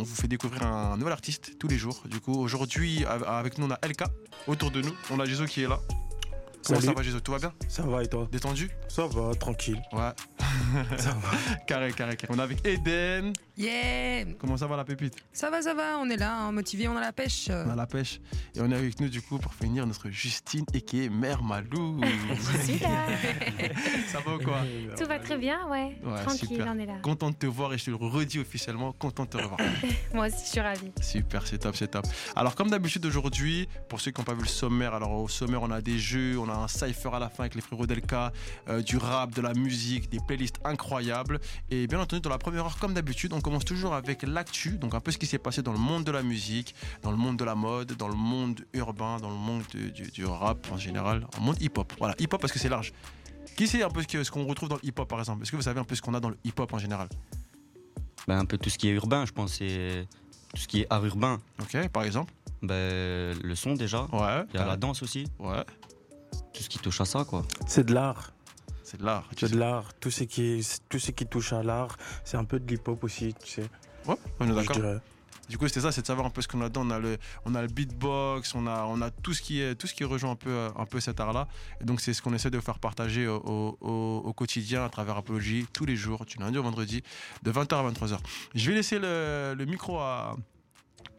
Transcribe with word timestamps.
on 0.00 0.02
vous 0.02 0.14
fait 0.14 0.28
découvrir 0.28 0.62
un 0.62 0.96
nouvel 0.96 1.12
artiste 1.12 1.58
tous 1.58 1.68
les 1.68 1.76
jours. 1.76 2.02
Du 2.06 2.20
coup, 2.20 2.32
aujourd'hui, 2.32 3.04
avec 3.04 3.58
nous, 3.58 3.66
on 3.66 3.70
a 3.70 3.78
LK 3.86 4.04
autour 4.46 4.70
de 4.70 4.80
nous. 4.80 4.94
On 5.10 5.20
a 5.20 5.26
Jésus 5.26 5.44
qui 5.46 5.62
est 5.62 5.68
là. 5.68 5.78
Comment 6.66 6.80
ça 6.80 6.92
va, 6.92 7.02
Jésus 7.02 7.20
Tout 7.20 7.32
va 7.32 7.38
bien? 7.38 7.52
Ça 7.68 7.82
va 7.82 8.02
et 8.02 8.08
toi? 8.08 8.28
Détendu? 8.30 8.70
Ça 8.88 9.06
va, 9.06 9.34
tranquille. 9.34 9.80
Ouais. 9.92 10.10
ça 10.96 11.10
va. 11.10 11.56
carré, 11.66 11.92
carré, 11.92 12.16
carré. 12.16 12.32
On 12.32 12.38
est 12.38 12.42
avec 12.42 12.66
Eden. 12.66 13.32
Yeah 13.60 14.24
Comment 14.38 14.56
ça 14.56 14.66
va 14.66 14.76
la 14.76 14.84
pépite? 14.84 15.14
Ça 15.34 15.50
va, 15.50 15.60
ça 15.60 15.74
va, 15.74 15.98
on 15.98 16.08
est 16.08 16.16
là, 16.16 16.34
hein, 16.34 16.52
motivé, 16.52 16.88
on 16.88 16.96
a 16.96 17.00
la 17.00 17.12
pêche. 17.12 17.50
On 17.50 17.68
a 17.68 17.76
la 17.76 17.86
pêche. 17.86 18.18
Et 18.54 18.60
on 18.62 18.70
est 18.70 18.74
avec 18.74 18.98
nous 19.00 19.08
du 19.10 19.20
coup 19.20 19.36
pour 19.36 19.52
finir 19.52 19.86
notre 19.86 20.08
Justine 20.08 20.64
et 20.72 20.80
qui 20.80 21.04
est 21.04 21.08
Mère 21.10 21.42
Malou. 21.42 22.00
Je 22.02 22.62
suis 22.62 22.78
là. 22.78 23.06
ça 24.08 24.20
va 24.20 24.36
ou 24.36 24.38
quoi? 24.38 24.62
Tout 24.96 25.04
va 25.04 25.18
très 25.18 25.36
bien, 25.36 25.68
ouais. 25.68 25.98
Tranquille, 26.24 26.64
on 26.66 26.78
est 26.78 26.86
là. 26.86 26.94
Content 27.02 27.30
de 27.30 27.36
te 27.36 27.44
voir 27.44 27.74
et 27.74 27.78
je 27.78 27.84
te 27.84 27.90
le 27.90 27.96
redis 27.96 28.38
officiellement, 28.38 28.92
content 28.92 29.24
de 29.24 29.30
te 29.30 29.36
revoir. 29.36 29.60
Moi 30.14 30.28
aussi, 30.28 30.44
je 30.46 30.50
suis 30.50 30.60
ravie. 30.60 30.92
Super, 31.02 31.46
c'est 31.46 31.58
top, 31.58 31.76
c'est 31.76 31.88
top. 31.88 32.06
Alors 32.34 32.54
comme 32.54 32.70
d'habitude 32.70 33.04
aujourd'hui, 33.04 33.68
pour 33.90 34.00
ceux 34.00 34.10
qui 34.10 34.20
n'ont 34.20 34.24
pas 34.24 34.34
vu 34.34 34.42
le 34.42 34.48
sommaire, 34.48 34.94
alors 34.94 35.12
au 35.12 35.28
sommaire 35.28 35.60
on 35.62 35.70
a 35.70 35.82
des 35.82 35.98
jeux, 35.98 36.38
on 36.38 36.48
a 36.48 36.54
un 36.54 36.68
cipher 36.68 37.10
à 37.12 37.18
la 37.18 37.28
fin 37.28 37.42
avec 37.42 37.54
les 37.54 37.60
frérots 37.60 37.86
Delka, 37.86 38.32
euh, 38.68 38.80
du 38.80 38.96
rap, 38.96 39.34
de 39.34 39.42
la 39.42 39.52
musique, 39.52 40.08
des 40.08 40.18
playlists 40.26 40.60
incroyables. 40.64 41.40
Et 41.70 41.86
bien 41.86 42.00
entendu, 42.00 42.22
dans 42.22 42.30
la 42.30 42.38
première 42.38 42.64
heure, 42.64 42.78
comme 42.78 42.94
d'habitude, 42.94 43.34
on 43.34 43.40
commence 43.50 43.64
toujours 43.64 43.94
avec 43.94 44.22
l'actu, 44.22 44.78
donc 44.78 44.94
un 44.94 45.00
peu 45.00 45.10
ce 45.10 45.18
qui 45.18 45.26
s'est 45.26 45.38
passé 45.38 45.60
dans 45.60 45.72
le 45.72 45.78
monde 45.78 46.04
de 46.04 46.12
la 46.12 46.22
musique, 46.22 46.72
dans 47.02 47.10
le 47.10 47.16
monde 47.16 47.36
de 47.36 47.44
la 47.44 47.56
mode, 47.56 47.94
dans 47.94 48.06
le 48.06 48.14
monde 48.14 48.60
urbain, 48.74 49.16
dans 49.18 49.28
le 49.28 49.34
monde 49.34 49.64
du, 49.72 50.24
rap 50.24 50.70
en 50.70 50.76
général, 50.76 51.26
en 51.36 51.40
monde 51.40 51.60
hip-hop. 51.60 51.92
Voilà, 51.98 52.14
hip-hop 52.20 52.40
parce 52.40 52.52
que 52.52 52.60
c'est 52.60 52.68
large. 52.68 52.92
Qui 53.56 53.66
sait 53.66 53.82
un 53.82 53.88
peu 53.88 54.02
ce 54.02 54.30
qu'on 54.30 54.46
retrouve 54.46 54.68
dans 54.68 54.76
le 54.76 54.86
hip-hop 54.86 55.08
par 55.08 55.18
exemple? 55.18 55.42
Est-ce 55.42 55.50
que 55.50 55.56
vous 55.56 55.62
savez 55.62 55.80
un 55.80 55.84
peu 55.84 55.96
ce 55.96 56.02
qu'on 56.02 56.14
a 56.14 56.20
dans 56.20 56.28
le 56.28 56.38
hip-hop 56.44 56.72
en 56.72 56.78
général? 56.78 57.08
Ben, 58.28 58.38
Un 58.38 58.44
peu 58.44 58.56
tout 58.56 58.70
ce 58.70 58.78
qui 58.78 58.86
est 58.86 58.92
urbain, 58.92 59.26
je 59.26 59.32
pense, 59.32 59.54
c'est 59.54 60.06
tout 60.54 60.60
ce 60.60 60.68
qui 60.68 60.82
est 60.82 60.86
art 60.88 61.04
urbain. 61.04 61.40
Ok, 61.60 61.88
par 61.88 62.04
exemple? 62.04 62.32
Ben, 62.62 63.36
Le 63.42 63.54
son 63.56 63.74
déjà. 63.74 64.02
Ouais. 64.12 64.44
Il 64.54 64.60
y 64.60 64.62
a 64.62 64.66
la 64.66 64.76
danse 64.76 65.02
aussi. 65.02 65.26
Ouais 65.40 65.64
tout 66.52 66.62
ce 66.62 66.68
qui 66.68 66.78
touche 66.78 67.00
à 67.00 67.04
ça, 67.04 67.24
quoi. 67.24 67.44
C'est 67.66 67.86
de 67.86 67.94
l'art. 67.94 68.32
C'est 68.90 68.98
de 68.98 69.04
l'art. 69.04 69.24
C'est 69.38 69.52
de 69.52 69.56
l'art. 69.56 69.94
Tout 70.00 70.10
ce 70.10 70.24
qui, 70.24 70.66
tout 70.88 70.98
ce 70.98 71.12
qui 71.12 71.24
touche 71.24 71.52
à 71.52 71.62
l'art, 71.62 71.96
c'est 72.24 72.36
un 72.36 72.44
peu 72.44 72.58
de 72.58 72.66
l'hip-hop 72.66 73.04
aussi, 73.04 73.32
tu 73.34 73.48
sais. 73.48 73.70
Ouais, 74.04 74.16
on 74.40 74.50
est 74.50 74.54
d'accord. 74.54 75.00
Du 75.48 75.58
coup, 75.58 75.68
c'était 75.68 75.80
ça, 75.80 75.92
c'est 75.92 76.00
de 76.00 76.06
savoir 76.08 76.26
un 76.26 76.30
peu 76.30 76.42
ce 76.42 76.48
qu'on 76.48 76.60
a 76.60 76.68
dedans. 76.68 76.82
On 76.84 76.90
a 76.90 76.98
le, 76.98 77.16
on 77.44 77.54
a 77.54 77.62
le 77.62 77.68
beatbox, 77.68 78.52
on 78.56 78.66
a, 78.66 78.84
on 78.86 79.00
a 79.00 79.12
tout 79.12 79.32
ce 79.32 79.42
qui 79.42 79.60
est, 79.60 79.76
tout 79.76 79.86
ce 79.86 79.94
qui 79.94 80.02
rejoint 80.02 80.32
un 80.32 80.36
peu, 80.36 80.70
un 80.76 80.86
peu 80.86 80.98
cet 80.98 81.20
art-là. 81.20 81.46
Et 81.80 81.84
donc, 81.84 82.00
c'est 82.00 82.12
ce 82.14 82.20
qu'on 82.20 82.34
essaie 82.34 82.50
de 82.50 82.58
faire 82.58 82.80
partager 82.80 83.28
au, 83.28 83.78
au, 83.80 84.32
quotidien 84.32 84.84
à 84.84 84.88
travers 84.88 85.16
Apologie 85.16 85.66
tous 85.72 85.84
les 85.84 85.94
jours, 85.94 86.24
du 86.24 86.38
lundi 86.38 86.58
au 86.58 86.62
vendredi, 86.64 87.04
de 87.44 87.52
20h 87.52 87.74
à 87.74 87.90
23h. 87.92 88.18
Je 88.56 88.70
vais 88.70 88.76
laisser 88.76 88.98
le, 88.98 89.54
le 89.56 89.64
micro 89.66 89.98
à, 89.98 90.36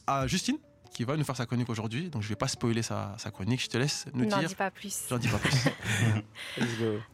à 0.08 0.28
Justine 0.28 0.58
qui 0.92 1.04
va 1.04 1.16
nous 1.16 1.24
faire 1.24 1.36
sa 1.36 1.46
chronique 1.46 1.70
aujourd'hui. 1.70 2.10
Donc 2.10 2.22
je 2.22 2.30
vais 2.30 2.36
pas 2.36 2.48
spoiler 2.48 2.82
sa, 2.82 3.16
chronique. 3.34 3.62
Je 3.62 3.68
te 3.68 3.78
laisse 3.78 4.06
nous 4.14 4.26
dire. 4.26 4.38
N'en 4.42 4.48
dis 4.48 4.56
pas 4.56 4.72
plus. 4.72 5.06
J'en 5.10 5.18
dis 5.18 5.28
pas 5.28 5.38
plus. 5.38 5.58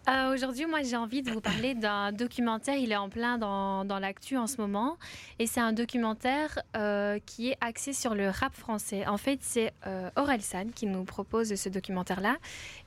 euh, 0.09 0.33
aujourd'hui, 0.33 0.65
moi, 0.65 0.81
j'ai 0.83 0.97
envie 0.97 1.21
de 1.21 1.31
vous 1.31 1.41
parler 1.41 1.75
d'un 1.75 2.11
documentaire. 2.11 2.75
Il 2.75 2.91
est 2.91 2.97
en 2.97 3.09
plein 3.09 3.37
dans, 3.37 3.85
dans 3.85 3.99
l'actu 3.99 4.37
en 4.37 4.47
ce 4.47 4.57
moment. 4.57 4.97
Et 5.39 5.47
c'est 5.47 5.59
un 5.59 5.73
documentaire 5.73 6.59
euh, 6.75 7.19
qui 7.25 7.49
est 7.49 7.57
axé 7.61 7.93
sur 7.93 8.15
le 8.15 8.29
rap 8.29 8.55
français. 8.55 9.05
En 9.05 9.17
fait, 9.17 9.39
c'est 9.41 9.73
euh, 9.85 10.09
Aurel 10.15 10.41
San 10.41 10.71
qui 10.71 10.87
nous 10.87 11.03
propose 11.03 11.55
ce 11.55 11.69
documentaire-là. 11.69 12.37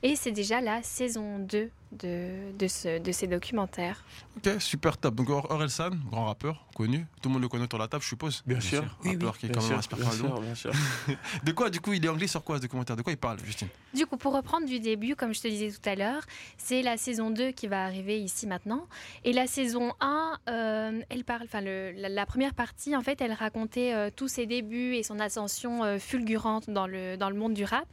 Et 0.03 0.15
c'est 0.15 0.31
déjà 0.31 0.61
la 0.61 0.83
saison 0.83 1.39
2 1.39 1.71
de, 1.91 2.51
de, 2.57 2.67
ce, 2.67 2.99
de 2.99 3.11
ces 3.11 3.27
documentaires. 3.27 4.03
Ok, 4.37 4.61
super 4.61 4.97
top. 4.97 5.15
Donc 5.15 5.29
Orelsan, 5.29 5.91
grand 6.09 6.25
rappeur, 6.25 6.65
connu. 6.75 7.05
Tout 7.21 7.29
le 7.29 7.33
monde 7.33 7.41
le 7.41 7.49
connaît 7.49 7.63
autour 7.63 7.79
de 7.79 7.83
la 7.83 7.87
table, 7.87 8.03
je 8.03 8.09
suppose. 8.09 8.43
Bien, 8.45 8.59
sûr. 8.59 8.83
Rappeur 9.03 9.37
qui 9.37 9.47
est 9.47 9.49
quand 9.49 9.61
même 9.61 9.79
un 9.79 9.97
bien 9.97 10.11
sûr, 10.11 10.41
bien 10.41 10.55
sûr. 10.55 10.71
de 11.43 11.51
quoi, 11.51 11.69
du 11.69 11.81
coup, 11.81 11.93
il 11.93 12.03
est 12.05 12.09
anglais 12.09 12.27
sur 12.27 12.43
quoi 12.43 12.57
ce 12.57 12.61
documentaire? 12.61 12.95
De 12.95 13.01
quoi 13.01 13.13
il 13.13 13.17
parle, 13.17 13.39
Justine? 13.43 13.67
Du 13.93 14.05
coup, 14.05 14.17
pour 14.17 14.33
reprendre 14.33 14.65
du 14.65 14.79
début, 14.79 15.15
comme 15.15 15.33
je 15.33 15.41
te 15.41 15.47
disais 15.47 15.69
tout 15.69 15.89
à 15.89 15.95
l'heure, 15.95 16.23
c'est 16.57 16.81
la 16.81 16.97
saison 16.97 17.29
2 17.29 17.51
qui 17.51 17.67
va 17.67 17.83
arriver 17.83 18.19
ici 18.21 18.47
maintenant. 18.47 18.87
Et 19.25 19.33
la 19.33 19.47
saison 19.47 19.93
1, 19.99 20.37
euh, 20.49 21.01
elle 21.09 21.23
parle, 21.25 21.43
enfin, 21.43 21.61
la, 21.61 22.25
première 22.25 22.53
partie, 22.53 22.95
en 22.95 23.01
fait, 23.01 23.19
elle 23.21 23.33
racontait 23.33 23.93
euh, 23.93 24.09
tous 24.15 24.29
ses 24.29 24.45
débuts 24.45 24.95
et 24.95 25.03
son 25.03 25.19
ascension 25.19 25.83
euh, 25.83 25.99
fulgurante 25.99 26.69
dans 26.69 26.87
le, 26.87 27.17
dans 27.17 27.29
le 27.29 27.35
monde 27.35 27.53
du 27.53 27.65
rap. 27.65 27.85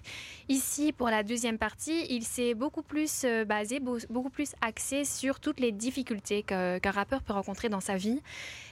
Ici, 0.49 0.93
pour 0.93 1.09
la 1.09 1.23
deuxième 1.23 1.59
partie, 1.59 2.07
il 2.11 2.23
s'est 2.23 2.55
beaucoup 2.55 2.83
plus 2.83 3.27
basé, 3.47 3.81
beaucoup 4.11 4.31
plus 4.31 4.55
axé 4.61 5.05
sur 5.05 5.41
toutes 5.41 5.61
les 5.61 5.73
difficultés 5.73 6.43
qu'un 6.43 6.79
rappeur 6.85 7.23
peut 7.23 7.33
rencontrer 7.33 7.69
dans 7.69 7.81
sa 7.81 7.97
vie. 7.97 8.21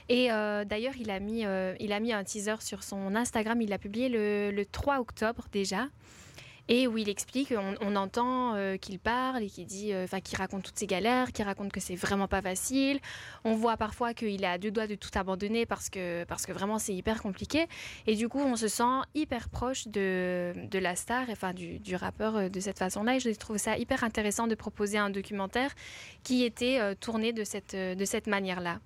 Et 0.09 0.31
euh, 0.31 0.65
d'ailleurs, 0.65 0.93
il, 0.99 1.11
a 1.11 1.19
mis, 1.19 1.45
euh, 1.45 1.75
il 1.79 1.91
a 1.91 1.99
mis 1.99 2.13
un 2.13 2.23
teaser 2.23 2.55
sur 2.61 2.83
son 2.83 3.15
Instagram, 3.15 3.61
il 3.61 3.69
l'a 3.69 3.77
publié 3.77 4.09
le, 4.09 4.51
le 4.51 4.65
3 4.65 4.99
octobre 4.99 5.45
déjà 5.51 5.87
et 6.69 6.87
où 6.87 6.97
il 6.97 7.09
explique, 7.09 7.53
on, 7.81 7.95
entend 7.95 8.55
euh, 8.55 8.77
qu'il 8.77 8.99
parle 8.99 9.43
et 9.43 9.47
qu'il 9.47 9.65
dit, 9.65 9.93
euh, 9.93 10.03
enfin, 10.03 10.19
qu'il 10.19 10.37
raconte 10.37 10.63
toutes 10.63 10.77
ses 10.77 10.87
galères, 10.87 11.31
qu'il 11.31 11.45
raconte 11.45 11.71
que 11.71 11.79
c'est 11.79 11.95
vraiment 11.95 12.27
pas 12.27 12.41
facile. 12.41 12.99
On 13.43 13.55
voit 13.55 13.77
parfois 13.77 14.13
qu'il 14.13 14.43
a 14.45 14.57
deux 14.57 14.71
doigts 14.71 14.87
de 14.87 14.95
tout 14.95 15.09
abandonner 15.15 15.65
parce 15.65 15.89
que, 15.89 16.25
parce 16.25 16.45
que 16.45 16.51
vraiment 16.51 16.77
c'est 16.77 16.93
hyper 16.93 17.21
compliqué. 17.21 17.67
Et 18.05 18.15
du 18.15 18.27
coup, 18.27 18.39
on 18.39 18.55
se 18.55 18.67
sent 18.67 18.83
hyper 19.15 19.49
proche 19.49 19.87
de, 19.87 20.53
de 20.69 20.79
la 20.79 20.95
star, 20.95 21.29
enfin, 21.29 21.53
du, 21.53 21.79
du 21.79 21.95
rappeur 21.95 22.35
euh, 22.35 22.49
de 22.49 22.59
cette 22.59 22.79
façon-là. 22.79 23.15
Et 23.15 23.19
je 23.19 23.29
trouve 23.31 23.57
ça 23.57 23.77
hyper 23.77 24.03
intéressant 24.03 24.47
de 24.47 24.55
proposer 24.55 24.97
un 24.97 25.09
documentaire 25.09 25.73
qui 26.23 26.43
était 26.43 26.95
tourné 26.95 27.33
de 27.33 27.43
cette, 27.43 27.75
de 27.75 28.05
cette 28.05 28.27
manière-là. 28.27 28.79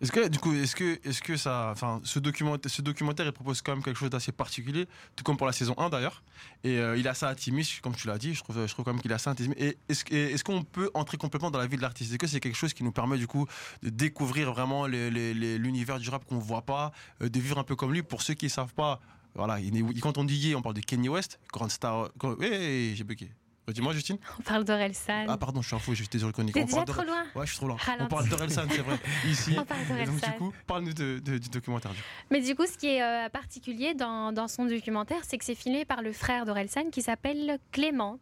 Est-ce 0.00 0.12
que 0.12 0.28
du 0.28 0.38
coup, 0.38 0.52
est-ce 0.54 0.76
que, 0.76 1.00
est-ce 1.08 1.22
que 1.22 1.36
ça, 1.36 1.70
enfin, 1.72 2.00
ce 2.04 2.18
documentaire, 2.18 2.70
ce 2.70 2.82
documentaire, 2.82 3.24
il 3.24 3.32
propose 3.32 3.62
quand 3.62 3.72
même 3.72 3.82
quelque 3.82 3.98
chose 3.98 4.10
d'assez 4.10 4.30
particulier, 4.30 4.86
tout 5.14 5.24
comme 5.24 5.38
pour 5.38 5.46
la 5.46 5.54
saison 5.54 5.74
1 5.78 5.88
d'ailleurs. 5.88 6.22
Et 6.64 6.78
euh, 6.78 6.98
il 6.98 7.08
a 7.08 7.14
ça 7.14 7.30
intimiste, 7.30 7.80
comme 7.80 7.94
tu 7.94 8.06
l'as 8.06 8.18
dit. 8.18 8.34
Je 8.34 8.42
trouve, 8.42 8.66
je 8.66 8.72
trouve 8.72 8.84
quand 8.84 8.92
même 8.92 9.00
qu'il 9.00 9.12
a 9.12 9.18
ça 9.18 9.30
intimiste. 9.30 9.58
Et 9.58 9.78
est-ce, 9.88 10.44
qu'on 10.44 10.62
peut 10.62 10.90
entrer 10.92 11.16
complètement 11.16 11.50
dans 11.50 11.58
la 11.58 11.66
vie 11.66 11.78
de 11.78 11.82
l'artiste? 11.82 12.10
Est-ce 12.10 12.18
que 12.18 12.26
c'est 12.26 12.40
quelque 12.40 12.56
chose 12.56 12.74
qui 12.74 12.84
nous 12.84 12.92
permet 12.92 13.16
du 13.16 13.26
coup 13.26 13.46
de 13.82 13.88
découvrir 13.88 14.52
vraiment 14.52 14.86
l'univers 14.86 15.98
du 15.98 16.10
rap 16.10 16.26
qu'on 16.26 16.38
voit 16.38 16.62
pas, 16.62 16.92
euh, 17.22 17.30
de 17.30 17.40
vivre 17.40 17.58
un 17.58 17.64
peu 17.64 17.74
comme 17.74 17.92
lui? 17.92 18.02
Pour 18.02 18.20
ceux 18.20 18.34
qui 18.34 18.50
savent 18.50 18.74
pas, 18.74 19.00
voilà, 19.34 19.58
quand 20.02 20.18
on 20.18 20.24
dit 20.24 20.54
on 20.56 20.62
parle 20.62 20.74
de 20.74 20.80
Kanye 20.80 21.08
West, 21.08 21.40
grande 21.52 21.70
star. 21.70 22.10
Hey, 22.40 22.94
j'ai 22.96 23.04
bugué. 23.04 23.30
Euh, 23.68 23.72
dis-moi, 23.72 23.92
Justine. 23.92 24.18
On 24.38 24.42
parle 24.42 24.64
d'Orelsan. 24.64 25.26
Ah, 25.28 25.36
pardon, 25.36 25.60
je 25.60 25.66
suis 25.66 25.76
un 25.76 25.78
fou, 25.78 25.94
j'étais 25.94 26.18
sur 26.18 26.28
le 26.28 26.32
chronique. 26.32 26.54
T'es 26.54 26.64
déjà 26.64 26.84
trop 26.84 27.02
loin 27.02 27.24
Ouais, 27.34 27.44
je 27.46 27.50
suis 27.50 27.56
trop 27.58 27.66
loin. 27.66 27.76
On 28.00 28.06
parle 28.06 28.28
d'Orelsan, 28.28 28.62
c'est 28.70 28.82
vrai. 28.82 28.96
Ici. 29.26 29.56
On 29.58 29.64
parle 29.64 29.86
d'Orelsan. 29.88 30.12
Donc, 30.12 30.24
du 30.24 30.38
coup, 30.38 30.52
parle-nous 30.66 30.92
de, 30.92 31.18
du 31.18 31.48
documentaire. 31.48 31.92
Mais 32.30 32.40
du 32.40 32.54
coup, 32.54 32.66
ce 32.66 32.78
qui 32.78 32.88
est 32.88 33.02
euh, 33.02 33.28
particulier 33.28 33.94
dans, 33.94 34.32
dans, 34.32 34.48
son 34.48 34.66
documentaire, 34.66 35.20
c'est 35.24 35.38
que 35.38 35.44
c'est 35.44 35.54
filmé 35.54 35.84
par 35.84 36.02
le 36.02 36.12
frère 36.12 36.46
d'Orelsan 36.46 36.90
qui 36.90 37.02
s'appelle 37.02 37.58
Clément. 37.72 38.18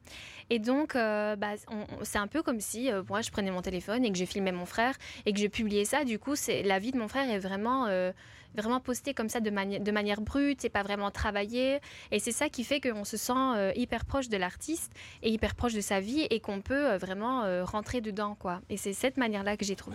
Et 0.51 0.59
donc, 0.59 0.97
euh, 0.97 1.37
bah, 1.37 1.53
c'est 2.03 2.19
un 2.19 2.27
peu 2.27 2.43
comme 2.43 2.61
si 2.61 2.91
moi, 3.09 3.21
je 3.21 3.31
prenais 3.31 3.51
mon 3.51 3.63
téléphone 3.63 4.05
et 4.05 4.13
que 4.13 4.19
je 4.19 4.25
filmais 4.25 4.53
mon 4.53 4.67
frère 4.67 4.95
et 5.27 5.33
que 5.33 5.41
je 5.41 5.47
publiais 5.47 5.85
ça. 5.85 6.05
Du 6.05 6.19
coup, 6.19 6.35
la 6.65 6.79
vie 6.79 6.93
de 6.93 6.99
mon 6.99 7.09
frère 7.09 7.31
est 7.31 7.39
vraiment 7.39 7.87
vraiment 8.55 8.81
posté 8.81 9.15
comme 9.15 9.29
ça 9.29 9.41
de, 9.41 9.51
de 9.51 9.91
manière 9.91 10.21
brute, 10.21 10.61
c'est 10.61 10.69
pas 10.69 10.83
vraiment 10.83 11.11
travaillé. 11.11 11.81
Et 12.11 12.19
c'est 12.19 12.33
ça 12.33 12.49
qui 12.49 12.65
fait 12.65 12.81
qu'on 12.81 13.05
se 13.05 13.17
sent 13.17 13.33
euh, 13.37 13.73
hyper 13.77 14.05
proche 14.05 14.29
de 14.29 14.37
l'artiste 14.37 14.93
et 15.23 15.31
hyper 15.31 15.55
proche 15.55 15.75
de 15.75 15.81
sa 15.81 16.01
vie 16.01 16.27
et 16.31 16.41
qu'on 16.41 16.61
peut 16.61 16.93
euh, 16.93 16.99
vraiment 16.99 17.43
euh, 17.43 17.65
rentrer 17.65 18.01
dedans. 18.01 18.37
quoi. 18.39 18.61
Et 18.71 18.77
c'est 18.77 18.93
cette 18.93 19.17
manière-là 19.17 19.57
que 19.57 19.65
j'ai 19.65 19.77
trouvé 19.77 19.95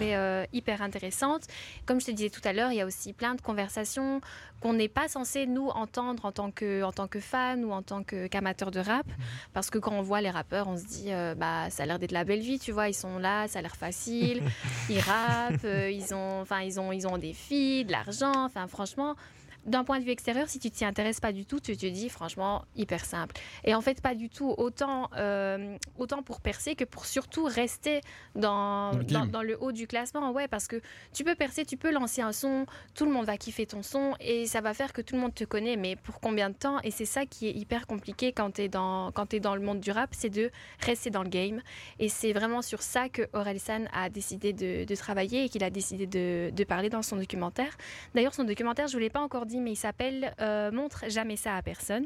hyper 0.54 0.82
intéressante. 0.82 1.44
Comme 1.86 2.02
je 2.02 2.08
te 2.08 2.12
disais 2.12 2.30
tout 2.30 2.42
à 2.44 2.54
l'heure, 2.54 2.72
il 2.72 2.78
y 2.78 2.82
a 2.82 2.86
aussi 2.86 3.14
plein 3.14 3.36
de 3.36 3.42
conversations 3.42 4.22
qu'on 4.62 4.74
n'est 4.74 4.90
pas 4.90 5.08
censé 5.08 5.46
nous 5.46 5.70
entendre 5.70 6.26
en 6.26 6.32
tant 6.32 6.52
que, 6.52 6.84
en 6.84 6.92
tant 6.92 7.08
que 7.08 7.20
fan 7.20 7.64
ou 7.64 7.72
en 7.72 7.82
tant 7.82 8.04
qu'amateur 8.04 8.72
de 8.72 8.80
rap. 8.80 9.08
Mmh. 9.08 9.22
Parce 9.54 9.70
que 9.70 9.78
quand 9.78 9.94
on 9.94 10.02
voit 10.02 10.22
les 10.22 10.30
rappeurs, 10.30 10.68
on 10.68 10.78
se 10.78 10.86
dit, 10.86 11.12
bah, 11.38 11.70
ça 11.70 11.84
a 11.84 11.86
l'air 11.86 12.00
d'être 12.00 12.12
la 12.12 12.24
belle 12.24 12.42
vie, 12.42 12.60
tu 12.60 12.72
vois, 12.72 12.90
ils 12.90 12.94
sont 12.94 13.20
là, 13.20 13.48
ça 13.48 13.60
a 13.60 13.62
l'air 13.62 13.76
facile, 13.76 14.42
ils 14.90 15.00
rappent, 15.00 15.64
ils, 15.64 16.14
ont, 16.14 16.44
ils, 16.62 16.80
ont, 16.80 16.92
ils 16.92 17.08
ont 17.08 17.18
des 17.18 17.34
filles, 17.34 17.86
de 17.86 17.92
l'argent, 17.92 18.49
Franchement, 18.68 19.16
d'un 19.66 19.84
point 19.84 20.00
de 20.00 20.04
vue 20.04 20.12
extérieur, 20.12 20.48
si 20.48 20.60
tu 20.60 20.72
t'y 20.72 20.86
intéresses 20.86 21.20
pas 21.20 21.32
du 21.32 21.46
tout, 21.46 21.60
tu 21.60 21.76
te 21.76 21.86
dis 21.86 22.10
franchement 22.10 22.66
hyper 22.76 23.06
simple. 23.06 23.36
Et 23.64 23.76
en 23.76 23.82
fait, 23.82 24.02
pas 24.02 24.16
du 24.16 24.30
tout. 24.30 24.54
Autant, 24.58 25.10
euh, 25.18 25.78
autant 25.98 26.24
pour 26.24 26.42
percer 26.42 26.76
que 26.76 26.84
pour 26.84 27.06
surtout 27.06 27.44
rester 27.44 28.02
dans, 28.36 28.94
dans, 28.94 29.42
le 29.42 29.58
haut 29.62 29.72
du 29.72 29.88
classement. 29.88 30.32
Ouais, 30.32 30.48
parce 30.48 30.68
que 30.68 30.82
tu 31.14 31.24
peux 31.24 31.36
percer, 31.36 31.66
tu 31.66 31.78
peux 31.78 31.92
lancer 31.92 32.22
un 32.22 32.32
son, 32.32 32.66
tout 32.96 33.06
le 33.06 33.12
monde 33.12 33.26
va 33.26 33.38
kiffer 33.38 33.66
ton 33.66 33.84
son 33.84 34.16
et 34.20 34.46
ça 34.48 34.62
va 34.62 34.74
faire 34.74 34.94
que 34.94 35.02
tout 35.02 35.16
le 35.16 35.22
monde 35.22 35.34
te 35.34 35.44
connaît. 35.44 35.76
Mais 35.76 35.96
pour 35.96 36.20
combien 36.20 36.50
de 36.50 36.56
temps? 36.56 36.80
Et 36.84 36.92
c'est 36.92 37.06
ça 37.06 37.26
qui 37.26 37.48
est 37.48 37.54
hyper 37.54 37.88
compliqué 37.88 38.32
quand 38.32 38.52
tu 38.52 38.64
es, 38.64 38.68
dans, 38.70 39.12
quand 39.12 39.34
es 39.34 39.40
dans 39.40 39.56
le 39.56 39.62
monde 39.62 39.80
du 39.80 39.92
rap, 39.92 40.10
c'est 40.14 40.30
de 40.30 40.52
rester 40.82 41.10
dans 41.10 41.24
le 41.24 41.30
game. 41.30 41.62
Et 42.00 42.10
c'est 42.10 42.34
vraiment 42.34 42.62
sur 42.62 42.82
ça 42.82 43.10
que 43.10 43.24
Orelsan 43.34 43.86
a 43.94 44.10
décidé 44.10 44.54
de, 44.54 44.86
de 44.86 44.96
travailler 44.96 45.46
et 45.46 45.50
qu'il 45.50 45.64
a 45.64 45.70
décidé 45.70 46.08
de, 46.08 46.52
de 46.56 46.64
parler 46.64 46.90
dans 46.90 47.02
son 47.02 47.18
documentaire. 47.18 47.78
D'ailleurs, 48.16 48.34
son 48.34 48.44
documentaire, 48.44 48.88
je 48.88 48.98
ne 48.98 49.02
l'ai 49.02 49.10
pas 49.10 49.22
encore 49.22 49.46
mais 49.58 49.72
il 49.72 49.76
s'appelle 49.76 50.34
euh, 50.40 50.72
Montre 50.72 51.06
jamais 51.08 51.36
ça 51.36 51.56
à 51.56 51.62
personne. 51.62 52.06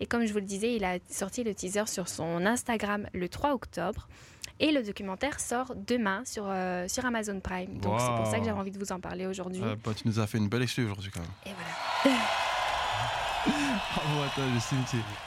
Et 0.00 0.06
comme 0.06 0.24
je 0.26 0.32
vous 0.32 0.38
le 0.38 0.44
disais, 0.44 0.74
il 0.74 0.84
a 0.84 0.98
sorti 1.08 1.44
le 1.44 1.54
teaser 1.54 1.86
sur 1.86 2.08
son 2.08 2.46
Instagram 2.46 3.06
le 3.12 3.28
3 3.28 3.52
octobre. 3.52 4.08
Et 4.60 4.70
le 4.70 4.82
documentaire 4.82 5.40
sort 5.40 5.74
demain 5.74 6.22
sur, 6.24 6.44
euh, 6.46 6.86
sur 6.86 7.04
Amazon 7.04 7.40
Prime. 7.40 7.78
Donc 7.80 7.98
c'est 8.00 8.14
pour 8.14 8.26
ça 8.26 8.38
que 8.38 8.44
j'avais 8.44 8.58
envie 8.58 8.70
de 8.70 8.78
vous 8.78 8.92
en 8.92 9.00
parler 9.00 9.26
aujourd'hui. 9.26 9.62
Euh, 9.62 9.74
bah, 9.84 9.92
tu 9.96 10.06
nous 10.06 10.20
as 10.20 10.26
fait 10.26 10.38
une 10.38 10.48
belle 10.48 10.62
excuse 10.62 10.84
aujourd'hui 10.84 11.10
quand 11.12 11.20
même. 11.20 11.30
Et 11.46 11.50
voilà. 12.04 12.18
Bravo 13.92 14.22
à 14.22 14.28
toi, 14.34 14.44
Justine, 14.54 14.78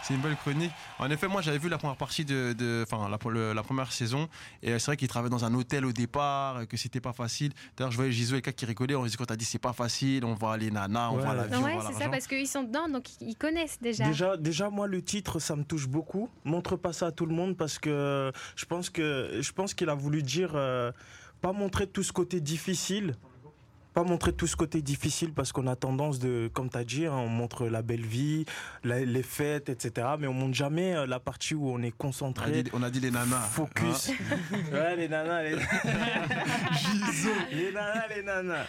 c'est- 0.04 0.14
une 0.14 0.22
belle 0.22 0.36
chronique. 0.36 0.72
En 1.00 1.10
effet, 1.10 1.28
moi 1.28 1.42
j'avais 1.42 1.58
vu 1.58 1.70
la 1.70 1.78
première 1.78 1.96
partie 1.96 2.26
de, 2.26 2.84
enfin 2.84 3.10
la, 3.10 3.18
première 3.64 3.92
saison, 3.92 4.28
et 4.62 4.78
c'est 4.80 4.86
vrai 4.88 4.98
qu'il 4.98 5.08
travaillait 5.08 5.30
dans 5.32 5.46
un 5.46 5.54
hôtel 5.54 5.86
au 5.86 5.92
départ, 5.92 6.68
que 6.68 6.76
c'était 6.78 7.00
pas 7.00 7.14
facile. 7.14 7.52
D'ailleurs, 7.76 7.92
je 7.92 7.98
voyais 7.98 8.12
Gisou 8.12 8.36
et 8.36 8.42
quelqu'un 8.42 8.58
qui 8.58 8.66
rigolait, 8.66 8.96
on 8.96 9.04
disait 9.04 9.18
quand 9.18 9.26
t'as 9.26 9.36
dit 9.36 9.46
c'est 9.46 9.60
pas 9.60 9.74
facile, 9.74 10.26
on 10.26 10.34
voit 10.34 10.58
les 10.58 10.72
nanas, 10.72 11.10
on 11.12 11.18
Ouais. 11.18 11.24
voit 11.24 11.34
la 11.34 11.48
vie, 11.48 11.56
on 11.56 11.64
ouais, 11.64 11.74
voit 11.74 11.86
c'est 11.92 12.04
ça, 12.04 12.10
parce 12.10 12.28
qu'ils 12.28 12.48
sont 12.48 12.64
dedans, 12.64 12.88
donc 12.90 13.06
ils 13.22 13.36
connaissent 13.36 13.80
déjà. 13.82 14.06
Déjà, 14.06 14.38
déjà, 14.38 14.70
moi, 14.70 14.88
le 14.88 15.02
titre, 15.02 15.40
ça 15.40 15.56
me 15.56 15.64
touche 15.64 15.88
beaucoup. 15.88 16.30
Montre 16.44 16.76
pas 16.76 16.94
ça 16.94 17.08
à 17.08 17.12
tout 17.12 17.26
le 17.26 17.34
monde 17.36 17.56
parce 17.58 17.80
que 17.80 18.32
je 18.56 18.66
pense 18.66 18.90
que 18.90 19.40
je 19.42 19.52
pense 19.52 19.74
qu'il 19.74 19.90
a 19.90 19.96
voulu 19.96 20.24
dire 20.24 20.52
euh, 20.56 20.92
pas 21.42 21.54
montrer 21.54 21.88
tout 21.88 22.04
ce 22.04 22.12
côté 22.12 22.42
difficile. 22.42 23.16
Pas 23.98 24.04
montrer 24.04 24.32
tout 24.32 24.46
ce 24.46 24.56
côté 24.56 24.84
difficile 24.84 25.34
parce 25.34 25.52
qu'on 25.52 25.66
a 25.66 25.76
tendance 25.76 26.20
de, 26.20 26.52
comme 26.54 26.70
tu 26.70 26.78
as 26.78 26.84
dit, 26.84 27.08
hein, 27.08 27.14
on 27.14 27.30
montre 27.30 27.66
la 27.66 27.82
belle 27.82 28.06
vie, 28.06 28.46
la- 28.84 29.04
les 29.04 29.24
fêtes, 29.24 29.70
etc. 29.70 30.06
Mais 30.20 30.28
on 30.28 30.34
montre 30.34 30.54
jamais 30.54 30.96
euh, 30.96 31.08
la 31.08 31.20
partie 31.20 31.56
où 31.56 31.68
on 31.68 31.80
est 31.82 31.86
On 31.86 31.88
a 31.88 31.92
concentré, 31.98 32.62
dit, 32.62 32.70
on 32.74 32.84
a 32.84 32.92
dit 32.92 33.00
les 33.00 33.10
nanas. 33.10 33.40
focus. 33.40 34.12
hein. 34.12 34.14
ouais, 34.72 34.96
les 34.98 35.08
nanas, 35.08 35.42
les... 35.42 35.56
les 37.52 37.72
nanas, 37.72 38.08
les 38.16 38.22
nanas. 38.22 38.66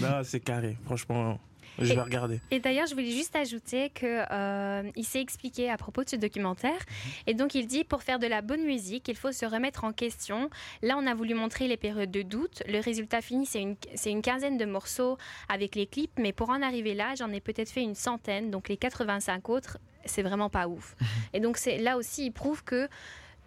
Non, 0.00 0.20
c'est 0.22 0.38
carré. 0.38 0.76
Franchement, 0.84 1.40
je 1.78 1.92
Et- 1.92 1.94
vais 1.94 2.00
regarder. 2.02 2.40
Et 2.50 2.58
d'ailleurs, 2.60 2.86
je 2.86 2.94
voulais 2.94 3.10
juste 3.10 3.34
ajouter 3.36 3.90
que 3.90 4.24
euh, 4.30 4.90
il 4.96 5.04
s'est 5.04 5.20
expliqué 5.20 5.70
à 5.70 5.76
propos 5.76 6.04
de 6.04 6.08
ce 6.10 6.16
documentaire. 6.16 6.78
Et 7.26 7.34
donc, 7.34 7.54
il 7.54 7.66
dit 7.66 7.84
pour 7.84 8.02
faire 8.02 8.18
de 8.18 8.26
la 8.26 8.42
bonne 8.42 8.64
musique, 8.64 9.08
il 9.08 9.16
faut 9.16 9.32
se 9.32 9.46
remettre 9.46 9.84
en 9.84 9.92
question. 9.92 10.50
Là, 10.82 10.96
on 10.98 11.06
a 11.06 11.14
voulu 11.14 11.34
montrer 11.34 11.68
les 11.68 11.76
périodes 11.76 12.10
de 12.10 12.22
doute. 12.22 12.62
Le 12.68 12.80
résultat 12.80 13.20
fini, 13.20 13.46
c'est 13.46 13.62
une, 13.62 13.76
c'est 13.94 14.10
une 14.10 14.22
quinzaine 14.22 14.58
de 14.58 14.64
morceaux 14.64 15.16
avec 15.48 15.74
les 15.74 15.86
clips. 15.86 16.12
Mais 16.18 16.32
pour 16.32 16.50
en 16.50 16.62
arriver 16.62 16.94
là, 16.94 17.14
j'en 17.16 17.30
ai 17.32 17.40
peut-être 17.40 17.70
fait 17.70 17.82
une 17.82 17.94
centaine. 17.94 18.50
Donc, 18.50 18.68
les 18.68 18.76
85 18.76 19.48
autres, 19.48 19.78
c'est 20.04 20.22
vraiment 20.22 20.50
pas 20.50 20.66
ouf. 20.68 20.96
Et 21.32 21.40
donc, 21.40 21.56
c'est 21.56 21.78
là 21.78 21.96
aussi, 21.96 22.26
il 22.26 22.32
prouve 22.32 22.64
que. 22.64 22.88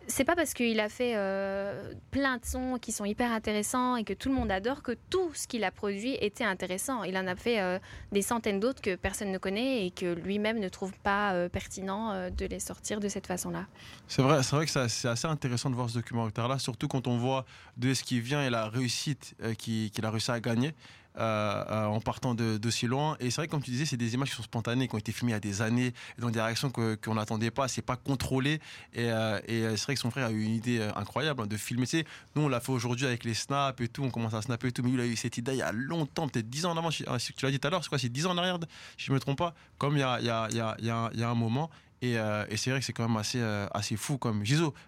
C'est 0.07 0.25
pas 0.25 0.35
parce 0.35 0.53
qu'il 0.53 0.79
a 0.79 0.89
fait 0.89 1.13
euh, 1.15 1.93
plein 2.11 2.37
de 2.37 2.45
sons 2.45 2.77
qui 2.81 2.91
sont 2.91 3.05
hyper 3.05 3.31
intéressants 3.31 3.95
et 3.95 4.03
que 4.03 4.13
tout 4.13 4.29
le 4.29 4.35
monde 4.35 4.51
adore 4.51 4.83
que 4.83 4.91
tout 5.09 5.31
ce 5.33 5.47
qu'il 5.47 5.63
a 5.63 5.71
produit 5.71 6.17
était 6.19 6.43
intéressant. 6.43 7.03
Il 7.03 7.17
en 7.17 7.25
a 7.25 7.35
fait 7.35 7.61
euh, 7.61 7.79
des 8.11 8.21
centaines 8.21 8.59
d'autres 8.59 8.81
que 8.81 8.95
personne 8.95 9.31
ne 9.31 9.37
connaît 9.37 9.85
et 9.85 9.91
que 9.91 10.13
lui-même 10.13 10.59
ne 10.59 10.69
trouve 10.69 10.93
pas 11.03 11.33
euh, 11.33 11.47
pertinent 11.47 12.29
de 12.29 12.45
les 12.45 12.59
sortir 12.59 12.99
de 12.99 13.07
cette 13.07 13.27
façon-là. 13.27 13.65
C'est 14.07 14.21
vrai, 14.21 14.43
c'est 14.43 14.55
vrai 14.55 14.65
que 14.65 14.71
c'est 14.89 15.07
assez 15.07 15.27
intéressant 15.27 15.69
de 15.69 15.75
voir 15.75 15.89
ce 15.89 15.95
documentaire-là, 15.95 16.59
surtout 16.59 16.87
quand 16.87 17.07
on 17.07 17.17
voit 17.17 17.45
de 17.77 17.93
ce 17.93 18.03
qui 18.03 18.19
vient 18.19 18.43
et 18.43 18.49
la 18.49 18.67
réussite 18.67 19.35
qu'il 19.57 20.05
a 20.05 20.11
réussi 20.11 20.31
à 20.31 20.39
gagner. 20.39 20.73
Euh, 21.17 21.63
euh, 21.69 21.85
en 21.85 22.01
partant 22.01 22.33
de, 22.33 22.69
si 22.71 22.87
loin. 22.87 23.15
Et 23.19 23.29
c'est 23.29 23.41
vrai, 23.41 23.47
comme 23.47 23.61
tu 23.61 23.69
disais, 23.69 23.85
c'est 23.85 23.97
des 23.97 24.15
images 24.15 24.29
qui 24.29 24.35
sont 24.35 24.43
spontanées, 24.43 24.87
qui 24.87 24.95
ont 24.95 24.97
été 24.97 25.11
filmées 25.11 25.31
il 25.31 25.35
y 25.35 25.37
a 25.37 25.39
des 25.39 25.61
années, 25.61 25.93
dans 26.17 26.31
des 26.31 26.41
réactions 26.41 26.71
qu'on 26.71 27.13
n'attendait 27.13 27.51
pas, 27.51 27.67
c'est 27.67 27.83
pas 27.83 27.95
contrôlé. 27.95 28.59
Et, 28.93 29.11
euh, 29.11 29.39
c'est 29.47 29.83
vrai 29.83 29.93
que 29.93 29.99
son 29.99 30.09
frère 30.09 30.27
a 30.27 30.31
eu 30.31 30.41
une 30.41 30.55
idée 30.55 30.81
incroyable 30.95 31.43
hein, 31.43 31.47
de 31.47 31.55
filmer. 31.55 31.85
Tu 31.85 31.99
sais, 31.99 32.05
nous, 32.35 32.43
on 32.43 32.47
l'a 32.47 32.59
fait 32.59 32.71
aujourd'hui 32.71 33.05
avec 33.05 33.25
les 33.25 33.35
snaps 33.35 33.79
et 33.79 33.87
tout, 33.87 34.03
on 34.03 34.09
commence 34.09 34.33
à 34.33 34.41
snapper 34.41 34.69
et 34.69 34.71
tout, 34.71 34.81
mais 34.81 34.89
lui, 34.89 34.97
il 34.97 35.01
a 35.01 35.05
eu 35.05 35.15
cette 35.15 35.37
idée 35.37 35.51
il 35.51 35.59
y 35.59 35.61
a 35.61 35.71
longtemps, 35.71 36.27
peut-être 36.27 36.49
10 36.49 36.65
ans 36.65 36.71
en 36.71 36.77
avant. 36.77 36.89
Tu 36.89 37.03
l'as 37.05 37.51
dit 37.51 37.59
tout 37.59 37.67
à 37.67 37.69
l'heure, 37.69 37.83
c'est 37.83 37.89
quoi 37.89 37.99
C'est 37.99 38.09
10 38.09 38.25
ans 38.25 38.31
en 38.31 38.37
arrière, 38.37 38.57
si 38.97 39.05
je 39.05 39.13
me 39.13 39.19
trompe 39.19 39.37
pas, 39.37 39.53
comme 39.77 39.95
il 39.95 39.99
y 39.99 40.03
a, 40.03 41.29
un 41.29 41.35
moment. 41.35 41.69
Et, 42.01 42.15
c'est 42.55 42.71
vrai 42.71 42.79
que 42.79 42.85
c'est 42.85 42.93
quand 42.93 43.07
même 43.07 43.17
assez, 43.17 43.41
assez 43.71 43.97
fou 43.97 44.17
comme. 44.17 44.43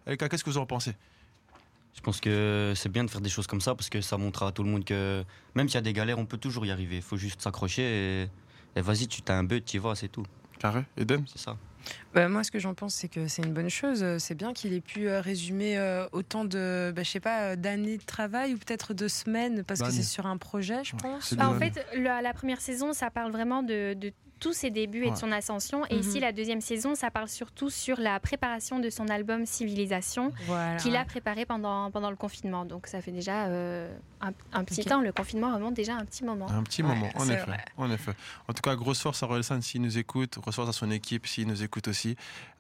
Elka, 0.08 0.28
qu'est-ce 0.28 0.44
que 0.44 0.50
vous 0.50 0.58
en 0.58 0.66
pensez? 0.66 0.96
Je 1.96 2.02
pense 2.02 2.20
que 2.20 2.74
c'est 2.76 2.90
bien 2.90 3.04
de 3.04 3.10
faire 3.10 3.22
des 3.22 3.30
choses 3.30 3.48
comme 3.48 3.62
ça 3.62 3.74
parce 3.74 3.90
que 3.90 4.02
ça 4.02 4.18
montre 4.18 4.44
à 4.44 4.52
tout 4.52 4.64
le 4.64 4.70
monde 4.70 4.86
que 4.86 5.24
même 5.56 5.68
s'il 5.68 5.76
y 5.76 5.78
a 5.80 5.82
des 5.82 5.94
galères, 5.94 6.20
on 6.20 6.26
peut 6.26 6.38
toujours 6.38 6.66
y 6.66 6.72
arriver. 6.72 6.98
Il 6.98 7.02
faut 7.02 7.18
juste 7.18 7.42
s'accrocher 7.42 7.84
et, 8.24 8.30
et 8.76 8.82
vas-y, 8.82 9.08
tu 9.08 9.22
t'as 9.22 9.36
un 9.36 9.44
but, 9.44 9.64
tu 9.66 9.78
y 9.78 9.80
vas, 9.80 9.96
c'est 9.96 10.10
tout. 10.10 10.26
Carré 10.60 10.84
Eden 10.98 11.24
C'est 11.28 11.40
ça. 11.40 11.58
Bah, 12.14 12.28
moi, 12.30 12.44
ce 12.44 12.52
que 12.52 12.60
j'en 12.60 12.74
pense, 12.74 12.96
c'est 12.96 13.08
que 13.08 13.28
c'est 13.28 13.44
une 13.44 13.54
bonne 13.54 13.70
chose. 13.70 14.04
C'est 14.18 14.36
bien 14.36 14.54
qu'il 14.54 14.74
ait 14.74 14.82
pu 14.82 15.08
euh, 15.08 15.22
résumer 15.22 15.78
euh, 15.78 16.08
autant 16.12 16.44
de, 16.44 16.92
bah, 16.96 17.04
je 17.04 17.10
sais 17.12 17.20
pas, 17.20 17.42
euh, 17.42 17.56
d'années 17.56 17.98
de 17.98 18.04
travail 18.04 18.54
ou 18.54 18.58
peut-être 18.58 18.94
de 18.94 19.08
semaines, 19.08 19.64
parce 19.64 19.82
que 19.82 19.92
c'est 19.92 20.04
sur 20.04 20.26
un 20.26 20.38
projet, 20.38 20.84
je 20.84 20.96
pense. 20.96 21.34
Bah, 21.34 21.50
en 21.50 21.60
fait, 21.60 21.86
la, 21.96 22.22
la 22.22 22.34
première 22.34 22.62
saison, 22.62 22.94
ça 22.94 23.12
parle 23.12 23.32
vraiment 23.32 23.62
de, 23.62 23.94
de 23.94 24.12
tous 24.40 24.54
ses 24.54 24.70
débuts 24.70 25.06
et 25.06 25.12
de 25.12 25.16
son 25.16 25.32
ascension. 25.32 25.86
Et 25.88 25.96
Mhm. 25.96 26.02
ici, 26.02 26.20
la 26.20 26.32
deuxième 26.32 26.62
saison, 26.62 26.94
ça 26.96 27.10
parle 27.12 27.28
surtout 27.30 27.70
sur 27.70 28.00
la 28.00 28.20
préparation 28.20 28.80
de 28.80 28.90
son 28.90 29.08
album 29.08 29.46
Civilisation. 29.46 30.32
Voilà. 30.46 30.78
qu'il 30.78 30.96
a 30.96 31.06
préparé 31.06 31.46
pendant, 31.46 31.90
pendant 31.92 32.10
le 32.10 32.16
confinement. 32.16 32.66
Donc 32.66 32.88
ça 32.88 33.02
fait 33.02 33.12
déjà 33.12 33.46
euh, 33.48 33.96
un, 34.22 34.32
un 34.54 34.64
petit 34.64 34.84
temps. 34.86 35.02
Le 35.02 35.12
confinement 35.12 35.54
remonte 35.54 35.74
déjà 35.74 35.96
un 35.96 36.06
petit 36.06 36.24
moment. 36.24 36.50
Un 36.50 36.64
petit 36.64 36.84
Ouais, 36.84 36.90
moment, 36.90 37.10
en 37.16 37.26
effet, 37.30 37.46
vrai. 37.46 37.66
en 37.78 37.90
effet. 37.92 38.12
En 38.48 38.54
tout 38.54 38.62
cas, 38.62 38.76
grosse 38.76 39.02
force 39.02 39.24
à 39.24 39.26
Royal 39.26 39.44
s'il 39.62 39.82
nous 39.82 39.98
écoute, 39.98 40.38
grosse 40.40 40.56
force 40.56 40.70
à 40.70 40.74
son 40.74 40.92
équipe 40.92 41.26
s'il 41.28 41.48
nous 41.48 41.64
écoute 41.64 41.88
aussi. 41.88 42.16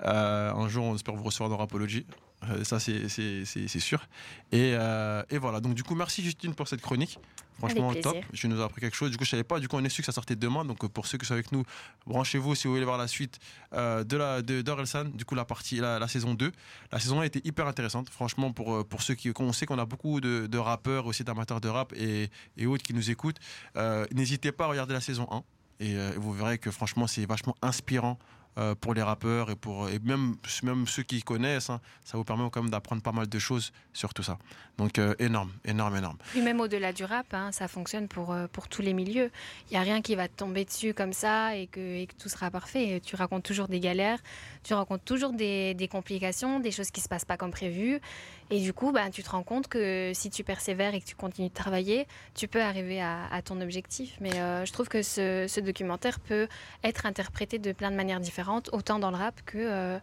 Euh, 0.05 0.51
un 0.53 0.67
jour, 0.67 0.85
on 0.85 0.95
espère 0.95 1.15
vous 1.15 1.23
recevoir 1.23 1.49
dans 1.49 1.57
Rapology. 1.57 2.05
Euh, 2.51 2.63
ça, 2.63 2.79
c'est- 2.79 3.79
sûr. 3.79 4.07
Et, 4.51 4.73
euh, 4.75 5.23
et 5.29 5.37
voilà. 5.37 5.59
Donc, 5.61 5.73
du 5.75 5.83
coup, 5.83 5.95
merci 5.95 6.23
Justine 6.23 6.53
pour 6.53 6.67
cette 6.67 6.81
chronique. 6.81 7.19
Franchement, 7.57 7.93
top. 8.01 8.17
Je 8.33 8.47
nous 8.47 8.59
ai 8.59 8.63
appris 8.63 8.81
quelque 8.81 8.97
chose. 8.97 9.11
Du 9.11 9.17
coup, 9.17 9.23
je 9.23 9.29
savais 9.29 9.45
pas. 9.45 9.61
Du 9.61 9.69
coup, 9.69 9.77
on 9.77 9.83
est 9.85 9.89
su 9.89 10.01
que 10.01 10.05
ça 10.05 10.11
sortait 10.11 10.35
demain. 10.35 10.65
Donc, 10.65 10.83
euh, 10.83 10.89
pour 10.89 11.07
ceux 11.07 11.17
qui 11.17 11.25
sont 11.25 11.33
avec 11.35 11.53
nous, 11.53 11.63
branchez-vous 12.05 12.53
si 12.53 12.67
vous 12.67 12.73
voulez 12.73 12.83
voir 12.85 12.97
la 12.97 13.07
suite 13.07 13.39
euh, 13.73 14.03
de 14.03 14.17
la 14.17 14.41
de 14.41 14.61
d'Orelsan. 14.61 15.05
Du 15.13 15.23
coup, 15.23 15.35
la 15.35 15.45
partie, 15.45 15.77
la, 15.77 15.97
la 15.97 16.07
saison 16.09 16.33
2. 16.33 16.51
La 16.91 16.99
saison 16.99 17.21
1 17.21 17.23
était 17.23 17.41
hyper 17.45 17.65
intéressante. 17.67 18.09
Franchement, 18.09 18.51
pour, 18.51 18.85
pour 18.85 19.01
ceux 19.01 19.15
qui. 19.15 19.31
On 19.39 19.53
sait 19.53 19.65
qu'on 19.65 19.79
a 19.79 19.85
beaucoup 19.85 20.19
de, 20.19 20.47
de 20.47 20.57
rappeurs, 20.57 21.05
aussi 21.05 21.23
d'amateurs 21.23 21.61
de 21.61 21.69
rap 21.69 21.93
et, 21.95 22.29
et 22.57 22.65
autres 22.65 22.83
qui 22.83 22.93
nous 22.93 23.09
écoutent. 23.09 23.39
Euh, 23.77 24.05
N'hésitez 24.13 24.51
pas 24.51 24.65
à 24.65 24.67
regarder 24.67 24.93
la 24.93 25.01
saison 25.01 25.25
1. 25.31 25.43
Et 25.79 25.95
euh, 25.95 26.11
vous 26.17 26.33
verrez 26.33 26.57
que 26.57 26.71
franchement, 26.71 27.07
c'est 27.07 27.25
vachement 27.25 27.55
inspirant. 27.61 28.19
Euh, 28.57 28.75
pour 28.75 28.93
les 28.93 29.01
rappeurs 29.01 29.49
et 29.51 29.55
pour 29.55 29.89
et 29.89 29.99
même 29.99 30.35
même 30.63 30.87
ceux 30.87 31.03
qui 31.03 31.21
connaissent 31.21 31.69
hein, 31.69 31.81
ça 32.03 32.17
vous 32.17 32.23
permet 32.23 32.49
quand 32.49 32.61
même 32.61 32.71
d'apprendre 32.71 33.01
pas 33.01 33.11
mal 33.11 33.27
de 33.27 33.39
choses 33.39 33.71
sur 33.93 34.13
tout 34.13 34.23
ça 34.23 34.37
donc 34.77 34.99
euh, 34.99 35.13
énorme 35.19 35.51
énorme 35.63 35.95
énorme 35.95 36.17
Puis 36.31 36.41
même 36.41 36.59
au-delà 36.59 36.91
du 36.91 37.05
rap, 37.05 37.33
hein, 37.33 37.51
ça 37.51 37.67
fonctionne 37.67 38.07
pour, 38.07 38.33
euh, 38.33 38.47
pour 38.51 38.67
tous 38.67 38.81
les 38.81 38.93
milieux. 38.93 39.31
Il 39.69 39.73
n'y 39.73 39.77
a 39.77 39.81
rien 39.81 40.01
qui 40.01 40.15
va 40.15 40.27
tomber 40.27 40.65
dessus 40.65 40.93
comme 40.93 41.13
ça 41.13 41.55
et 41.55 41.67
que, 41.67 42.05
tout 42.17 42.29
sera 42.29 42.51
parfait. 42.51 43.01
Tu 43.03 43.15
racontes 43.15 43.43
toujours 43.43 43.67
des 43.67 43.79
galères, 43.79 44.19
tu 44.63 44.73
racontes 44.73 45.05
toujours 45.05 45.31
des, 45.31 45.73
des 45.73 45.87
complications, 45.87 46.59
des 46.59 46.71
choses 46.71 46.91
qui 46.91 47.01
se 47.01 47.07
passent 47.07 47.25
pas 47.25 47.37
comme 47.37 47.51
prévu. 47.51 48.01
Et 48.51 48.61
du 48.61 48.73
coup, 48.73 48.91
ben, 48.91 49.09
tu 49.09 49.23
te 49.23 49.29
rends 49.29 49.43
compte 49.43 49.67
que 49.67 50.11
si 50.13 50.29
tu 50.29 50.43
persévères 50.43 50.93
et 50.93 51.01
que 51.01 51.05
tu 51.05 51.15
continues 51.15 51.49
de 51.49 51.53
travailler, 51.53 52.07
tu 52.35 52.47
peux 52.47 52.61
arriver 52.61 53.01
à, 53.01 53.25
à 53.31 53.41
ton 53.41 53.59
objectif. 53.59 54.17
Mais 54.21 54.35
euh, 54.35 54.65
je 54.65 54.71
trouve 54.71 54.87
que 54.87 55.01
ce, 55.01 55.45
ce 55.49 55.59
documentaire 55.59 56.19
peut 56.19 56.47
être 56.83 57.07
interprété 57.07 57.57
de 57.57 57.71
plein 57.71 57.89
de 57.89 57.95
manières 57.95 58.19
différentes, 58.19 58.69
autant 58.71 58.99
dans 58.99 59.09
le 59.09 59.17
rap 59.17 59.41
que, 59.45 59.57
euh, 59.57 59.99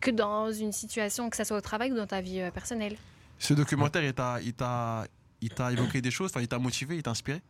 que 0.00 0.10
dans 0.10 0.50
une 0.50 0.72
situation, 0.72 1.28
que 1.28 1.36
ce 1.36 1.44
soit 1.44 1.58
au 1.58 1.60
travail 1.60 1.92
ou 1.92 1.96
dans 1.96 2.06
ta 2.06 2.22
vie 2.22 2.40
euh, 2.40 2.50
personnelle. 2.50 2.96
ce 3.38 3.52
documentaire 3.52 4.02
il 4.04 4.14
t'a 4.54 5.70
évoqué 5.70 6.00
des 6.00 6.10
choses 6.10 6.32
il 6.40 6.48
t'a 6.48 6.58
motivé 6.58 6.96
il 6.96 7.02
t'a 7.02 7.10
inspiré? 7.10 7.42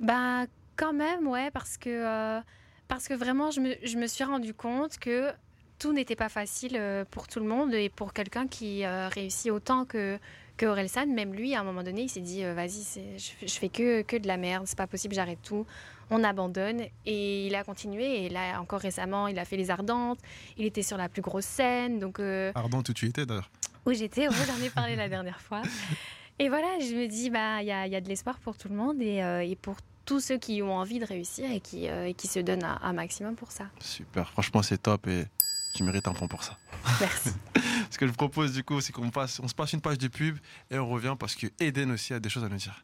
Bah, 0.00 0.46
quand 0.74 0.92
même, 0.92 1.28
ouais, 1.28 1.52
parce 1.52 1.76
que, 1.76 2.40
parce 2.88 3.06
que 3.06 3.14
vraiment, 3.14 3.52
je 3.52 3.60
me, 3.60 3.74
je 3.84 3.96
me 3.96 4.08
suis 4.08 4.24
rendu 4.24 4.52
compte 4.52 4.98
que 4.98 5.32
tout 5.78 5.92
n'était 5.92 6.16
pas 6.16 6.28
facile 6.28 6.76
euh, 6.76 7.04
pour 7.10 7.28
tout 7.28 7.40
le 7.40 7.46
monde 7.46 7.74
et 7.74 7.88
pour 7.88 8.12
quelqu'un 8.12 8.46
qui 8.46 8.84
euh, 8.84 9.08
réussit 9.08 9.50
autant 9.50 9.84
que, 9.84 10.18
que 10.56 10.66
Orelsan, 10.66 11.06
même 11.06 11.34
lui, 11.34 11.54
à 11.54 11.60
un 11.60 11.64
moment 11.64 11.82
donné, 11.82 12.02
il 12.02 12.08
s'est 12.08 12.20
dit 12.20 12.44
euh, 12.44 12.54
vas-y, 12.54 12.84
je, 13.18 13.46
je 13.46 13.52
fais 13.54 13.68
que, 13.68 14.02
que 14.02 14.16
de 14.16 14.26
la 14.26 14.36
merde, 14.36 14.64
c'est 14.66 14.78
pas 14.78 14.86
possible, 14.86 15.14
j'arrête 15.14 15.40
tout, 15.42 15.66
on 16.10 16.22
abandonne. 16.24 16.82
Et 17.06 17.46
il 17.46 17.54
a 17.54 17.64
continué, 17.64 18.24
et 18.24 18.28
là, 18.28 18.60
encore 18.60 18.80
récemment, 18.80 19.26
il 19.28 19.38
a 19.38 19.44
fait 19.44 19.56
Les 19.56 19.70
Ardentes, 19.70 20.20
il 20.56 20.64
était 20.66 20.82
sur 20.82 20.96
la 20.96 21.08
plus 21.08 21.22
grosse 21.22 21.44
scène, 21.46 21.98
donc. 21.98 22.20
euh, 22.20 22.52
Ardent 22.54 22.78
où 22.88 22.92
tu 22.92 23.06
étais 23.06 23.26
d'ailleurs 23.26 23.50
où 23.86 23.92
j'étais, 23.92 24.28
oui, 24.28 24.34
j'en 24.46 24.64
ai 24.64 24.70
parlé 24.70 24.96
la 24.96 25.10
dernière 25.10 25.40
fois. 25.42 25.60
Et 26.38 26.48
voilà, 26.48 26.78
je 26.80 26.94
me 26.94 27.06
dis, 27.06 27.28
bah, 27.28 27.60
il 27.60 27.66
y 27.66 27.70
a, 27.70 27.86
y 27.86 27.94
a 27.94 28.00
de 28.00 28.08
l'espoir 28.08 28.38
pour 28.38 28.56
tout 28.56 28.68
le 28.70 28.74
monde 28.74 29.00
et, 29.02 29.22
euh, 29.22 29.40
et 29.44 29.54
pour 29.56 29.76
tous 30.06 30.20
ceux 30.20 30.38
qui 30.38 30.62
ont 30.62 30.74
envie 30.74 30.98
de 30.98 31.04
réussir 31.04 31.50
et 31.52 31.60
qui, 31.60 31.88
euh, 31.90 32.06
et 32.08 32.14
qui 32.14 32.26
se 32.26 32.38
donnent 32.40 32.64
un, 32.64 32.78
un 32.82 32.92
maximum 32.94 33.36
pour 33.36 33.52
ça. 33.52 33.66
super 33.80 34.30
franchement 34.30 34.62
c'est 34.62 34.78
top 34.82 35.06
et 35.06 35.26
tu 35.74 35.82
mérites 35.82 36.08
un 36.08 36.12
point 36.14 36.28
pour 36.28 36.42
ça 36.44 36.56
Merci. 37.00 37.30
ce 37.90 37.98
que 37.98 38.06
je 38.06 38.12
propose 38.12 38.52
du 38.52 38.62
coup 38.64 38.80
c'est 38.80 38.92
qu'on 38.92 39.10
passe 39.10 39.40
on 39.40 39.48
se 39.48 39.54
passe 39.54 39.72
une 39.72 39.80
page 39.80 39.98
de 39.98 40.08
pub 40.08 40.38
et 40.70 40.78
on 40.78 40.88
revient 40.88 41.16
parce 41.18 41.34
que 41.34 41.48
Eden 41.60 41.90
aussi 41.90 42.14
a 42.14 42.20
des 42.20 42.28
choses 42.30 42.44
à 42.44 42.48
nous 42.48 42.56
dire 42.56 42.74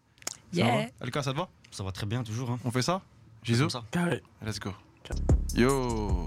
ça 0.52 0.58
Yeah. 0.58 0.66
va? 0.66 0.86
Elka 1.06 1.22
ça 1.22 1.32
te 1.32 1.36
va? 1.36 1.48
Ça 1.70 1.84
va 1.84 1.92
très 1.92 2.06
bien, 2.06 2.24
toujours. 2.24 2.50
Hein. 2.50 2.58
on 2.64 2.72
fait 2.72 2.82
ça? 2.82 3.00
Ça. 3.68 3.84
Carré. 3.92 4.20
Let's 4.44 4.58
go. 4.58 4.72
Yo 5.54 6.26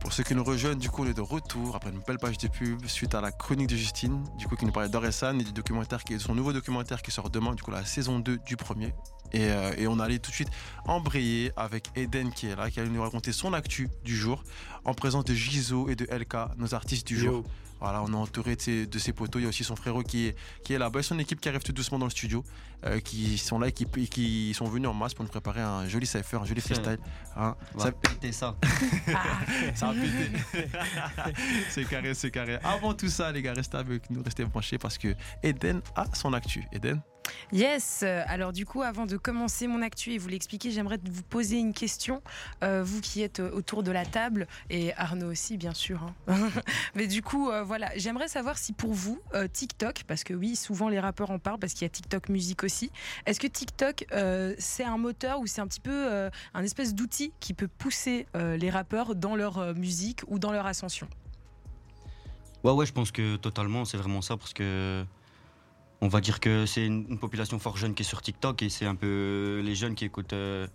Pour 0.00 0.12
ceux 0.12 0.24
qui 0.24 0.34
nous 0.34 0.42
rejoignent, 0.42 0.78
du 0.78 0.90
coup, 0.90 1.04
on 1.04 1.06
est 1.06 1.14
de 1.14 1.20
retour 1.20 1.76
après 1.76 1.90
une 1.90 2.00
belle 2.06 2.18
page 2.18 2.38
de 2.38 2.48
pub 2.48 2.84
suite 2.86 3.14
à 3.14 3.20
la 3.20 3.30
chronique 3.30 3.68
de 3.68 3.76
Justine, 3.76 4.24
du 4.36 4.46
coup, 4.48 4.56
qui 4.56 4.64
nous 4.66 4.72
parlait 4.72 4.88
d'Oresan 4.88 5.38
et 5.38 5.44
du 5.44 5.52
documentaire 5.52 6.02
qui 6.02 6.14
est 6.14 6.18
son 6.18 6.34
nouveau 6.34 6.52
documentaire 6.52 7.02
qui 7.02 7.10
sort 7.12 7.30
demain, 7.30 7.54
du 7.54 7.62
coup, 7.62 7.70
la 7.70 7.84
saison 7.84 8.18
2 8.18 8.38
du 8.38 8.56
premier. 8.56 8.92
Et, 9.36 9.50
euh, 9.50 9.74
et 9.76 9.86
on 9.86 10.00
allait 10.00 10.18
tout 10.18 10.30
de 10.30 10.34
suite 10.34 10.48
embrayer 10.86 11.52
avec 11.56 11.90
Eden 11.94 12.32
qui 12.32 12.46
est 12.46 12.56
là, 12.56 12.70
qui 12.70 12.80
allait 12.80 12.88
nous 12.88 13.02
raconter 13.02 13.32
son 13.32 13.52
actu 13.52 13.88
du 14.02 14.16
jour, 14.16 14.42
en 14.84 14.94
présence 14.94 15.24
de 15.24 15.34
Gizo 15.34 15.90
et 15.90 15.94
de 15.94 16.06
LK, 16.06 16.56
nos 16.56 16.74
artistes 16.74 17.06
du 17.06 17.18
jour. 17.18 17.44
Yo. 17.44 17.44
Voilà, 17.78 18.02
on 18.02 18.10
est 18.10 18.16
entouré 18.16 18.56
de 18.56 18.60
ses, 18.62 18.86
de 18.86 18.98
ses 18.98 19.12
potos. 19.12 19.38
Il 19.38 19.42
y 19.42 19.46
a 19.46 19.50
aussi 19.50 19.62
son 19.62 19.76
frérot 19.76 20.02
qui 20.02 20.28
est, 20.28 20.36
qui 20.64 20.72
est 20.72 20.78
là-bas. 20.78 21.00
Et 21.00 21.02
son 21.02 21.18
équipe 21.18 21.38
qui 21.38 21.50
arrive 21.50 21.62
tout 21.62 21.72
doucement 21.72 21.98
dans 21.98 22.06
le 22.06 22.10
studio, 22.10 22.42
euh, 22.86 23.00
qui 23.00 23.36
sont 23.36 23.58
là 23.58 23.68
et 23.68 23.72
qui, 23.72 23.84
qui 24.08 24.54
sont 24.54 24.64
venus 24.64 24.88
en 24.88 24.94
masse 24.94 25.12
pour 25.12 25.24
nous 25.24 25.30
préparer 25.30 25.60
un 25.60 25.86
joli 25.86 26.06
cypher, 26.06 26.38
un 26.38 26.46
joli 26.46 26.62
freestyle. 26.62 26.98
Hein. 27.36 27.54
On 27.74 27.78
va 27.78 27.84
Ça, 27.84 27.92
péter 27.92 28.32
ça. 28.32 28.56
ça 29.74 29.90
a 29.90 29.92
pété. 29.92 30.64
c'est 31.70 31.84
carré, 31.84 32.14
c'est 32.14 32.30
carré. 32.30 32.58
Avant 32.64 32.94
tout 32.94 33.08
ça, 33.08 33.30
les 33.30 33.42
gars, 33.42 33.52
restez 33.52 33.76
avec 33.76 34.08
nous, 34.08 34.22
restez 34.22 34.46
branchés 34.46 34.78
parce 34.78 34.96
que 34.96 35.14
Eden 35.42 35.82
a 35.96 36.06
son 36.14 36.32
actu. 36.32 36.64
Eden 36.72 37.02
Yes, 37.52 38.00
euh, 38.02 38.22
alors 38.26 38.52
du 38.52 38.66
coup, 38.66 38.82
avant 38.82 39.06
de 39.06 39.16
commencer 39.16 39.66
mon 39.66 39.82
actu 39.82 40.12
et 40.12 40.18
vous 40.18 40.28
l'expliquer, 40.28 40.70
j'aimerais 40.70 40.98
vous 41.10 41.22
poser 41.22 41.58
une 41.58 41.72
question, 41.72 42.22
euh, 42.62 42.82
vous 42.84 43.00
qui 43.00 43.22
êtes 43.22 43.40
euh, 43.40 43.50
autour 43.52 43.82
de 43.82 43.90
la 43.90 44.04
table, 44.04 44.46
et 44.70 44.92
Arnaud 44.94 45.30
aussi, 45.30 45.56
bien 45.56 45.74
sûr. 45.74 46.02
hein. 46.28 46.50
Mais 46.94 47.06
du 47.06 47.22
coup, 47.22 47.50
voilà, 47.64 47.90
j'aimerais 47.96 48.28
savoir 48.28 48.58
si 48.58 48.72
pour 48.72 48.92
vous, 48.92 49.20
TikTok, 49.52 50.04
parce 50.06 50.24
que 50.24 50.34
oui, 50.34 50.56
souvent 50.56 50.88
les 50.88 51.00
rappeurs 51.00 51.30
en 51.30 51.38
parlent, 51.38 51.58
parce 51.58 51.72
qu'il 51.72 51.82
y 51.82 51.86
a 51.86 51.90
TikTok 51.90 52.28
musique 52.28 52.64
aussi, 52.64 52.90
est-ce 53.26 53.40
que 53.40 53.46
TikTok, 53.46 54.06
c'est 54.58 54.84
un 54.84 54.96
moteur 54.96 55.40
ou 55.40 55.46
c'est 55.46 55.60
un 55.60 55.66
petit 55.66 55.80
peu 55.80 56.30
un 56.54 56.62
espèce 56.62 56.94
d'outil 56.94 57.32
qui 57.40 57.54
peut 57.54 57.68
pousser 57.68 58.26
les 58.34 58.70
rappeurs 58.70 59.14
dans 59.14 59.36
leur 59.36 59.74
musique 59.74 60.22
ou 60.26 60.38
dans 60.38 60.52
leur 60.52 60.66
ascension? 60.66 61.08
Ouais, 62.64 62.72
ouais, 62.72 62.86
je 62.86 62.92
pense 62.92 63.12
que 63.12 63.36
totalement, 63.36 63.84
c'est 63.84 63.96
vraiment 63.96 64.22
ça 64.22 64.36
parce 64.36 64.52
que 64.52 65.04
on 66.00 66.08
va 66.08 66.20
dire 66.20 66.40
que 66.40 66.66
c'est 66.66 66.84
une, 66.84 67.06
une 67.08 67.18
population 67.18 67.58
fort 67.58 67.76
jeune 67.76 67.94
qui 67.94 68.02
est 68.02 68.06
sur 68.06 68.22
TikTok 68.22 68.62
et 68.62 68.68
c'est 68.68 68.86
un 68.86 68.94
peu 68.94 69.62
les 69.64 69.74
jeunes 69.74 69.94
qui 69.94 70.04
écoutent 70.04 70.32
euh, 70.32 70.66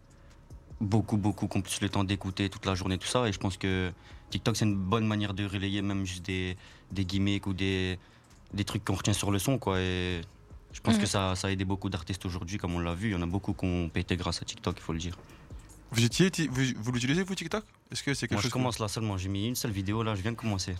beaucoup, 0.79 1.17
beaucoup, 1.17 1.47
qui 1.47 1.57
ont 1.57 1.61
plus 1.61 1.81
le 1.81 1.89
temps 1.89 2.03
d'écouter 2.03 2.49
toute 2.49 2.65
la 2.65 2.75
journée, 2.75 2.97
tout 2.97 3.07
ça. 3.07 3.27
Et 3.27 3.31
je 3.31 3.39
pense 3.39 3.57
que 3.57 3.91
TikTok, 4.29 4.55
c'est 4.57 4.65
une 4.65 4.75
bonne 4.75 5.05
manière 5.05 5.33
de 5.33 5.45
relayer 5.45 5.81
même 5.81 6.05
juste 6.05 6.25
des, 6.25 6.57
des 6.91 7.05
gimmicks 7.05 7.45
ou 7.47 7.53
des, 7.53 7.99
des 8.53 8.63
trucs 8.63 8.83
qu'on 8.83 8.95
retient 8.95 9.13
sur 9.13 9.31
le 9.31 9.39
son, 9.39 9.59
quoi. 9.59 9.79
Et 9.79 10.21
je 10.73 10.79
pense 10.81 10.97
que 10.97 11.05
ça, 11.05 11.35
ça 11.35 11.47
a 11.47 11.51
aidé 11.51 11.65
beaucoup 11.65 11.89
d'artistes 11.89 12.25
aujourd'hui, 12.25 12.57
comme 12.57 12.73
on 12.73 12.79
l'a 12.79 12.95
vu. 12.95 13.09
Il 13.09 13.11
y 13.11 13.15
en 13.15 13.21
a 13.21 13.27
beaucoup 13.27 13.53
qui 13.53 13.65
ont 13.65 13.89
pété 13.89 14.15
grâce 14.15 14.41
à 14.41 14.45
TikTok, 14.45 14.75
il 14.77 14.81
faut 14.81 14.93
le 14.93 14.99
dire. 14.99 15.17
Vous, 15.91 16.01
vous 16.77 16.91
l'utilisez, 16.91 17.23
vous, 17.23 17.35
TikTok? 17.35 17.63
Est-ce 17.91 18.03
que 18.03 18.13
c'est 18.13 18.27
quelque 18.27 18.35
Moi, 18.37 18.41
je 18.41 18.47
que- 18.47 18.53
commence 18.53 18.79
là 18.79 18.87
seulement. 18.87 19.17
J'ai 19.17 19.29
mis 19.29 19.47
une 19.47 19.55
seule 19.55 19.71
vidéo, 19.71 20.01
là, 20.03 20.15
je 20.15 20.21
viens 20.21 20.31
de 20.31 20.37
commencer. 20.37 20.75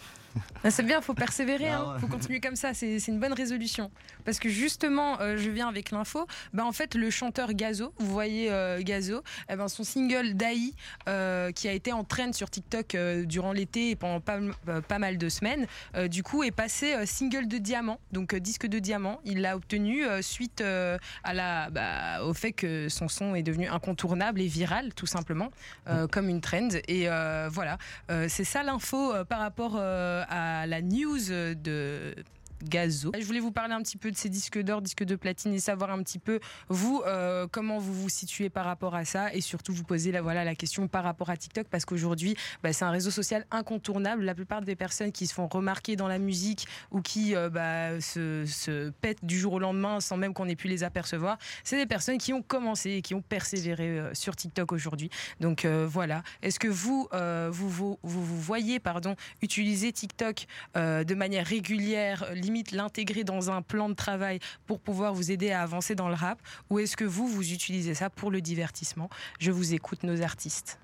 Ah, 0.64 0.72
C'est 0.72 0.84
bien, 0.84 1.02
faut 1.02 1.14
persévérer, 1.14 1.68
Ah 1.68 1.80
hein. 1.82 1.94
ouais. 1.96 2.00
faut 2.00 2.08
continuer 2.08 2.40
comme 2.40 2.56
ça, 2.56 2.74
c'est 2.74 3.00
c'est 3.00 3.12
une 3.12 3.20
bonne 3.20 3.34
résolution. 3.34 3.92
Parce 4.24 4.40
que 4.40 4.48
justement, 4.48 5.20
euh, 5.20 5.36
je 5.36 5.50
viens 5.50 5.68
avec 5.68 5.92
l'info, 5.92 6.26
bah, 6.54 6.64
en 6.66 6.72
fait 6.72 6.96
le 6.96 7.10
chanteur 7.10 7.52
Gazo, 7.54 7.94
vous 8.00 8.08
voyez 8.14 8.50
euh, 8.50 8.82
Gazo, 8.82 9.24
eh 9.50 9.58
ben, 9.58 9.68
son 9.68 9.84
single 9.84 10.36
Dai, 10.36 10.74
euh, 11.10 11.52
qui 11.52 11.68
a 11.68 11.74
été 11.74 11.92
en 11.92 12.06
trend 12.06 12.32
sur 12.32 12.50
TikTok 12.50 12.96
euh, 12.96 13.26
durant 13.26 13.52
l'été 13.52 13.90
et 13.90 13.98
pendant 13.98 14.22
pas, 14.22 14.40
pas 14.88 15.00
mal 15.00 15.18
de 15.18 15.28
semaines, 15.28 15.68
euh, 15.98 16.08
du 16.08 16.24
coup 16.24 16.44
est 16.44 16.52
passé 16.52 16.94
euh, 16.94 17.06
single 17.06 17.50
de 17.50 17.58
diamant, 17.58 18.00
donc 18.14 18.34
euh, 18.34 18.40
disque 18.40 18.68
de 18.68 18.80
diamant. 18.80 19.20
Il 19.26 19.42
l'a 19.42 19.58
obtenu 19.58 20.06
euh, 20.06 20.22
suite 20.22 20.62
euh, 20.62 20.98
à 21.26 21.34
la, 21.34 21.70
bah, 21.72 22.24
au 22.24 22.34
fait 22.34 22.54
que 22.54 22.88
son 22.88 23.10
son 23.10 23.36
est 23.36 23.44
devenu 23.44 23.68
incontournable 23.68 24.40
et 24.40 24.48
viral, 24.48 24.94
tout 24.94 25.08
simplement, 25.08 25.50
euh, 25.90 26.08
comme 26.08 26.30
une 26.30 26.40
trend. 26.40 26.70
Et 26.88 27.01
euh, 27.08 27.50
voilà, 27.52 27.78
euh, 28.10 28.28
c'est 28.30 28.44
ça 28.44 28.64
l'info 28.64 29.14
euh, 29.14 29.24
par 29.24 29.40
rapport 29.40 29.78
à 29.78 30.66
la 30.68 30.82
news 30.82 31.20
de 31.30 32.16
Gazo. 32.64 33.12
Je 33.18 33.26
voulais 33.26 33.40
vous 33.40 33.52
parler 33.52 33.74
un 33.74 33.82
petit 33.82 33.98
peu 33.98 34.12
de 34.12 34.18
ces 34.18 34.30
disques 34.30 34.60
d'or, 34.60 34.82
disques 34.82 35.04
de 35.04 35.16
platine 35.16 35.54
et 35.54 35.60
savoir 35.60 35.92
un 35.92 36.02
petit 36.04 36.20
peu 36.20 36.40
vous 36.70 37.02
euh, 37.06 37.48
comment 37.52 37.78
vous 37.78 37.94
vous 37.94 38.10
situez 38.10 38.50
par 38.50 38.66
rapport 38.66 38.96
à 38.96 39.06
ça 39.06 39.34
et 39.34 39.42
surtout 39.42 39.74
vous 39.74 39.84
poser 39.84 40.12
la 40.12 40.22
voilà 40.22 40.44
la 40.44 40.56
question 40.56 40.88
par 40.88 41.04
rapport 41.04 41.30
à 41.30 41.38
TikTok 41.38 41.68
parce 41.68 41.86
qu'aujourd'hui 41.86 42.36
bah, 42.64 42.74
c'est 42.74 42.86
un 42.86 42.92
réseau 42.92 43.12
social 43.12 43.46
incontournable. 43.52 44.24
La 44.24 44.36
plupart 44.36 44.62
des 44.62 44.76
personnes 44.76 45.12
qui 45.12 45.28
se 45.28 45.34
font 45.34 45.48
remarquer 45.48 45.96
dans 45.96 46.08
la 46.08 46.20
musique 46.20 46.68
ou 46.92 47.02
qui 47.02 47.36
euh, 47.36 47.50
bah, 47.50 48.00
se, 48.00 48.46
se 48.46 48.90
pètent 48.90 49.26
du 49.26 49.40
jour 49.40 49.54
au 49.54 49.60
lendemain 49.60 50.00
sans 50.00 50.18
même 50.18 50.34
qu'on 50.34 50.48
ait 50.48 50.56
pu 50.56 50.68
les 50.68 50.84
apercevoir, 50.84 51.38
c'est 51.64 51.78
des 51.78 51.86
personnes 51.86 52.18
qui 52.18 52.34
ont 52.34 52.42
commencé 52.42 52.92
et 52.92 53.02
qui 53.02 53.14
ont 53.14 53.22
persévéré 53.22 54.00
euh, 54.00 54.14
sur 54.14 54.36
TikTok 54.36 54.72
aujourd'hui. 54.72 55.10
Donc 55.40 55.66
voilà. 55.66 56.24
Est-ce 56.42 56.60
que 56.60 56.68
vous, 56.68 57.08
vous, 57.12 57.70
vous, 57.70 58.00
vous, 58.04 58.26
vous 58.26 58.42
voyez 58.42 58.80
pardon, 58.80 59.16
utiliser 59.42 59.92
TikTok 59.92 60.46
de 60.76 61.16
manière 61.16 61.46
régulière, 61.46 62.26
limite 62.52 62.72
l'intégrer 62.74 63.24
dans 63.24 63.50
un 63.50 63.62
plan 63.62 63.88
de 63.88 63.94
travail 63.94 64.40
pour 64.68 64.82
pouvoir 64.82 65.14
vous 65.14 65.32
aider 65.32 65.52
à 65.52 65.62
avancer 65.62 65.96
dans 65.96 66.10
le 66.10 66.16
rap 66.16 66.38
Ou 66.70 66.80
est-ce 66.80 66.98
que 66.98 67.06
vous, 67.06 67.26
vous 67.26 67.54
utilisez 67.54 67.94
ça 67.94 68.10
pour 68.10 68.30
le 68.30 68.42
divertissement? 68.42 69.10
Je 69.40 69.52
vous 69.52 69.74
écoute, 69.74 70.04
nos 70.04 70.22
artistes. 70.22 70.78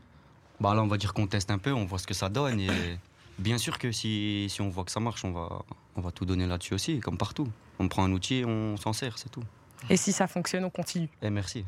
Bah 0.61 0.73
là, 0.73 0.81
on 0.81 0.87
va 0.87 0.97
dire 0.97 1.13
qu'on 1.13 1.27
teste 1.27 1.51
un 1.51 1.57
peu, 1.57 1.73
on 1.73 1.85
voit 1.85 1.99
ce 1.99 2.07
que 2.07 2.13
ça 2.13 2.29
donne. 2.29 2.61
Et 2.61 2.97
bien 3.37 3.57
sûr 3.57 3.77
que 3.79 3.91
si, 3.91 4.47
si 4.49 4.61
on 4.61 4.69
voit 4.69 4.85
que 4.85 4.91
ça 4.91 5.01
marche, 5.01 5.25
on 5.25 5.31
va, 5.31 5.61
on 5.97 6.01
va 6.01 6.11
tout 6.11 6.25
donner 6.25 6.47
là-dessus 6.47 6.73
aussi, 6.73 6.99
comme 7.01 7.17
partout. 7.17 7.49
On 7.79 7.89
prend 7.89 8.05
un 8.05 8.11
outil 8.13 8.43
on 8.45 8.77
s'en 8.77 8.93
sert, 8.93 9.17
c'est 9.17 9.29
tout. 9.29 9.43
Et 9.89 9.97
si 9.97 10.11
ça 10.11 10.27
fonctionne, 10.27 10.63
on 10.65 10.69
continue. 10.69 11.09
Et 11.21 11.29
merci. 11.29 11.63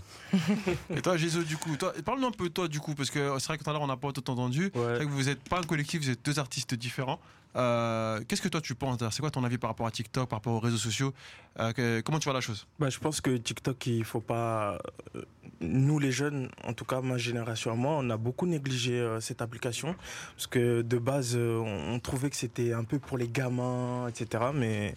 Et 0.96 1.02
toi, 1.02 1.16
Jésus, 1.18 1.44
du 1.46 1.58
coup, 1.58 1.72
parle-nous 2.04 2.28
un 2.28 2.32
peu 2.32 2.50
de 2.50 2.54
toi, 2.54 2.68
du 2.68 2.80
coup, 2.80 2.96
parce 2.96 3.10
que 3.10 3.38
c'est 3.40 3.48
vrai 3.48 3.58
que 3.58 3.64
tout 3.64 3.70
à 3.70 3.74
l'heure, 3.74 3.82
on 3.82 3.88
n'a 3.88 3.98
pas 3.98 4.12
tout 4.12 4.30
entendu. 4.30 4.72
C'est 4.74 4.80
vrai 4.80 5.06
que 5.06 5.12
vous 5.12 5.24
n'êtes 5.24 5.48
pas 5.48 5.60
un 5.60 5.64
collectif, 5.64 6.02
vous 6.02 6.10
êtes 6.10 6.24
deux 6.26 6.40
artistes 6.40 6.74
différents. 6.76 7.20
Euh, 7.56 8.20
Qu'est-ce 8.28 8.42
que 8.42 8.48
toi, 8.48 8.62
tu 8.62 8.76
penses 8.76 8.98
d'ailleurs 8.98 9.14
C'est 9.14 9.22
quoi 9.22 9.32
ton 9.32 9.44
avis 9.44 9.58
par 9.58 9.70
rapport 9.72 9.88
à 9.88 9.92
TikTok, 9.92 10.30
par 10.30 10.38
rapport 10.38 10.54
aux 10.54 10.60
réseaux 10.60 10.78
sociaux? 10.78 11.14
Euh, 11.60 11.72
que- 11.72 12.02
Comment 12.02 12.20
tu 12.20 12.26
vois 12.26 12.34
la 12.34 12.42
chose? 12.42 12.68
Bah, 12.78 12.90
je 12.90 13.00
pense 13.00 13.22
que 13.22 13.36
TikTok, 13.38 13.88
il 13.88 14.04
faut 14.04 14.22
pas. 14.22 14.78
euh, 15.16 15.22
Nous, 15.62 15.98
les 16.00 16.12
jeunes, 16.12 16.50
en 16.64 16.74
tout 16.74 16.86
cas 16.86 17.02
ma 17.02 17.18
génération 17.18 17.72
à 17.72 17.76
moi, 17.76 17.94
on 17.98 18.10
a 18.12 18.18
beaucoup 18.18 18.46
négligé 18.46 18.94
euh, 19.00 19.20
cette 19.20 19.42
application. 19.42 19.96
Parce 20.36 20.48
que 20.48 20.82
de 20.84 20.98
base, 21.00 21.36
euh, 21.36 21.58
on, 21.60 21.96
on 21.96 22.00
trouvait 22.00 22.30
que 22.30 22.36
c'était 22.38 22.72
un 22.74 22.84
peu 22.84 23.00
pour 23.00 23.18
les 23.18 23.28
gamins, 23.28 24.08
etc. 24.08 24.44
Mais 24.54 24.94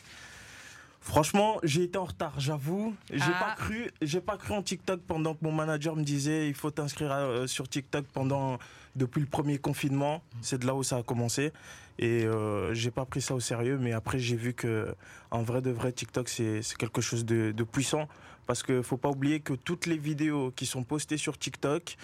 franchement, 1.03 1.59
j'ai 1.63 1.83
été 1.83 1.99
en 1.99 2.05
retard, 2.07 2.39
j'avoue. 2.41 2.95
J'ai 3.13 3.21
Ah. 3.21 3.45
pas 3.45 3.55
cru, 3.57 3.91
j'ai 4.01 4.21
pas 4.21 4.37
cru 4.39 4.55
en 4.55 4.63
TikTok 4.63 5.01
pendant 5.03 5.35
que 5.35 5.45
mon 5.45 5.53
manager 5.53 5.95
me 5.97 6.03
disait 6.05 6.49
il 6.49 6.55
faut 6.55 6.71
t'inscrire 6.71 7.13
euh, 7.13 7.47
sur 7.47 7.69
TikTok 7.69 8.07
pendant 8.13 8.59
depuis 8.97 9.21
le 9.21 9.27
premier 9.27 9.59
confinement. 9.59 10.23
C'est 10.41 10.59
de 10.59 10.67
là 10.67 10.75
où 10.75 10.83
ça 10.83 10.97
a 10.99 11.03
commencé. 11.03 11.53
Et 11.99 12.25
euh, 12.25 12.73
j'ai 12.73 12.91
pas 12.91 13.05
pris 13.05 13.21
ça 13.21 13.35
au 13.35 13.41
sérieux, 13.41 13.77
mais 13.79 13.93
après 13.93 14.19
j'ai 14.19 14.37
vu 14.37 14.55
que 14.55 14.95
en 15.31 15.43
vrai 15.43 15.61
de 15.61 15.71
vrai 15.71 15.93
TikTok 15.93 16.29
c'est 16.29 16.63
c'est 16.63 16.77
quelque 16.79 17.03
chose 17.03 17.25
de, 17.27 17.53
de 17.53 17.65
puissant 17.65 18.09
parce 18.47 18.63
que 18.63 18.81
faut 18.83 18.97
pas 18.97 19.11
oublier 19.11 19.41
que 19.41 19.53
toutes 19.53 19.87
les 19.87 19.99
vidéos 19.99 20.53
qui 20.57 20.65
sont 20.67 20.85
postées 20.85 21.19
sur 21.19 21.39
TikTok, 21.39 21.97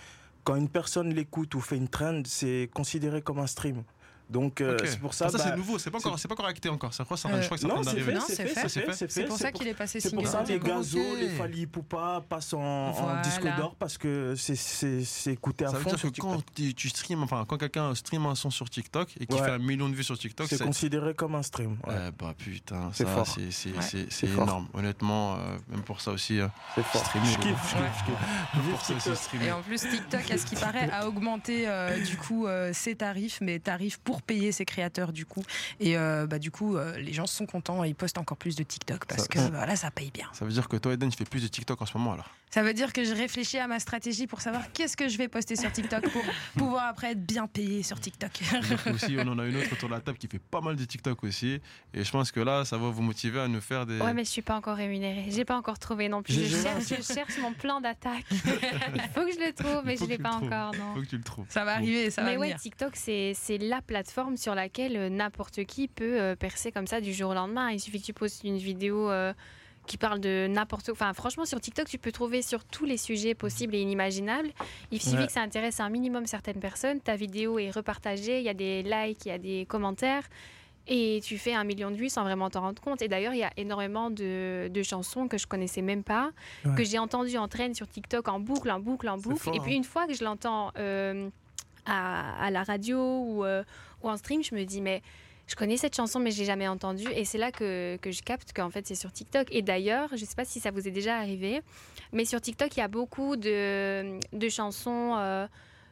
quand 0.44 0.56
une 0.56 0.68
personne 0.68 1.12
l'écoute 1.14 1.54
ou 1.54 1.60
fait 1.60 1.76
une 1.76 1.88
trend, 1.88 2.22
c'est 2.26 2.68
considéré 2.74 3.22
comme 3.22 3.38
un 3.38 3.46
stream. 3.46 3.82
Donc 4.30 4.60
euh, 4.60 4.74
Ok. 4.74 4.86
c'est 4.86 5.00
pour 5.00 5.14
ça. 5.14 5.28
Ça, 5.30 5.38
bah, 5.38 5.44
c'est 5.48 5.56
nouveau, 5.56 5.78
c'est 5.78 5.90
pas 5.90 5.98
encore, 5.98 6.18
c'est 6.18 6.28
pas 6.28 6.34
encore 6.34 6.46
acté 6.46 6.68
encore. 6.68 6.92
Ça, 6.92 7.02
je 7.02 7.04
crois, 7.06 7.16
ça- 7.16 7.28
Euh, 7.30 7.40
je 7.40 7.46
crois 7.46 7.56
que 7.56 7.62
c'est 7.62 7.70
en 7.70 7.76
non, 7.76 7.82
c'est 7.82 7.90
fait, 8.00 8.14
c'est 8.20 8.36
fait, 8.46 8.68
c'est 8.68 8.80
fait, 8.92 9.10
c'est 9.10 9.24
pour 9.24 9.38
ça 9.38 9.52
qu'il 9.52 9.66
est 9.68 9.74
passé 9.74 10.00
c'est 10.00 10.10
pour 10.14 10.26
single. 10.26 10.46
ça 10.46 10.52
les 10.52 10.58
ok. 10.58 11.18
les 11.18 11.28
Fali 11.30 11.66
Poupa 11.66 12.22
passent 12.28 12.52
en, 12.52 12.92
disque 13.22 13.42
d'or 13.56 13.74
parce 13.78 13.96
que 13.98 14.34
c'est- 14.36 14.54
c'est 14.56 15.02
c'est 15.04 15.32
écouté 15.32 15.64
à 15.64 15.68
Ça 15.70 15.78
veut 15.78 15.82
fond 15.82 15.90
que 15.96 16.20
quand 16.20 16.42
tu, 16.54 16.88
streams, 16.90 17.22
enfin, 17.22 17.44
quand 17.48 17.56
quelqu'un 17.56 17.94
stream 17.94 18.26
un 18.26 18.34
son 18.34 18.50
sur 18.50 18.68
TikTok 18.68 19.08
et 19.18 19.26
qui 19.26 19.36
fait 19.38 19.50
un 19.50 19.58
million 19.58 19.88
de 19.88 19.94
vues 19.94 20.04
sur 20.04 20.18
TikTok, 20.18 20.46
C'est 20.48 20.62
considéré 20.62 21.14
comme 21.14 21.34
un 21.34 21.42
stream. 21.42 21.78
ouais. 21.86 21.94
Ouais, 21.94 22.10
bah 22.18 22.34
putain, 22.36 22.90
C'est 22.92 23.04
ça, 23.04 23.10
fort. 23.10 23.26
c'est 23.26 24.26
énorme. 24.26 24.68
Honnêtement, 24.74 25.36
euh, 25.36 25.56
même 25.70 25.82
pour 25.82 26.00
ça 26.00 26.12
aussi. 26.12 26.38
euh, 26.40 26.48
C'est 26.74 26.84
fort. 26.84 27.04
streamer, 27.06 27.26
Je 27.26 27.38
kiffe, 27.38 27.44
je 27.44 27.76
kiffe, 27.76 27.98
je 27.98 28.04
kiffe. 28.04 28.54
même 28.54 28.62
Vive 28.62 28.70
pour 28.72 28.80
ça 28.82 28.92
aussi, 28.94 29.02
TikTok. 29.04 29.22
streamer. 29.22 29.46
Et 29.46 29.52
en 29.52 29.62
plus, 29.62 29.80
TikTok, 29.80 30.30
à 30.30 30.38
ce 30.38 30.46
qui 30.46 30.54
paraît, 30.56 30.90
a 30.90 31.08
augmenté 31.08 31.66
du 32.06 32.16
coup 32.18 32.46
ses 32.72 32.94
tarifs, 32.96 33.38
mais 33.40 33.58
tarifs 33.58 33.98
pour 33.98 34.17
payer 34.22 34.52
ses 34.52 34.64
créateurs 34.64 35.12
du 35.12 35.24
coup. 35.26 35.42
Et 35.80 35.96
euh, 35.96 36.26
bah, 36.26 36.38
du 36.38 36.50
coup, 36.50 36.76
euh, 36.76 36.96
les 36.98 37.12
gens 37.12 37.26
sont 37.26 37.46
contents 37.46 37.84
et 37.84 37.88
ils 37.88 37.94
postent 37.94 38.18
encore 38.18 38.36
plus 38.36 38.56
de 38.56 38.62
TikTok 38.62 39.04
parce 39.06 39.22
Ça- 39.22 39.28
que 39.28 39.38
voilà, 39.38 39.76
ça 39.76 39.90
paye 39.90 40.10
bien. 40.10 40.28
Ça 40.32 40.44
veut 40.44 40.52
dire 40.52 40.68
que 40.68 40.76
toi, 40.76 40.92
Eden, 40.92 41.10
tu 41.10 41.16
fais 41.16 41.24
plus 41.24 41.42
de 41.42 41.48
TikTok 41.48 41.80
en 41.82 41.86
ce 41.86 41.96
moment 41.96 42.12
alors? 42.12 42.28
Ça 42.50 42.62
veut 42.62 42.72
dire 42.72 42.94
que 42.94 43.04
je 43.04 43.12
réfléchis 43.12 43.58
à 43.58 43.66
ma 43.66 43.78
stratégie 43.78 44.26
pour 44.26 44.40
savoir 44.40 44.72
qu'est-ce 44.72 44.96
que 44.96 45.06
je 45.08 45.18
vais 45.18 45.28
poster 45.28 45.54
sur 45.54 45.70
TikTok 45.70 46.08
pour 46.10 46.22
pouvoir 46.56 46.84
après 46.88 47.12
être 47.12 47.22
bien 47.26 47.46
payé 47.46 47.82
sur 47.82 48.00
TikTok. 48.00 48.30
Aussi, 48.94 49.16
on 49.18 49.28
en 49.28 49.38
a 49.38 49.44
une 49.44 49.56
autre 49.56 49.72
autour 49.72 49.90
de 49.90 49.94
la 49.94 50.00
table 50.00 50.16
qui 50.16 50.28
fait 50.28 50.38
pas 50.38 50.62
mal 50.62 50.74
de 50.76 50.84
TikTok 50.84 51.22
aussi. 51.24 51.60
Et 51.92 52.04
je 52.04 52.10
pense 52.10 52.32
que 52.32 52.40
là, 52.40 52.64
ça 52.64 52.78
va 52.78 52.88
vous 52.88 53.02
motiver 53.02 53.40
à 53.40 53.48
nous 53.48 53.60
faire 53.60 53.84
des. 53.84 54.00
Ouais, 54.00 54.14
mais 54.14 54.24
je 54.24 54.30
suis 54.30 54.40
pas 54.42 54.54
encore 54.56 54.76
rémunérée. 54.76 55.26
J'ai 55.28 55.44
pas 55.44 55.56
encore 55.58 55.78
trouvé 55.78 56.08
non 56.08 56.22
plus. 56.22 56.32
Je 56.32 56.56
cherche, 56.56 56.90
un- 56.92 56.96
je 56.96 57.02
cherche 57.02 57.38
mon 57.38 57.52
plan 57.52 57.82
d'attaque. 57.82 58.24
Il 58.30 58.38
faut 59.14 59.26
que 59.26 59.32
je 59.32 59.44
le 59.46 59.52
trouve, 59.52 59.82
mais 59.84 59.96
je 59.96 60.04
que 60.04 60.08
l'ai 60.08 60.18
pas 60.18 60.32
encore. 60.32 60.72
Non. 60.74 60.94
Faut 60.94 61.00
que 61.02 61.06
tu 61.06 61.18
le 61.18 61.24
trouves. 61.24 61.46
Ça 61.50 61.64
va 61.64 61.74
arriver, 61.74 62.10
ça 62.10 62.22
mais 62.22 62.34
va 62.34 62.40
ouais, 62.40 62.46
venir. 62.48 62.60
TikTok, 62.60 62.96
c'est 62.96 63.32
c'est 63.34 63.58
la 63.58 63.82
plateforme 63.82 64.07
sur 64.36 64.54
laquelle 64.54 64.96
euh, 64.96 65.08
n'importe 65.08 65.64
qui 65.64 65.88
peut 65.88 66.20
euh, 66.20 66.36
percer 66.36 66.72
comme 66.72 66.86
ça 66.86 67.00
du 67.00 67.12
jour 67.12 67.30
au 67.30 67.34
lendemain. 67.34 67.70
Il 67.70 67.80
suffit 67.80 68.00
que 68.00 68.06
tu 68.06 68.12
postes 68.12 68.42
une 68.44 68.56
vidéo 68.56 69.10
euh, 69.10 69.32
qui 69.86 69.96
parle 69.98 70.20
de 70.20 70.46
n'importe 70.48 70.86
quoi. 70.86 70.92
Enfin, 70.92 71.12
franchement, 71.14 71.44
sur 71.44 71.60
TikTok, 71.60 71.88
tu 71.88 71.98
peux 71.98 72.12
trouver 72.12 72.42
sur 72.42 72.64
tous 72.64 72.84
les 72.84 72.96
sujets 72.96 73.34
possibles 73.34 73.74
et 73.74 73.80
inimaginables. 73.80 74.50
Il 74.90 75.00
suffit 75.00 75.16
Ouais. 75.16 75.26
que 75.26 75.32
ça 75.32 75.40
intéresse 75.40 75.80
un 75.80 75.88
minimum 75.90 76.26
certaines 76.26 76.60
personnes. 76.60 77.00
Ta 77.00 77.16
vidéo 77.16 77.58
est 77.58 77.70
repartagée, 77.70 78.38
il 78.38 78.44
y 78.44 78.48
a 78.48 78.54
des 78.54 78.82
likes, 78.82 79.24
il 79.26 79.28
y 79.28 79.32
a 79.32 79.38
des 79.38 79.66
commentaires. 79.66 80.24
et 80.90 81.20
tu 81.22 81.36
fais 81.36 81.52
un 81.52 81.64
million 81.64 81.90
de 81.90 81.96
vues 81.96 82.08
sans 82.08 82.22
vraiment 82.22 82.48
t'en 82.48 82.62
rendre 82.62 82.80
compte. 82.80 83.02
Et 83.02 83.08
d'ailleurs, 83.08 83.34
il 83.34 83.40
y 83.40 83.44
a 83.44 83.50
énormément 83.58 84.08
de, 84.10 84.68
de 84.72 84.82
chansons 84.82 85.28
que 85.28 85.36
je 85.36 85.46
connaissais 85.46 85.82
même 85.82 86.02
pas, 86.02 86.30
Ouais. 86.64 86.74
que 86.76 86.82
j'ai 86.82 86.98
entendues 86.98 87.36
en 87.36 87.46
traîne 87.46 87.74
sur 87.74 87.86
TikTok 87.86 88.26
en 88.28 88.40
boucle, 88.40 88.70
en 88.70 88.80
boucle, 88.80 89.06
en 89.10 89.18
boucle. 89.18 89.36
fort, 89.36 89.54
et 89.54 89.60
puis 89.60 89.74
hein. 89.74 89.76
une 89.76 89.84
fois 89.84 90.06
que 90.06 90.14
je 90.14 90.24
l'entends 90.24 90.72
euh, 90.78 91.28
à, 91.88 92.44
à 92.44 92.50
la 92.50 92.62
radio 92.62 92.98
ou, 92.98 93.44
euh, 93.44 93.64
ou 94.02 94.08
en 94.10 94.16
stream, 94.16 94.42
je 94.42 94.54
me 94.54 94.64
dis, 94.64 94.80
mais 94.80 95.02
je 95.46 95.56
connais 95.56 95.76
cette 95.78 95.96
chanson, 95.96 96.20
mais 96.20 96.30
je 96.30 96.38
l'ai 96.40 96.44
jamais 96.44 96.68
entendue. 96.68 97.08
Et 97.14 97.24
c'est 97.24 97.38
là 97.38 97.50
que, 97.50 97.96
que 97.96 98.10
je 98.10 98.22
capte 98.22 98.52
qu'en 98.54 98.70
fait, 98.70 98.86
c'est 98.86 98.94
sur 98.94 99.10
TikTok. 99.12 99.46
Et 99.50 99.62
d'ailleurs, 99.62 100.10
je 100.12 100.24
sais 100.24 100.34
pas 100.36 100.44
si 100.44 100.60
ça 100.60 100.70
vous 100.70 100.86
est 100.86 100.90
déjà 100.90 101.16
arrivé, 101.16 101.62
mais 102.12 102.24
sur 102.26 102.40
TikTok, 102.40 102.76
il 102.76 102.80
y 102.80 102.82
a 102.82 102.88
beaucoup 102.88 103.36
de, 103.36 104.18
de 104.32 104.48
chansons. 104.48 105.14
euh, 105.16 105.46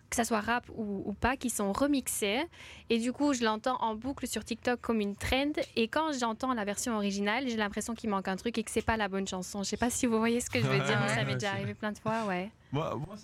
que 0.09 0.15
ça 0.15 0.23
soit 0.23 0.39
rap 0.41 0.65
ou, 0.73 1.03
ou 1.05 1.13
pas, 1.15 1.37
qui 1.37 1.51
sont 1.51 1.73
remixées. 1.73 2.45
Et 2.91 2.99
du 3.01 3.13
coup, 3.13 3.35
je 3.35 3.43
l'entends 3.43 3.77
en 3.83 3.97
boucle 3.97 4.29
sur 4.29 4.45
TikTok 4.45 4.81
comme 4.81 5.01
une 5.01 5.17
trend. 5.17 5.51
Et 5.75 5.89
quand 5.89 6.13
j'entends 6.17 6.55
la 6.55 6.65
version 6.65 6.95
originale, 6.95 7.49
j'ai 7.49 7.57
l'impression 7.57 7.93
qu'il 7.97 8.09
manque 8.11 8.29
un 8.29 8.37
truc 8.37 8.57
et 8.57 8.63
que 8.63 8.71
c'est 8.71 8.83
pas 8.87 8.97
la 8.97 9.09
bonne 9.09 9.27
chanson. 9.27 9.65
Je 9.65 9.69
sais 9.71 9.77
pas 9.77 9.91
si 9.91 10.07
vous 10.07 10.21
voyez 10.21 10.41
ce 10.41 10.49
que 10.49 10.61
je 10.61 10.65
veux 10.65 10.79
dire, 10.79 11.01
mais 11.03 11.09
ça 11.13 11.25
m'est 11.25 11.35
déjà 11.35 11.51
arrivé 11.51 11.75
plein 11.75 11.91
de 11.91 11.99
fois, 11.99 12.25
ouais. 12.29 12.53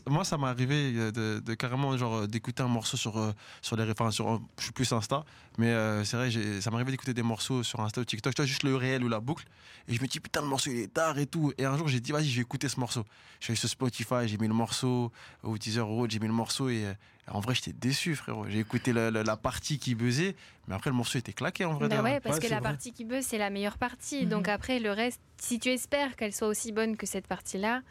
Moi, 0.08 0.24
ça 0.24 0.38
m'est 0.38 0.46
arrivé 0.46 0.92
euh, 0.96 1.10
de, 1.12 1.40
de 1.44 1.54
carrément 1.54 1.96
genre 1.96 2.14
euh, 2.14 2.26
d'écouter 2.26 2.62
un 2.62 2.68
morceau 2.68 2.96
sur 2.96 3.18
euh, 3.18 3.32
sur 3.60 3.76
les 3.76 3.84
sur 4.10 4.30
euh, 4.32 4.38
je 4.58 4.64
suis 4.64 4.72
plus 4.72 4.90
Insta 4.92 5.24
mais 5.58 5.66
euh, 5.68 6.04
c'est 6.04 6.16
vrai 6.16 6.30
j'ai- 6.30 6.60
ça 6.60 6.70
m'est 6.70 6.76
arrivé 6.76 6.92
d'écouter 6.92 7.12
des 7.14 7.22
morceaux 7.22 7.62
sur 7.62 7.80
Insta 7.80 8.00
ou 8.00 8.04
TikTok 8.04 8.34
tu 8.34 8.40
vois 8.42 8.46
juste 8.46 8.62
le 8.62 8.74
réel 8.76 9.04
ou 9.04 9.08
la 9.08 9.20
boucle 9.20 9.44
et 9.88 9.94
je 9.94 10.00
me 10.00 10.06
dis 10.06 10.18
putain 10.20 10.40
le 10.40 10.46
morceau 10.48 10.70
il 10.70 10.78
est 10.80 10.92
tard 10.92 11.18
et 11.18 11.26
tout 11.26 11.52
et 11.58 11.64
un 11.64 11.76
jour 11.76 11.88
j'ai 11.88 12.00
dit 12.00 12.12
vas-y 12.12 12.28
je 12.28 12.36
vais 12.36 12.42
écouter 12.42 12.68
ce 12.68 12.80
morceau 12.80 13.04
je 13.40 13.44
suis 13.46 13.50
allé 13.52 13.58
sur 13.58 13.68
Spotify 13.68 14.26
j'ai 14.26 14.38
mis 14.38 14.48
le 14.48 14.54
morceau 14.54 15.12
ou 15.44 15.58
Deezer 15.58 15.88
ou 15.90 16.00
autre 16.02 16.12
j'ai 16.12 16.18
mis 16.20 16.26
le 16.26 16.32
morceau 16.32 16.68
et 16.68 16.84
en 17.28 17.40
vrai 17.40 17.54
j'étais 17.54 17.72
déçu 17.74 18.16
frérot 18.16 18.46
j'ai 18.48 18.60
écouté 18.60 18.92
la, 18.92 19.10
la- 19.10 19.22
la 19.22 19.36
partie 19.36 19.78
qui 19.78 19.94
buzzait 19.94 20.34
mais 20.68 20.74
après 20.74 20.90
le 20.90 20.96
morceau 20.96 21.18
était 21.18 21.32
claqué 21.34 21.64
en 21.64 21.74
vrai 21.74 21.88
Bah 21.88 22.02
ouais, 22.02 22.20
parce 22.20 22.36
Ouais, 22.36 22.42
que 22.42 22.48
la 22.50 22.60
vrai. 22.60 22.70
partie 22.70 22.92
qui 22.92 23.04
buzz, 23.04 23.24
c'est 23.26 23.36
la 23.38 23.50
meilleure 23.50 23.76
partie. 23.78 24.22
Mhm. 24.22 24.28
Donc 24.30 24.46
après, 24.48 24.78
le 24.78 24.92
reste, 24.92 25.20
si 25.38 25.58
tu 25.58 25.70
espères 25.70 26.14
qu'elle 26.14 26.32
soit 26.32 26.46
aussi 26.46 26.70
bonne 26.70 26.96
que 26.96 27.04
cette 27.04 27.26
partie-là, 27.26 27.82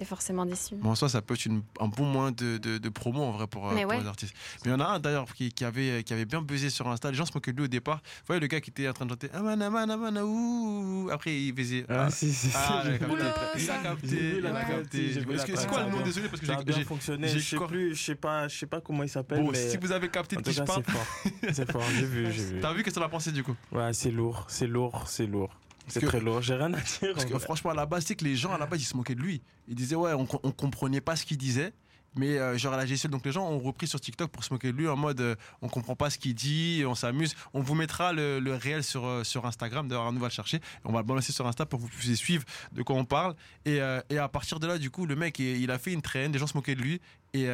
t'es 0.00 0.06
forcément 0.06 0.46
déçu. 0.46 0.76
Bon, 0.76 0.92
en 0.92 0.94
soi, 0.94 1.10
ça 1.10 1.20
peut 1.20 1.34
être 1.34 1.44
une- 1.44 1.62
un 1.78 1.88
bon 1.88 2.06
moyen 2.06 2.30
de, 2.32 2.56
de- 2.56 2.78
de 2.78 2.88
promo 2.88 3.22
en 3.22 3.32
vrai 3.32 3.46
pour, 3.46 3.68
euh, 3.68 3.74
Mais 3.74 3.82
pour 3.82 3.90
ouais. 3.90 4.00
les 4.00 4.06
artistes. 4.06 4.34
Mais 4.64 4.70
il 4.70 4.72
y 4.72 4.74
en 4.74 4.80
a 4.80 4.86
un 4.86 4.98
d'ailleurs 4.98 5.26
qui, 5.34 5.52
qui 5.52 5.62
avait, 5.62 6.02
qui 6.04 6.14
avait 6.14 6.24
bien 6.24 6.40
buzzé 6.40 6.70
sur 6.70 6.88
Insta. 6.88 7.10
Les 7.10 7.16
gens 7.18 7.26
se 7.26 7.32
moquaient 7.34 7.52
de 7.52 7.58
lui 7.58 7.64
au 7.64 7.68
départ. 7.68 7.96
Vous 7.96 8.24
voyez 8.28 8.40
le 8.40 8.46
gars 8.46 8.62
qui 8.62 8.70
était 8.70 8.88
en 8.88 8.94
train 8.94 9.04
de 9.04 9.10
chanter 9.10 9.28
Aman, 9.34 9.60
Aman, 9.60 9.90
Aman, 9.90 10.18
ouh. 10.22 11.10
Après, 11.12 11.36
il 11.38 11.54
faisait. 11.54 11.84
Ah, 11.90 12.04
Ah, 12.06 12.10
si, 12.10 12.32
si, 12.32 12.48
si. 12.48 12.56
ah, 12.56 12.82
il 12.86 12.92
a 12.94 12.98
capté. 12.98 14.38
Il 14.38 14.46
a 14.46 14.62
capté. 14.64 15.12
C'est 15.54 15.66
quoi 15.68 15.80
le 15.82 15.88
a 15.88 15.90
nom 15.90 16.00
Désolé 16.00 16.28
parce 16.28 16.40
que 16.40 16.46
Ça 16.46 16.54
a 16.54 16.58
j'ai. 16.60 16.64
bien 16.64 16.84
fonctionné. 16.84 17.28
Je 17.28 17.38
sais 17.38 17.56
cor- 17.56 17.68
plus, 17.68 17.94
je 17.94 18.02
sais 18.02 18.14
pas, 18.14 18.48
je 18.48 18.56
sais 18.58 18.66
pas 18.66 18.80
comment 18.80 19.02
il 19.02 19.08
s'appelle, 19.10 19.42
Bon, 19.42 19.50
mais 19.50 19.68
si 19.70 19.76
vous 19.76 19.92
avez 19.92 20.08
capté 20.08 20.36
de 20.36 20.40
tout 20.40 20.48
qui 20.48 20.56
je 20.56 20.60
cas, 20.60 20.64
parle, 20.64 20.82
c'est 20.86 20.92
fort. 20.92 21.52
C'est 21.52 21.72
fort. 21.72 21.82
J'ai 21.94 22.06
vu, 22.06 22.32
j'ai 22.32 22.44
vu. 22.54 22.60
t'as 22.62 22.72
vu 22.72 22.82
qu'est-ce 22.82 22.98
pensé 23.00 23.32
du 23.32 23.44
coup? 23.44 23.54
Ouais, 23.72 23.92
c'est 23.92 24.10
lourd, 24.10 24.46
c'est 24.48 24.66
lourd, 24.66 25.04
c'est 25.08 25.26
lourd. 25.26 25.50
C'est 25.88 26.00
très 26.00 26.20
lourd. 26.20 26.40
J'ai 26.42 26.54
rien 26.54 26.72
à 26.72 26.80
dire. 26.80 27.12
Parce 27.14 27.24
que 27.24 27.38
franchement, 27.38 27.70
à 27.70 27.74
la 27.74 27.86
base, 27.86 28.04
c'est 28.06 28.14
que 28.16 28.24
les 28.24 28.36
gens, 28.36 28.52
à 28.52 28.58
la 28.58 28.66
base, 28.66 28.80
ils 28.80 28.84
se 28.86 28.96
moquaient 28.96 29.14
de 29.14 29.20
lui. 29.22 29.42
Ils 29.68 29.74
disaient, 29.74 29.96
ouais, 29.96 30.12
on, 30.12 30.26
on 30.42 30.52
comprenait 30.52 31.00
pas 31.00 31.16
ce 31.16 31.24
qu'il 31.24 31.38
disait. 31.38 31.72
Mais 32.16 32.38
euh, 32.38 32.58
genre 32.58 32.72
à 32.72 32.76
la 32.76 32.86
GSL, 32.86 33.08
donc 33.08 33.24
les 33.24 33.30
gens 33.30 33.48
ont 33.48 33.60
repris 33.60 33.86
sur 33.86 34.00
TikTok 34.00 34.32
pour 34.32 34.42
se 34.42 34.52
moquer 34.52 34.72
de 34.72 34.76
lui 34.76 34.88
en 34.88 34.96
mode 34.96 35.20
euh, 35.20 35.36
on 35.62 35.68
comprend 35.68 35.94
pas 35.94 36.10
ce 36.10 36.18
qu'il 36.18 36.34
dit, 36.34 36.82
on 36.84 36.96
s'amuse. 36.96 37.36
On 37.54 37.60
vous 37.60 37.76
mettra 37.76 38.12
le, 38.12 38.40
le 38.40 38.52
réel 38.56 38.82
sur, 38.82 39.06
euh, 39.06 39.22
sur 39.22 39.46
Instagram, 39.46 39.86
d'ailleurs 39.86 40.06
on 40.06 40.12
va 40.14 40.26
le 40.26 40.32
chercher. 40.32 40.58
On 40.84 40.90
va 40.92 41.02
le 41.02 41.04
balancer 41.06 41.30
sur 41.32 41.46
Insta 41.46 41.66
pour 41.66 41.78
que 41.78 41.84
vous 41.84 41.88
puissiez 41.88 42.16
suivre 42.16 42.42
de 42.72 42.82
quoi 42.82 42.96
on 42.96 43.04
parle. 43.04 43.36
Et, 43.64 43.80
euh, 43.80 44.00
et 44.10 44.18
à 44.18 44.28
partir 44.28 44.58
de 44.58 44.66
là, 44.66 44.76
du 44.78 44.90
coup, 44.90 45.06
le 45.06 45.14
mec, 45.14 45.38
il 45.38 45.70
a 45.70 45.78
fait 45.78 45.92
une 45.92 46.02
traîne, 46.02 46.32
les 46.32 46.40
gens 46.40 46.48
se 46.48 46.56
moquaient 46.56 46.74
de 46.74 46.82
lui. 46.82 47.00
Et, 47.32 47.44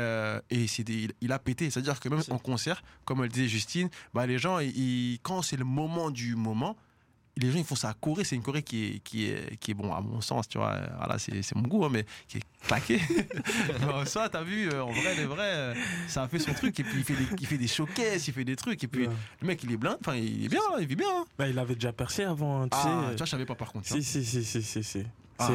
et 0.49 0.67
c'est 0.69 0.85
des- 0.85 1.03
il, 1.03 1.13
il 1.21 1.33
a 1.33 1.39
pété. 1.39 1.69
C'est-à-dire 1.69 2.01
que 2.01 2.09
même 2.09 2.23
en 2.31 2.39
concert, 2.39 2.83
comme 3.05 3.23
elle 3.23 3.29
disait 3.29 3.49
Justine, 3.49 3.91
bah, 4.15 4.27
les 4.27 4.39
gens, 4.39 4.59
ils- 4.61 5.19
quand 5.23 5.43
c'est 5.43 5.59
le 5.59 5.67
moment 5.67 6.11
du 6.11 6.35
moment, 6.35 6.79
les 7.39 7.51
gens 7.51 7.59
ils 7.59 7.65
font 7.65 7.75
ça 7.75 7.91
à 7.91 7.95
Corée, 7.95 8.25
c'est 8.25 8.35
une 8.37 8.43
Corée 8.43 8.63
qui 8.63 8.85
est, 8.87 8.99
qui 9.01 9.27
est, 9.27 9.57
qui 9.59 9.73
est 9.73 9.75
bon 9.75 9.93
à 9.93 10.01
mon 10.01 10.21
sens, 10.21 10.49
tu 10.49 10.57
vois, 10.59 10.79
voilà, 10.99 11.19
c'est, 11.19 11.55
mon 11.55 11.63
goût, 11.69 11.85
hein, 11.85 11.91
mais 11.93 12.07
qui 12.29 12.39
est 12.39 12.43
claqué. 12.67 13.01
Non, 13.81 14.05
ça, 14.07 14.29
t'as 14.29 14.43
vu, 14.43 14.69
euh, 14.71 14.83
en 14.83 14.91
vrai, 14.93 15.15
les 15.17 15.25
vrais, 15.27 15.43
euh, 15.53 15.75
ça 16.09 16.23
a 16.23 16.29
fait 16.29 16.39
son 16.39 16.53
truc, 16.55 16.79
et 16.81 16.83
puis 16.85 16.99
il 16.99 17.05
fait 17.05 17.15
des, 17.15 17.27
il 17.39 17.47
fait 17.47 17.59
des 17.59 17.69
showcases, 17.69 18.27
il 18.29 18.33
fait 18.35 18.45
des 18.45 18.57
trucs, 18.57 18.83
et 18.85 18.89
puis 18.89 19.07
Ouais. 19.07 19.13
le 19.43 19.47
mec 19.47 19.63
il 19.63 19.73
est 19.73 19.77
blind, 19.77 19.99
enfin 20.01 20.17
il 20.17 20.45
est 20.45 20.49
bien, 20.49 20.61
il 20.81 20.87
vit 20.87 20.97
bien. 20.97 21.07
hein. 21.11 21.25
Bah, 21.39 21.47
il 21.49 21.59
avait 21.59 21.75
déjà 21.75 21.93
percé 21.93 22.25
avant, 22.25 22.65
tu 22.65 22.71
Ah, 22.73 22.83
sais. 22.83 23.11
tu 23.13 23.17
vois, 23.19 23.27
je 23.27 23.31
savais 23.31 23.47
pas 23.47 23.55
par 23.55 23.73
contre. 23.73 23.87
Si, 23.87 24.03
si, 24.03 24.25
si, 24.25 24.43
si, 24.45 24.63
si, 24.63 24.83
si. 24.83 25.03
Ah. 25.39 25.49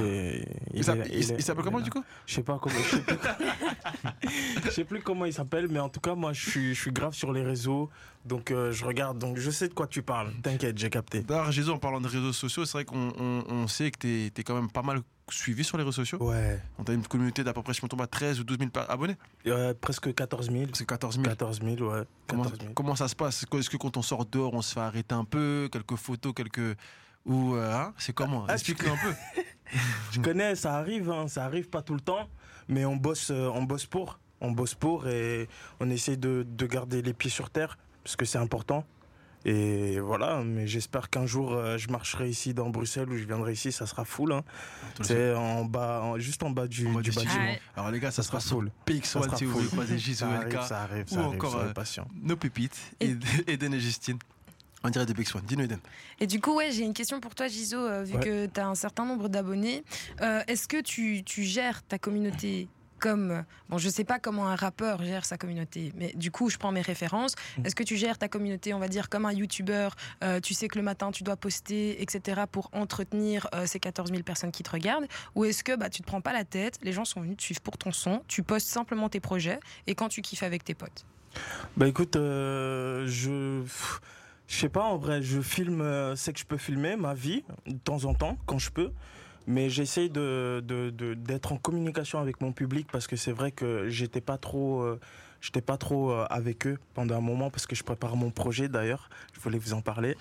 Il, 0.73 0.79
est- 0.79 0.83
s'appelle- 0.83 1.11
il- 1.11 1.55
comment 1.63 1.79
du 1.81 1.89
coup? 1.89 2.03
Je 2.25 2.35
sais 2.35 2.43
pas 2.43 2.59
comment. 2.61 2.75
Je 2.79 2.95
sais 2.97 3.01
plus, 3.01 3.17
je 4.65 4.69
sais 4.69 4.83
plus 4.83 5.01
comment 5.01 5.25
il 5.25 5.33
s'appelle, 5.33 5.67
mais 5.69 5.79
en 5.79 5.89
tout 5.89 5.99
cas, 5.99 6.15
moi, 6.15 6.33
je 6.33 6.49
suis, 6.49 6.75
je 6.75 6.81
suis 6.81 6.91
grave 6.91 7.13
sur 7.13 7.31
les 7.33 7.43
réseaux, 7.43 7.89
donc 8.25 8.51
euh, 8.51 8.71
je 8.71 8.85
regarde, 8.85 9.17
donc 9.19 9.37
je 9.37 9.49
sais 9.51 9.67
de 9.67 9.73
quoi 9.73 9.87
tu 9.87 10.01
parles. 10.01 10.31
T'inquiète, 10.43 10.77
j'ai 10.77 10.89
capté. 10.89 11.21
D'ailleurs, 11.21 11.51
Jésus, 11.51 11.69
en 11.71 11.77
parlant 11.77 12.01
de 12.01 12.07
réseaux 12.07 12.33
sociaux, 12.33 12.65
c'est 12.65 12.73
vrai 12.73 12.85
qu'on 12.85 13.11
on, 13.19 13.43
on 13.49 13.67
sait 13.67 13.91
que 13.91 13.97
t'es, 13.99 14.31
t'es 14.33 14.43
quand 14.43 14.55
même 14.55 14.69
pas 14.69 14.81
mal 14.83 15.01
suivi 15.29 15.63
sur 15.63 15.77
les 15.77 15.83
réseaux 15.83 15.93
sociaux. 16.03 16.17
Ouais. 16.21 16.59
On 16.77 16.83
a 16.83 16.91
une 16.93 17.07
communauté 17.07 17.43
d'à 17.43 17.53
peu 17.53 17.61
près, 17.63 17.73
je 17.73 17.81
me 17.83 17.87
tombe 17.87 18.01
à 18.01 18.07
13 18.07 18.39
ou 18.41 18.43
12 18.43 18.57
000 18.59 18.69
per- 18.69 18.83
abonnés. 18.89 19.15
Euh, 19.47 19.73
presque 19.79 20.13
14 20.13 20.51
000. 20.51 20.65
C'est 20.73 20.85
14 20.85 21.15
000. 21.15 21.25
14 21.25 21.61
000, 21.63 21.75
ouais. 21.89 22.03
Comment, 22.27 22.43
14 22.43 22.59
000. 22.61 22.73
comment 22.73 22.95
ça 22.95 23.07
se 23.07 23.15
passe? 23.15 23.45
Est-ce 23.53 23.69
que 23.69 23.77
quand 23.77 23.95
on 23.97 24.01
sort 24.01 24.25
dehors, 24.25 24.53
on 24.53 24.61
se 24.61 24.73
fait 24.73 24.81
arrêter 24.81 25.15
un 25.15 25.23
peu 25.23 25.69
Quelques 25.71 25.95
photos, 25.95 26.33
quelques. 26.35 26.77
Ou. 27.25 27.55
euh, 27.55 27.71
hein? 27.73 27.93
C'est 27.97 28.13
comment? 28.13 28.45
Ah, 28.49 28.53
Explique-nous 28.55 28.91
un 28.91 28.97
peu. 28.97 29.13
Je 30.11 30.19
connais, 30.19 30.55
ça 30.55 30.75
arrive, 30.75 31.09
hein, 31.09 31.27
ça 31.27 31.45
arrive 31.45 31.69
pas 31.69 31.81
tout 31.81 31.93
le 31.93 32.01
temps, 32.01 32.27
mais 32.67 32.85
on 32.85 32.95
bosse, 32.95 33.29
euh, 33.31 33.49
on 33.53 33.63
bosse 33.63 33.85
pour. 33.85 34.19
On 34.43 34.51
bosse 34.51 34.73
pour 34.73 35.07
et 35.07 35.47
on 35.79 35.89
essaie 35.89 36.17
de, 36.17 36.43
de 36.47 36.65
garder 36.65 37.01
les 37.03 37.13
pieds 37.13 37.29
sur 37.29 37.49
terre, 37.51 37.77
parce 38.03 38.15
que 38.15 38.25
c'est 38.25 38.39
important. 38.39 38.85
Et 39.43 39.99
voilà, 39.99 40.43
mais 40.43 40.67
j'espère 40.67 41.09
qu'un 41.09 41.25
jour 41.25 41.53
euh, 41.53 41.75
je 41.79 41.89
marcherai 41.89 42.29
ici 42.29 42.53
dans 42.53 42.69
Bruxelles 42.69 43.09
ou 43.09 43.17
je 43.17 43.23
viendrai 43.25 43.53
ici, 43.53 43.71
ça 43.71 43.87
sera 43.87 44.05
full. 44.05 44.33
Hein. 44.33 44.43
C'est 45.01 45.33
en 45.33 45.65
bas, 45.65 46.01
en- 46.03 46.19
juste 46.19 46.43
en 46.43 46.51
bas 46.51 46.67
du, 46.67 46.85
En 46.87 46.91
bas 46.93 47.01
du 47.01 47.09
du 47.09 47.15
bâtiment. 47.15 47.33
ouais. 47.43 47.59
Alors 47.75 47.89
les 47.89 47.99
gars, 47.99 48.11
ça, 48.11 48.21
Ça 48.21 48.27
sera 48.29 48.39
full. 48.39 48.71
PX1 48.85 49.03
Ça 49.03 49.21
sera 49.23 49.37
si 49.37 49.45
vous 49.45 49.51
full. 49.53 49.59
voulez 49.61 49.71
croiser 49.71 49.97
J 49.97 50.13
Ça 50.15 50.27
ou 50.27 50.31
arrive, 50.31 50.53
LK. 50.53 50.63
ça 50.63 50.81
arrive, 50.81 51.05
ou 51.09 51.13
ça 51.15 51.19
arrive, 51.21 51.35
encore, 51.35 51.55
euh, 51.57 51.73
patient. 51.73 52.07
Nos 52.21 52.35
pépites. 52.35 52.79
Et- 52.99 53.15
Eden 53.47 53.73
et 53.75 53.79
Justine. 53.79 54.19
On 54.83 54.89
dirait 54.89 55.05
de 55.05 55.13
PX1. 55.13 55.41
Dis-nous 55.45 55.63
Eden. 55.65 55.79
Et 56.19 56.27
du 56.27 56.39
coup, 56.39 56.55
ouais, 56.55 56.71
j'ai 56.71 56.83
une 56.83 56.93
question 56.93 57.19
pour 57.19 57.35
toi, 57.35 57.47
Giso, 57.47 57.77
euh, 57.77 58.03
vu 58.03 58.15
Ouais. 58.15 58.19
que 58.23 58.45
tu 58.47 58.59
as 58.59 58.67
un 58.67 58.75
certain 58.75 59.05
nombre 59.05 59.29
d'abonnés. 59.29 59.83
Euh, 60.21 60.41
Est-ce 60.47 60.67
que 60.67 60.81
tu, 60.81 61.23
tu 61.23 61.43
gères 61.43 61.83
ta 61.83 61.99
communauté 61.99 62.67
comme. 62.99 63.43
Bon, 63.69 63.77
je 63.79 63.89
sais 63.89 64.03
pas 64.03 64.19
comment 64.19 64.47
un 64.47 64.55
rappeur 64.55 65.03
gère 65.03 65.25
sa 65.25 65.35
communauté, 65.37 65.91
mais 65.95 66.13
du 66.15 66.29
coup, 66.31 66.49
je 66.49 66.57
prends 66.57 66.71
mes 66.71 66.81
références. 66.81 67.33
Mhm. 67.57 67.65
Est-ce 67.65 67.75
que 67.75 67.83
tu 67.83 67.95
gères 67.97 68.17
ta 68.19 68.27
communauté, 68.27 68.73
on 68.75 68.79
va 68.79 68.87
dire, 68.87 69.09
comme 69.09 69.25
un 69.25 69.31
YouTuber 69.33 69.89
euh, 70.23 70.39
Tu 70.39 70.53
sais 70.55 70.67
que 70.67 70.77
le 70.79 70.83
matin, 70.83 71.11
tu 71.11 71.23
dois 71.23 71.35
poster, 71.35 72.01
etc., 72.01 72.41
pour 72.51 72.69
entretenir 72.73 73.47
euh, 73.55 73.65
ces 73.67 73.79
14 73.79 74.09
000 74.11 74.21
personnes 74.23 74.51
qui 74.51 74.61
te 74.63 74.69
regardent? 74.71 75.07
Ou 75.35 75.45
est-ce 75.45 75.63
que 75.63 75.75
bah, 75.75 75.89
tu 75.89 76.01
te 76.01 76.07
prends 76.07 76.21
pas 76.21 76.33
la 76.33 76.43
tête, 76.43 76.77
les 76.83 76.91
gens 76.93 77.05
sont 77.05 77.21
venus 77.21 77.37
te 77.37 77.43
suivre 77.43 77.61
pour 77.61 77.77
ton 77.77 77.91
son, 77.91 78.21
tu 78.27 78.41
postes 78.43 78.67
simplement 78.67 79.09
tes 79.09 79.19
projets, 79.19 79.59
et 79.87 79.93
quand 79.95 80.09
tu 80.09 80.21
kiffes 80.23 80.43
avec 80.43 80.63
tes 80.63 80.73
potes? 80.75 81.05
Bah 81.77 81.87
écoute, 81.87 82.15
euh, 82.17 83.05
je. 83.07 83.63
Je 84.51 84.57
sais 84.57 84.69
pas, 84.69 84.83
en 84.83 84.97
vrai, 84.97 85.21
je 85.21 85.39
filme 85.39 85.79
euh, 85.79 86.13
ce 86.17 86.29
que 86.29 86.37
je 86.37 86.43
peux 86.43 86.57
filmer, 86.57 86.97
ma 86.97 87.13
vie, 87.13 87.45
de 87.67 87.77
temps 87.77 88.03
en 88.03 88.13
temps, 88.13 88.37
quand 88.45 88.59
je 88.59 88.69
peux. 88.69 88.91
Mais 89.47 89.69
j'essaye 89.69 90.09
de, 90.09 90.61
d'être 91.17 91.53
en 91.53 91.57
communication 91.57 92.19
avec 92.19 92.41
mon 92.41 92.51
public 92.51 92.87
parce 92.91 93.07
que 93.07 93.15
c'est 93.15 93.31
vrai 93.31 93.53
que 93.53 93.87
j'étais 93.87 94.19
pas 94.19 94.37
trop, 94.37 94.81
euh, 94.81 94.99
j'étais 95.39 95.61
pas 95.61 95.77
trop 95.77 96.11
euh, 96.11 96.25
avec 96.29 96.67
eux 96.67 96.77
pendant 96.93 97.15
un 97.15 97.21
moment 97.21 97.49
parce 97.49 97.65
que 97.65 97.75
je 97.75 97.83
prépare 97.83 98.17
mon 98.17 98.29
projet 98.29 98.67
d'ailleurs. 98.67 99.09
Je 99.33 99.39
voulais 99.39 99.57
vous 99.57 99.71
en 99.71 99.81
parler. 99.81 100.17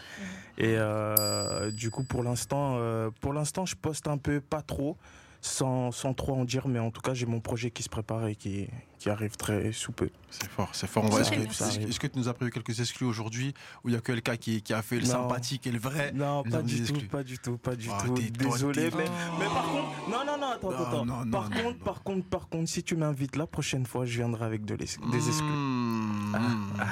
Et 0.58 0.76
euh, 0.78 1.72
du 1.72 1.90
coup, 1.90 2.04
pour 2.04 2.22
l'instant, 2.22 2.78
pour 3.20 3.32
l'instant, 3.32 3.66
je 3.66 3.74
poste 3.74 4.06
un 4.06 4.16
peu, 4.16 4.40
pas 4.40 4.62
trop, 4.62 4.96
sans, 5.40 5.90
sans 5.92 6.14
trop 6.14 6.34
en 6.34 6.44
dire. 6.44 6.68
Mais 6.68 6.78
en 6.78 6.90
tout 6.90 7.00
cas, 7.00 7.14
j'ai 7.14 7.26
mon 7.26 7.40
projet 7.40 7.70
qui 7.70 7.82
se 7.82 7.88
prépare 7.88 8.26
et 8.26 8.36
qui, 8.36 8.68
qui 8.98 9.08
arrive 9.10 9.36
très 9.36 9.72
sous 9.72 9.92
peu. 9.92 10.10
C'est 10.30 10.48
fort, 10.50 10.68
c'est 10.72 10.86
fort. 10.86 11.04
Est-ce 11.18 11.98
que, 11.98 12.06
tu 12.06 12.18
nous 12.18 12.28
as 12.28 12.34
prévu 12.34 12.50
quelques 12.50 12.78
exclus 12.80 13.06
aujourd'hui 13.06 13.54
où 13.84 13.88
il 13.88 13.94
y 13.94 13.96
a 13.96 14.00
que 14.00 14.12
LK 14.12 14.36
qui, 14.38 14.62
qui 14.62 14.72
a 14.74 14.82
fait 14.82 14.96
le 14.96 15.06
Non. 15.06 15.12
sympathique 15.12 15.66
et 15.66 15.72
le 15.72 15.78
vrai 15.78 16.12
Non, 16.14 16.42
pas 16.44 16.62
du 16.62 16.82
tout, 16.82 17.06
pas 17.10 17.22
du 17.22 17.38
tout, 17.38 17.56
pas 17.58 17.74
du 17.76 17.88
Ah, 17.90 18.02
tout. 18.04 18.14
Désolé, 18.14 18.90
mais, 18.96 19.04
mais 19.38 19.46
par 19.46 19.64
contre, 19.64 20.10
non, 20.10 20.24
non, 20.26 20.38
non, 20.38 20.50
attends, 20.52 20.70
Non, 20.70 20.76
attends. 20.76 21.04
non, 21.06 21.30
par 21.30 21.50
non, 21.50 21.56
contre, 21.62 21.78
non. 21.78 21.84
par 21.84 22.02
contre, 22.02 22.26
par 22.28 22.48
contre, 22.48 22.68
si 22.70 22.82
tu 22.82 22.96
m'invites 22.96 23.36
la 23.36 23.46
prochaine 23.46 23.86
fois, 23.86 24.04
je 24.04 24.16
viendrai 24.18 24.44
avec 24.44 24.64
de 24.64 24.76
des 24.76 24.84
exclus. 24.84 25.44
Mmh. 25.44 26.36
Ah 26.78 26.86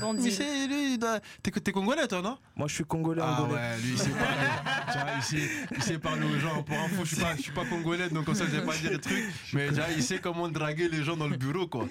bon, 0.00 0.12
Mais 0.14 0.22
deal. 0.22 0.32
c'est 0.32 0.66
lui, 0.66 0.98
t'es 1.42 1.72
congolais 1.72 2.06
toi, 2.08 2.22
non? 2.22 2.38
Moi, 2.56 2.68
je 2.68 2.74
suis 2.74 2.84
congolais, 2.84 3.22
Ah 3.24 3.40
angolais. 3.42 3.54
ouais, 3.54 3.78
lui 3.82 3.92
il 3.92 3.98
sait 3.98 4.10
parler. 4.10 4.36
Tu 4.92 4.98
vois, 4.98 5.06
il, 5.16 5.22
sait, 5.22 5.50
il 5.76 5.82
sait 5.82 5.98
parler 5.98 6.26
aux 6.26 6.38
gens. 6.38 6.62
Pour 6.62 6.78
info, 6.78 7.04
je 7.04 7.14
suis 7.14 7.22
pas, 7.24 7.36
je 7.36 7.42
suis 7.42 7.52
pas 7.52 7.64
congolais, 7.64 8.08
donc 8.10 8.24
comme 8.26 8.34
ça 8.34 8.44
je 8.44 8.50
vais 8.56 8.62
pas 8.66 8.76
dire 8.76 8.90
des 8.90 9.00
trucs. 9.00 9.24
Mais 9.54 9.68
déjà, 9.70 9.90
il 9.90 10.02
sait 10.02 10.18
comment 10.18 10.48
draguer 10.48 10.88
les 10.88 11.02
gens 11.02 11.16
dans 11.16 11.28
le 11.28 11.36
bureau, 11.36 11.66
quoi. 11.66 11.82
Donc 11.84 11.90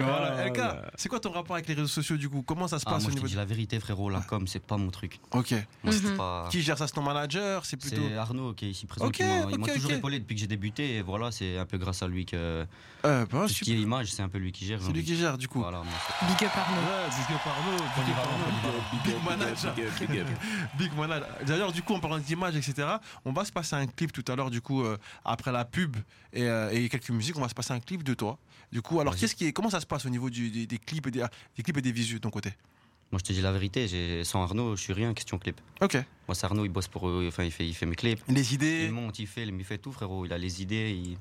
euh, 0.00 0.02
voilà. 0.02 0.36
Ah, 0.38 0.46
LK, 0.48 0.56
ouais. 0.56 0.64
c'est 0.96 1.08
quoi 1.08 1.20
ton 1.20 1.32
rapport 1.32 1.56
avec 1.56 1.68
les 1.68 1.74
réseaux 1.74 1.86
sociaux 1.88 2.16
du 2.16 2.28
coup? 2.28 2.42
Comment 2.42 2.66
ça 2.68 2.78
se 2.78 2.84
Ah, 2.86 2.92
passe 2.92 3.02
moi, 3.02 3.08
au 3.08 3.10
je 3.10 3.16
te 3.16 3.18
niveau 3.20 3.26
dis 3.28 3.34
de... 3.34 3.38
la 3.38 3.44
vérité, 3.44 3.78
frérot. 3.80 4.08
La 4.10 4.20
com, 4.20 4.46
c'est 4.46 4.64
pas 4.64 4.76
mon 4.76 4.90
truc. 4.90 5.18
Ok. 5.32 5.54
Moi, 5.84 5.94
Mhm. 5.94 6.16
pas. 6.16 6.48
Qui 6.50 6.62
gère 6.62 6.78
ça? 6.78 6.86
C'est 6.86 6.94
ton 6.94 7.02
manager? 7.02 7.64
C'est 7.66 7.76
plutôt. 7.76 8.00
C'est 8.08 8.16
Arnaud 8.16 8.54
qui 8.54 8.66
est 8.66 8.70
ici 8.70 8.86
présent. 8.86 9.06
Ok, 9.06 9.12
qui 9.14 9.22
m'a- 9.24 9.46
il 9.50 9.58
m'a 9.58 9.68
toujours 9.68 9.90
ok. 9.90 9.96
épaulé 9.98 10.18
depuis 10.20 10.34
que 10.34 10.40
j'ai 10.40 10.46
débuté. 10.46 10.96
Et 10.96 11.02
voilà, 11.02 11.30
c'est 11.30 11.58
un 11.58 11.66
peu 11.66 11.76
grâce 11.78 12.02
à 12.02 12.08
lui 12.08 12.24
que 12.26 12.64
Euh, 13.04 13.24
bah, 13.30 13.42
tout 13.42 13.48
ce 13.48 13.64
qui 13.64 13.72
est 13.74 13.78
image, 13.80 14.12
c'est 14.12 14.22
un 14.22 14.28
peu 14.28 14.38
lui 14.38 14.52
qui 14.52 14.66
gère. 14.66 14.78
C'est 14.82 14.92
lui 14.92 15.04
qui 15.04 15.16
gère 15.16 15.36
du 15.38 15.48
coup. 15.48 15.60
Voilà, 15.60 15.78
moi, 15.78 15.86
c'est- 16.20 16.26
Big 16.26 16.44
up 16.44 16.50
Arnaud. 16.56 16.80
Ouais, 16.80 17.10
Big 17.28 17.36
up 17.36 17.42
Arnaud, 17.46 17.76
big 17.96 18.12
up 18.12 18.18
Arnaud, 18.18 19.04
big 19.04 19.24
manager. 19.24 19.74
Big 20.78 20.92
manager. 20.96 21.28
D'ailleurs, 21.46 21.72
du 21.72 21.82
coup, 21.82 21.94
en 21.94 22.00
parlant 22.00 22.18
d'images, 22.18 22.56
etc., 22.56 22.88
on 23.24 23.32
va 23.32 23.44
se 23.44 23.52
passer 23.52 23.76
un 23.76 23.86
clip 23.86 24.12
tout 24.12 24.24
à 24.32 24.36
l'heure, 24.36 24.50
du 24.50 24.60
coup, 24.60 24.82
euh, 24.82 24.96
après 25.24 25.52
la 25.52 25.64
pub 25.64 25.96
et, 26.32 26.42
euh, 26.44 26.70
et 26.70 26.88
quelques 26.88 27.10
musiques, 27.10 27.36
on 27.36 27.40
va 27.42 27.48
se 27.48 27.54
passer 27.54 27.72
un 27.72 27.80
clip 27.80 28.02
de 28.02 28.14
toi. 28.14 28.38
Du 28.72 28.80
coup, 28.82 29.00
alors, 29.00 29.16
qu'est-ce 29.16 29.34
qui 29.34 29.46
est, 29.46 29.52
comment 29.52 29.70
ça 29.70 29.80
se 29.80 29.86
passe 29.86 30.06
au 30.06 30.08
niveau 30.10 30.30
du- 30.30 30.50
des, 30.50 30.66
des 30.66 30.78
clips 30.78 31.06
et 31.08 31.10
des, 31.10 31.24
des 31.56 31.62
clips 31.62 31.76
et 31.76 31.82
des 31.82 31.92
visuels 31.92 32.18
de 32.20 32.22
ton 32.22 32.30
côté? 32.30 32.50
Moi, 33.12 33.18
je 33.18 33.24
te 33.28 33.32
dis 33.32 33.40
la 33.42 33.50
vérité, 33.52 33.86
j'ai- 33.88 34.22
sans 34.24 34.42
Arnaud, 34.44 34.76
je 34.76 34.82
suis 34.82 34.92
rien 34.92 35.12
question 35.12 35.38
clip. 35.38 35.60
Ok. 35.80 35.94
Moi, 36.28 36.34
c'est 36.34 36.46
Arnaud, 36.46 36.64
il 36.64 36.68
bosse 36.70 36.86
pour 36.88 37.08
eux, 37.08 37.26
enfin, 37.28 37.42
il 37.44 37.50
fait, 37.50 37.66
il 37.66 37.74
fait 37.74 37.86
mes 37.86 37.96
clips. 37.96 38.20
Les 38.28 38.54
idées. 38.54 38.84
Il 38.86 38.92
monte, 38.92 39.18
il 39.18 39.26
fait, 39.26 39.44
il 39.46 39.64
fait 39.64 39.78
tout, 39.78 39.92
frérot. 39.92 40.24
Il 40.26 40.32
a 40.32 40.38
les 40.38 40.62
idées. 40.62 40.90
il- 40.96 41.18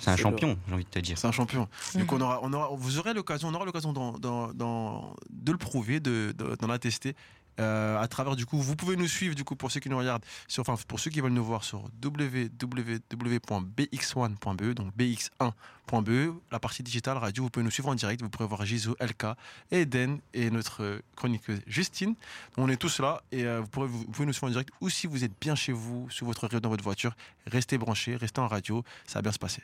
C'est 0.00 0.10
un 0.10 0.16
champion, 0.16 0.58
j'ai 0.66 0.74
envie 0.74 0.84
de 0.84 0.88
te 0.90 0.98
dire. 0.98 1.16
C'est 1.18 1.26
un 1.28 1.32
champion. 1.32 1.68
Donc 1.94 2.12
on 2.12 2.20
aura, 2.20 2.40
on 2.42 2.52
aura, 2.52 2.68
vous 2.74 2.98
aurez 2.98 3.14
l'occasion, 3.14 3.48
on 3.48 3.54
aura 3.54 3.64
l'occasion 3.64 3.92
d'en- 3.92 4.18
d'en- 4.18 4.52
d'en- 4.52 5.14
de 5.30 5.52
le 5.52 5.58
prouver, 5.58 6.00
de, 6.00 6.34
de- 6.36 6.56
d'en 6.58 6.70
attester. 6.70 7.14
Euh, 7.60 8.00
à 8.00 8.08
travers 8.08 8.36
du 8.36 8.46
coup, 8.46 8.58
vous 8.58 8.76
pouvez 8.76 8.96
nous 8.96 9.06
suivre 9.06 9.34
du 9.34 9.44
coup 9.44 9.56
pour 9.56 9.70
ceux 9.70 9.80
qui 9.80 9.88
nous 9.88 9.98
regardent, 9.98 10.24
sur, 10.48 10.62
enfin 10.62 10.76
pour 10.88 10.98
ceux 10.98 11.10
qui 11.10 11.20
veulent 11.20 11.32
nous 11.32 11.44
voir 11.44 11.64
sur 11.64 11.84
www.bx1.be, 12.02 14.62
E, 14.62 14.74
donc 14.74 14.96
bx1.be, 14.96 16.08
E, 16.08 16.34
la 16.50 16.58
partie 16.58 16.82
digitale 16.82 17.18
radio. 17.18 17.44
Vous 17.44 17.50
pouvez 17.50 17.64
nous 17.64 17.70
suivre 17.70 17.88
en 17.88 17.94
direct. 17.94 18.22
Vous 18.22 18.30
pourrez 18.30 18.46
voir 18.46 18.64
Gizo, 18.64 18.96
LK, 19.00 19.26
Eden 19.70 20.20
et 20.34 20.50
notre 20.50 21.00
chroniqueuse 21.16 21.60
Justine. 21.66 22.14
On 22.56 22.68
est 22.68 22.76
tous 22.76 23.00
là 23.00 23.22
et 23.32 23.44
euh, 23.44 23.60
vous, 23.60 24.06
pouvez 24.06 24.26
nous 24.26 24.32
suivre 24.32 24.48
en 24.48 24.50
direct 24.50 24.70
ou 24.80 24.88
si 24.88 25.06
vous 25.06 25.24
êtes 25.24 25.32
bien 25.40 25.54
chez 25.54 25.72
vous, 25.72 26.08
sur 26.10 26.26
votre 26.26 26.42
radio, 26.42 26.60
dans 26.60 26.70
votre 26.70 26.84
voiture, 26.84 27.14
restez 27.46 27.78
branchés, 27.78 28.16
restez 28.16 28.40
en 28.40 28.48
radio, 28.48 28.84
ça 29.06 29.18
va 29.18 29.22
bien 29.22 29.32
se 29.32 29.38
passer. 29.38 29.62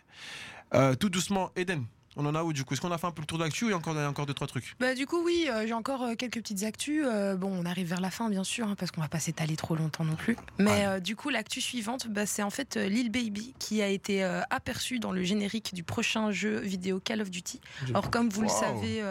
Euh, 0.75 0.95
tout 0.95 1.09
doucement, 1.09 1.51
Eden, 1.57 1.87
on 2.17 2.27
en 2.27 2.35
a 2.35 2.43
où 2.43 2.53
du 2.53 2.65
coup? 2.65 2.75
Est-ce 2.75 2.81
qu'on 2.81 2.91
a 2.93 2.99
fait 2.99 3.07
un 3.07 3.11
peu 3.13 3.21
le 3.23 3.27
tour 3.27 3.39
de 3.39 3.45
l'actu 3.45 3.65
ou 3.65 3.69
il 3.69 3.71
y 3.71 3.75
a 3.75 3.77
encore, 3.77 3.95
il 3.95 3.99
y 4.01 4.03
a 4.03 4.09
encore 4.09 4.27
deux, 4.27 4.35
trois 4.35 4.47
trucs? 4.47 4.75
Bah, 4.81 4.95
du 4.95 5.07
coup, 5.07 5.23
oui, 5.25 5.47
euh, 5.51 5.67
j'ai 5.67 5.73
encore 5.75 6.03
euh, 6.03 6.15
quelques 6.15 6.39
petites 6.41 6.63
actus. 6.65 7.05
Euh, 7.07 7.37
bon, 7.37 7.51
on 7.53 7.65
arrive 7.67 7.89
vers 7.89 8.01
la 8.01 8.11
fin, 8.11 8.29
bien 8.31 8.45
sûr, 8.45 8.67
hein, 8.69 8.75
parce 8.79 8.91
qu'on 8.91 9.01
va 9.01 9.09
pas 9.09 9.19
s'étaler 9.21 9.57
trop 9.57 9.75
longtemps 9.77 10.05
non 10.05 10.17
plus. 10.17 10.37
Mais 10.59 11.01
du 11.01 11.17
coup, 11.17 11.29
l'actu 11.31 11.61
suivante, 11.61 12.09
bah, 12.09 12.27
c'est 12.27 12.43
en 12.43 12.51
fait 12.51 12.77
Lil 12.77 13.11
Baby 13.11 13.55
qui 13.59 13.83
a 13.83 13.89
été 13.89 14.23
aperçu 14.51 14.99
dans 14.99 15.13
le 15.13 15.23
générique 15.23 15.75
du 15.75 15.83
prochain 15.83 16.31
jeu 16.31 16.59
vidéo 16.61 17.01
Call 17.01 17.21
of 17.21 17.31
Duty. 17.31 17.61
Alors, 17.91 18.11
comme 18.11 18.29
vous 18.29 18.43
le 18.43 18.49
savez, 18.49 19.03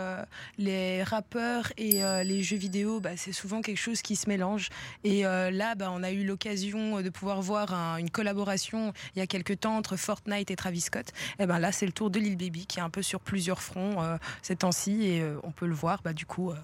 les 0.57 1.03
rappeurs 1.03 1.71
et 1.77 2.01
les 2.23 2.43
jeux 2.43 2.57
vidéo, 2.57 2.99
bah, 2.99 3.11
c'est 3.17 3.31
souvent 3.33 3.61
quelque 3.61 3.77
chose 3.79 4.01
qui 4.01 4.15
se 4.15 4.27
mélange. 4.29 4.69
Et 5.03 5.21
là, 5.23 5.75
bah, 5.75 5.89
on 5.91 6.03
a 6.03 6.11
eu 6.11 6.25
l'occasion 6.25 7.01
de 7.01 7.09
pouvoir 7.09 7.41
voir 7.41 7.73
un- 7.73 7.97
une 7.97 8.09
collaboration 8.09 8.93
il 9.15 9.19
y 9.19 9.21
a 9.21 9.27
quelques 9.27 9.59
temps 9.59 9.77
entre 9.77 9.95
Fortnite 9.97 10.51
et 10.51 10.55
Travis 10.55 10.81
Scott. 10.81 11.07
Et 11.39 11.45
ben 11.45 11.59
là, 11.59 11.71
c'est 11.71 11.85
le 11.85 11.91
tour 11.91 12.09
de 12.09 12.19
Lil 12.19 12.37
Baby 12.37 12.65
qui 12.65 12.79
est 12.79 12.81
un 12.81 12.89
peu 12.95 13.01
sur 13.01 13.19
plusieurs 13.19 13.61
fronts 13.61 14.01
euh, 14.01 14.17
ces 14.41 14.55
temps-ci 14.55 15.03
et 15.05 15.21
euh, 15.21 15.37
on 15.43 15.51
peut 15.51 15.67
le 15.67 15.75
voir, 15.75 16.01
bah, 16.03 16.13
du 16.13 16.25
coup. 16.25 16.51
euh, 16.51 16.55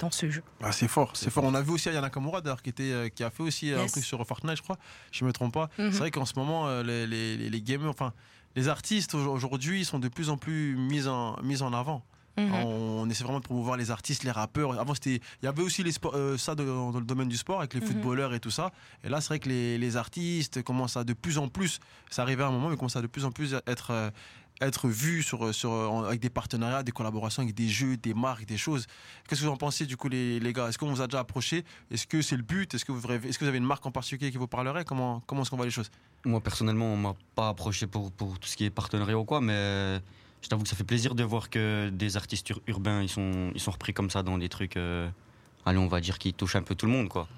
dans 0.00 0.10
ce 0.10 0.28
jeu. 0.28 0.42
Ah, 0.62 0.72
c'est 0.72 0.88
fort, 0.88 1.12
c'est 1.14 1.30
fort. 1.30 1.44
On 1.44 1.54
a 1.54 1.62
vu 1.62 1.70
aussi 1.70 1.88
Ayana 1.88 2.08
Nakamura 2.08 2.40
d'ailleurs 2.42 2.60
qui, 2.60 2.70
était, 2.70 2.90
euh, 2.92 3.08
qui 3.08 3.22
a 3.22 3.30
fait 3.30 3.42
aussi 3.44 3.72
un 3.72 3.86
truc 3.86 4.04
sur 4.04 4.22
Fortnite, 4.26 4.56
je 4.58 4.62
crois. 4.62 4.76
Je 5.12 5.24
me 5.24 5.32
trompe 5.32 5.54
pas. 5.54 5.70
Mhm. 5.78 5.92
C'est 5.92 5.98
vrai 6.00 6.10
qu'en 6.10 6.26
ce 6.26 6.34
moment, 6.36 6.68
les, 6.82 7.06
les, 7.06 7.36
les- 7.36 7.48
les 7.48 7.62
gamers, 7.62 7.88
enfin, 7.88 8.12
les 8.56 8.68
artistes 8.68 9.14
au- 9.14 9.32
aujourd'hui 9.32 9.84
sont 9.86 9.98
de 10.00 10.08
plus 10.08 10.28
en 10.28 10.36
plus 10.36 10.76
mis 10.76 11.06
en, 11.06 11.40
mis 11.42 11.62
en 11.62 11.72
avant. 11.72 12.02
Mhm. 12.36 12.52
On 12.52 13.08
essaie 13.08 13.22
vraiment 13.24 13.38
de 13.38 13.44
promouvoir 13.44 13.78
les 13.78 13.90
artistes, 13.90 14.22
les 14.24 14.30
rappeurs. 14.32 14.78
Avant, 14.78 14.92
c'était, 14.92 15.20
il 15.40 15.46
y 15.46 15.48
avait 15.48 15.62
aussi 15.62 15.82
les 15.82 15.92
sports- 15.92 16.14
euh, 16.16 16.36
ça 16.36 16.54
de- 16.54 16.64
dans 16.64 16.98
le 16.98 17.06
domaine 17.06 17.28
du 17.28 17.36
sport 17.38 17.60
avec 17.60 17.72
les 17.72 17.80
Mhm. 17.80 17.86
footballeurs 17.86 18.34
et 18.34 18.40
tout 18.40 18.50
ça. 18.50 18.72
Et 19.04 19.08
là, 19.08 19.20
c'est 19.22 19.28
vrai 19.28 19.38
que 19.38 19.48
les, 19.48 19.78
les 19.78 19.96
artistes 19.96 20.62
commencent 20.62 20.98
à 20.98 21.04
de 21.04 21.14
plus 21.14 21.38
en 21.38 21.48
plus. 21.48 21.78
Ça 22.10 22.20
arrivait 22.22 22.42
à 22.42 22.48
un 22.48 22.50
moment, 22.50 22.68
mais 22.68 22.76
commencent 22.76 22.96
à 22.96 23.02
de 23.02 23.06
plus 23.06 23.24
en 23.24 23.30
plus 23.30 23.54
être 23.66 23.92
euh, 23.92 24.10
être 24.60 24.88
vus 24.88 25.22
sur, 25.22 25.54
sur, 25.54 25.70
en- 25.70 26.04
avec 26.04 26.20
des 26.20 26.30
partenariats, 26.30 26.82
des 26.82 26.92
collaborations 26.92 27.42
avec 27.42 27.54
des 27.54 27.68
jeux, 27.68 27.96
des 27.96 28.14
marques, 28.14 28.46
des 28.46 28.56
choses. 28.56 28.86
Qu'est-ce 29.28 29.40
que 29.42 29.46
vous 29.46 29.52
en 29.52 29.56
pensez 29.56 29.86
du 29.86 29.96
coup, 29.96 30.08
les, 30.08 30.40
les 30.40 30.52
gars? 30.52 30.68
Est-ce 30.68 30.78
qu'on 30.78 30.90
vous 30.90 31.00
a 31.02 31.06
déjà 31.06 31.20
approché? 31.20 31.64
Est-ce 31.90 32.06
que 32.06 32.22
c'est 32.22 32.36
le 32.36 32.42
but? 32.42 32.72
Est-ce 32.74 32.84
que, 32.84 32.92
vous, 32.92 33.06
est-ce 33.12 33.38
que 33.38 33.44
vous 33.44 33.48
avez 33.48 33.58
une 33.58 33.64
marque 33.66 33.84
en 33.84 33.90
particulier 33.90 34.30
qui 34.30 34.38
vous 34.38 34.46
parlerait? 34.46 34.84
Comment, 34.84 35.22
comment 35.26 35.42
est-ce 35.42 35.50
qu'on 35.50 35.56
voit 35.56 35.66
les 35.66 35.70
choses? 35.70 35.90
Moi, 36.24 36.40
personnellement, 36.40 36.86
on 36.86 36.96
m'a 36.96 37.14
pas 37.34 37.48
approché 37.50 37.86
pour, 37.86 38.10
pour 38.12 38.38
tout 38.38 38.48
ce 38.48 38.56
qui 38.56 38.64
est 38.64 38.70
partenariat 38.70 39.18
ou 39.18 39.24
quoi, 39.24 39.40
mais 39.40 40.00
je 40.42 40.48
t'avoue 40.48 40.62
que 40.62 40.68
ça 40.68 40.76
fait 40.76 40.84
plaisir 40.84 41.14
de 41.14 41.22
voir 41.22 41.50
que 41.50 41.90
des 41.90 42.16
artistes 42.16 42.48
ur- 42.50 42.60
urbains, 42.66 43.02
ils 43.02 43.08
sont, 43.08 43.50
ils 43.54 43.60
sont 43.60 43.70
repris 43.72 43.92
comme 43.92 44.10
ça 44.10 44.22
dans 44.22 44.38
des 44.38 44.48
trucs, 44.48 44.76
euh, 44.76 45.08
allez, 45.64 45.78
on 45.78 45.86
va 45.88 46.00
dire, 46.00 46.18
qui 46.18 46.32
touchent 46.32 46.56
un 46.56 46.62
peu 46.62 46.74
tout 46.74 46.86
le 46.86 46.92
monde, 46.92 47.08
quoi. 47.08 47.28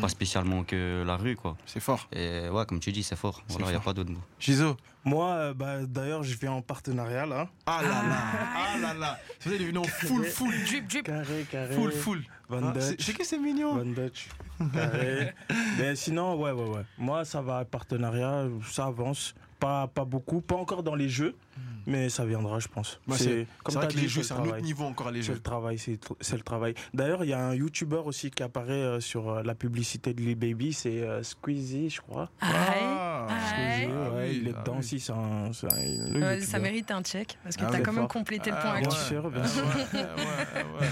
Pas 0.00 0.08
spécialement 0.08 0.62
que 0.62 1.02
la 1.04 1.16
rue, 1.16 1.34
quoi. 1.34 1.56
C'est 1.66 1.80
fort. 1.80 2.08
Et 2.12 2.48
ouais, 2.48 2.64
comme 2.66 2.78
tu 2.78 2.92
dis, 2.92 3.02
c'est 3.02 3.16
fort. 3.16 3.42
Voilà, 3.48 3.66
il 3.66 3.70
n'y 3.70 3.76
a 3.76 3.80
pas 3.80 3.92
d'autre 3.92 4.10
mot. 4.10 4.20
Gizo 4.38 4.76
Moi, 5.04 5.26
euh, 5.30 5.54
bah, 5.54 5.84
d'ailleurs, 5.84 6.22
je 6.22 6.36
viens 6.36 6.52
en 6.52 6.62
partenariat 6.62 7.26
là. 7.26 7.48
Ah 7.66 7.80
là 7.82 7.88
là 7.88 8.22
Ah 8.54 8.78
là 8.80 8.94
là 8.94 9.18
Vous 9.44 9.52
êtes 9.52 9.60
venu 9.60 9.78
en 9.78 9.82
full, 9.84 10.24
full, 10.24 10.54
Drip, 10.66 10.86
drip. 10.88 11.06
Carré, 11.06 11.46
carré. 11.50 11.74
full, 11.74 11.90
full. 11.92 12.22
Van 12.48 12.60
Ah, 12.68 12.72
Dutch. 12.72 13.04
c'est 13.04 13.12
que 13.12 13.24
c'est 13.24 13.38
mignon 13.38 13.74
Van 13.74 13.84
Dutch. 13.84 14.28
Carré. 14.72 15.32
Mais 15.78 15.96
sinon, 15.96 16.36
ouais, 16.40 16.52
ouais, 16.52 16.68
ouais. 16.68 16.82
Moi, 16.98 17.24
ça 17.24 17.40
va, 17.42 17.64
partenariat, 17.64 18.44
ça 18.70 18.86
avance. 18.86 19.34
Pas, 19.58 19.86
pas 19.88 20.04
beaucoup, 20.04 20.40
pas 20.40 20.56
encore 20.56 20.82
dans 20.82 20.96
les 20.96 21.08
jeux, 21.08 21.36
mais 21.86 22.08
ça 22.08 22.24
viendra, 22.24 22.58
je 22.58 22.68
pense. 22.68 23.00
Bah, 23.06 23.16
c'est 23.18 23.46
comme 23.62 23.72
c'est 23.72 23.78
vrai 23.78 23.86
t'as 23.88 23.92
que 23.92 23.96
les 23.98 24.02
dit, 24.02 24.08
jeux, 24.08 24.22
c'est 24.22 24.28
c'est 24.34 24.40
un 24.40 24.44
autre 24.44 24.60
niveau 24.60 24.84
encore, 24.84 25.10
les 25.10 25.20
C'est 25.22 25.28
jeux. 25.28 25.34
le 25.34 25.40
travail, 25.40 25.78
c'est 25.78 25.98
c'est 26.20 26.36
le 26.36 26.42
travail. 26.42 26.74
D'ailleurs, 26.94 27.24
il 27.24 27.30
y 27.30 27.32
a 27.32 27.38
un 27.44 27.54
YouTuber 27.54 28.02
aussi 28.04 28.30
qui 28.30 28.42
apparaît 28.42 28.72
euh, 28.72 29.00
sur 29.00 29.28
euh, 29.30 29.42
la 29.42 29.54
publicité 29.54 30.14
de 30.14 30.20
Lil 30.20 30.34
Baby, 30.36 30.72
c'est 30.72 31.02
euh, 31.02 31.22
Squeezie, 31.22 31.90
je 31.90 32.00
crois. 32.00 32.28
Ah, 32.40 33.26
Aïe. 33.28 33.48
Squeezie, 33.48 33.92
Ah 33.92 34.10
ouais, 34.14 34.28
oui, 34.30 34.38
il 34.42 34.48
est 34.48 34.52
ah 34.56 34.60
dedans 34.60 34.72
oui. 34.74 34.78
aussi, 34.80 35.00
c'est 35.00 35.12
un, 35.12 35.52
c'est 35.52 35.72
un- 35.72 35.76
le 35.76 36.20
Ouais, 36.20 36.34
YouTuber. 36.34 36.40
ça 36.40 36.58
mérite 36.58 36.90
un 36.90 37.02
check 37.02 37.38
parce 37.42 37.56
que 37.56 37.62
Ah 37.64 37.68
t'as 37.70 37.78
ouais. 37.78 37.82
quand 37.82 37.92
même 37.92 38.08
complété 38.08 38.50
le 38.50 38.56
Ah 38.58 38.62
point 38.62 38.74
ouais. 38.74 38.80
Bien 38.80 38.90
sûr, 38.90 39.30
bien 39.30 39.42
Ah. 39.44 40.84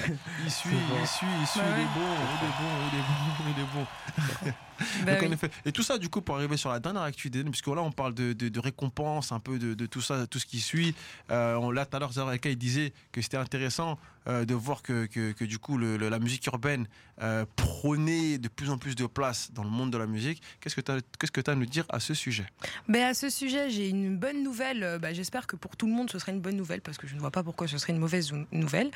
Il 0.44 0.50
suit, 0.50 0.70
il 0.70 1.07
suit, 1.07 1.26
il 1.40 1.46
suit, 1.46 1.61
Bah 1.61 1.66
il 1.68 1.74
ouais. 1.74 1.83
est 1.83 1.94
bon, 1.94 2.11
il 2.37 2.46
est 2.46 2.53
bon, 2.61 2.70
il 2.92 2.98
est 2.98 3.03
bon, 3.03 3.44
il 3.57 3.62
est 3.62 4.46
bon. 4.46 4.53
Bah 5.05 5.12
Donc, 5.14 5.23
en 5.23 5.27
oui. 5.27 5.33
effet. 5.35 5.51
Et 5.64 5.73
tout 5.73 5.83
ça, 5.83 5.99
du 5.99 6.09
coup, 6.09 6.21
pour 6.21 6.37
arriver 6.37 6.57
sur 6.57 6.71
la 6.71 6.81
dernière 6.81 7.03
actu 7.03 7.31
d'Eden, 7.31 7.51
puisque 7.51 7.66
là, 7.69 7.83
on 7.83 7.93
parle 7.93 8.14
de, 8.14 8.33
de, 8.33 8.49
de 8.49 8.61
récompenses, 8.61 9.33
un 9.33 9.40
peu 9.40 9.59
de, 9.59 9.75
de 9.75 9.87
tout 9.87 10.01
ça, 10.01 10.27
tout 10.27 10.38
ce 10.38 10.47
qui 10.47 10.61
suit. 10.61 10.95
Euh, 11.31 11.55
on, 11.57 11.71
là, 11.71 11.87
tout 11.87 11.97
à 11.97 12.01
l'heure, 12.01 12.12
Zareka, 12.12 12.49
il 12.51 12.57
disait 12.59 12.93
que 13.12 13.21
c'était 13.23 13.37
intéressant 13.37 13.99
euh, 14.27 14.45
de 14.45 14.55
voir 14.55 14.83
que, 14.83 15.07
que, 15.07 15.45
du 15.45 15.59
coup, 15.59 15.79
la 15.79 16.19
musique 16.19 16.47
urbaine 16.47 16.87
euh, 17.23 17.45
prônait 17.57 18.39
de 18.39 18.49
plus 18.49 18.71
en 18.71 18.79
plus 18.79 18.95
de 18.95 19.07
place 19.07 19.51
dans 19.53 19.65
le 19.65 19.71
monde 19.71 19.91
de 19.91 19.99
la 19.99 20.07
musique. 20.07 20.43
Qu'est-ce 20.61 20.77
que 20.77 20.81
tu 20.81 20.91
as, 20.93 20.99
qu'est-ce 21.19 21.33
que 21.33 21.41
as 21.47 21.53
à 21.53 21.55
nous 21.55 21.67
dire 21.67 21.85
à 21.89 22.01
ce 22.01 22.15
sujet? 22.15 22.47
Ben, 22.89 23.03
à 23.09 23.15
ce 23.15 23.29
sujet, 23.31 23.71
j'ai 23.71 23.89
une 23.89 24.17
bonne 24.17 24.43
nouvelle. 24.43 24.83
Euh, 24.83 24.99
bah, 24.99 25.13
J'espère 25.13 25.47
que 25.47 25.57
pour 25.57 25.77
tout 25.77 25.87
le 25.87 25.93
monde, 25.93 26.11
ce 26.11 26.19
serait 26.19 26.33
une 26.33 26.41
bonne 26.41 26.57
nouvelle 26.57 26.81
parce 26.81 26.97
que 26.99 27.07
je 27.07 27.15
ne 27.15 27.21
vois 27.21 27.31
pas 27.31 27.43
pourquoi 27.43 27.67
ce 27.69 27.79
serait 27.79 27.93
une 27.93 27.99
mauvaise 27.99 28.33
ou- 28.33 28.47
nouvelle. 28.53 28.91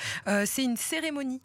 C'est 0.46 0.62
une 0.64 0.76
cérémonie 0.76 1.40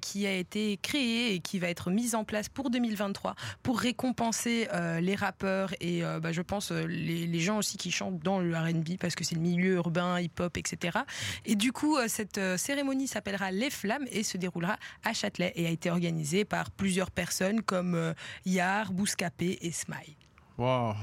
qui 0.00 0.26
a 0.26 0.32
été 0.32 0.78
créée 0.82 1.34
et 1.34 1.40
qui 1.40 1.58
va 1.58 1.68
être 1.68 1.90
mise 1.90 2.14
en 2.14 2.24
place 2.24 2.48
pour 2.48 2.70
2023 2.70 3.34
pour 3.62 3.78
récompenser 3.80 4.68
les 5.00 5.14
rappeurs 5.14 5.74
et 5.80 6.02
bah, 6.22 6.32
je 6.32 6.42
pense 6.42 6.70
les, 6.72 7.26
les 7.26 7.40
gens 7.40 7.58
aussi 7.58 7.76
qui 7.76 7.90
chantent 7.90 8.20
dans 8.20 8.40
le 8.40 8.56
R&B 8.56 8.96
parce 9.00 9.14
que 9.14 9.24
c'est 9.24 9.34
le 9.34 9.40
milieu 9.40 9.74
urbain, 9.74 10.18
hip-hop, 10.20 10.56
etc. 10.56 10.98
Et 11.44 11.54
du 11.56 11.72
coup, 11.72 11.96
cette 12.08 12.40
cérémonie 12.56 13.06
s'appellera 13.16 13.50
Les 13.50 13.70
Flammes 13.70 14.06
et 14.10 14.22
se 14.22 14.36
déroulera 14.36 14.76
à 15.02 15.12
Châtelet 15.14 15.52
et 15.56 15.66
a 15.66 15.70
été 15.70 15.90
organisée 15.90 16.44
par 16.44 16.70
plusieurs 16.70 17.10
personnes 17.10 17.62
comme 17.62 17.94
euh, 17.94 18.12
Yar, 18.44 18.92
Bouscapé 18.92 19.58
et 19.62 19.72
Smile. 19.72 20.14
Waouh 20.58 20.94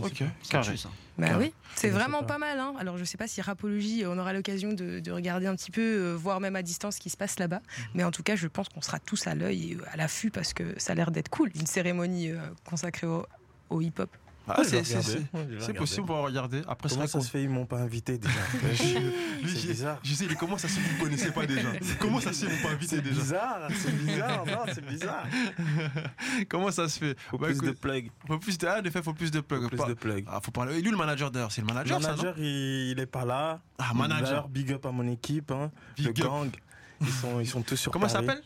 Ok, 0.00 0.22
C'est 0.42 0.50
carré. 0.50 0.76
ça. 0.76 0.90
Bah 1.16 1.28
Carré. 1.28 1.44
oui, 1.46 1.54
c'est 1.74 1.88
vraiment 1.88 2.22
pas. 2.22 2.36
mal. 2.36 2.58
Hein. 2.58 2.74
Alors 2.78 2.98
je 2.98 3.04
sais 3.04 3.16
pas 3.16 3.26
si 3.28 3.40
Rapologie, 3.40 4.04
on 4.06 4.18
aura 4.18 4.34
l'occasion 4.34 4.74
de, 4.74 5.00
de 5.00 5.10
regarder 5.10 5.46
un 5.46 5.54
petit 5.56 5.70
peu, 5.70 5.80
euh, 5.80 6.14
voir 6.14 6.38
même 6.40 6.54
à 6.56 6.62
distance 6.62 6.96
ce 6.96 7.00
qui 7.00 7.08
se 7.08 7.16
passe 7.16 7.38
là-bas. 7.38 7.62
Mais 7.94 8.04
en 8.04 8.10
tout 8.10 8.22
cas, 8.22 8.36
je 8.36 8.46
pense 8.48 8.68
qu'on 8.68 8.82
sera 8.82 8.98
tous 8.98 9.26
à 9.26 9.34
l'œil 9.34 9.72
et 9.72 9.74
euh, 9.76 9.82
à 9.90 9.96
l'affût 9.96 10.30
parce 10.30 10.52
que 10.52 10.78
ça 10.78 10.92
a 10.92 10.94
l'air 10.96 11.10
d'être 11.10 11.30
cool, 11.30 11.50
une 11.54 11.66
cérémonie 11.66 12.30
euh, 12.30 12.40
consacrée 12.64 13.06
au, 13.06 13.24
au 13.70 13.80
hip-hop. 13.80 14.10
Ah, 14.48 14.62
vais 14.62 14.64
c'est, 14.64 14.84
je 14.84 14.96
vais 14.98 15.02
c'est 15.02 15.38
regarder. 15.38 15.72
possible 15.74 16.06
pour 16.06 16.16
regarder. 16.18 16.62
Après, 16.68 16.88
Comment 16.88 17.06
ça 17.06 17.20
se 17.20 17.28
fait, 17.30 17.42
ils 17.42 17.48
m'ont 17.48 17.66
pas 17.66 17.78
invité 17.78 18.16
déjà 18.18 18.34
C'est 18.76 19.66
bizarre. 19.66 19.98
Je 20.04 20.14
sais, 20.14 20.24
est 20.26 20.34
comment 20.36 20.56
ça 20.58 20.68
se 20.68 20.74
fait 20.78 20.88
vous 20.88 20.96
ne 20.98 21.02
connaissez 21.04 21.30
pas 21.32 21.46
déjà 21.46 21.68
Comment 22.00 22.20
ça 22.20 22.32
se 22.32 22.46
fait 22.46 22.54
vous 22.56 22.62
pas 22.62 22.72
invité 22.72 23.00
déjà 23.00 23.14
bizarre, 23.20 23.68
c'est 23.74 23.96
bizarre, 24.04 24.46
non, 24.46 24.72
c'est 24.72 24.86
bizarre. 24.86 25.26
Comment 26.48 26.70
ça 26.70 26.88
se 26.88 26.98
fait 26.98 27.16
Faut 27.30 27.38
Bah, 27.38 27.46
plus 27.48 27.58
de 27.58 27.64
écoute, 27.66 27.80
plugs. 27.80 28.10
faut 28.26 28.38
plus 28.38 28.58
de, 28.58 28.66
ah, 28.66 28.78
en 28.80 28.84
effet, 28.84 29.02
faut 29.02 29.14
plus 29.14 29.30
de 29.30 29.40
plugs. 29.40 29.68
Plus 29.68 29.76
Pas- 29.76 29.88
de 29.88 29.94
plugs. 29.94 30.24
Ah, 30.28 30.40
faut 30.42 30.50
parler. 30.50 30.78
Et 30.78 30.82
lui, 30.82 30.90
le 30.90 30.96
manager 30.96 31.30
d'ailleurs, 31.30 31.52
c'est 31.52 31.60
le 31.62 31.66
manager, 31.66 31.98
Le 31.98 32.04
ça, 32.04 32.10
non 32.10 32.16
manager, 32.16 32.34
il, 32.38 32.90
il 32.92 33.00
est 33.00 33.06
pas 33.06 33.24
là. 33.24 33.60
Ah, 33.78 33.92
manager. 33.94 34.48
Big 34.48 34.72
up 34.72 34.86
à 34.86 34.92
mon 34.92 35.06
équipe, 35.08 35.50
hein, 35.50 35.70
Big 35.96 36.06
le 36.06 36.12
gang. 36.12 36.50
Ils 37.00 37.08
sont, 37.08 37.40
ils 37.40 37.46
sont 37.48 37.62
tous 37.62 37.76
sur 37.76 37.90
Comment 37.92 38.08
ça 38.08 38.20
s'appelle 38.20 38.42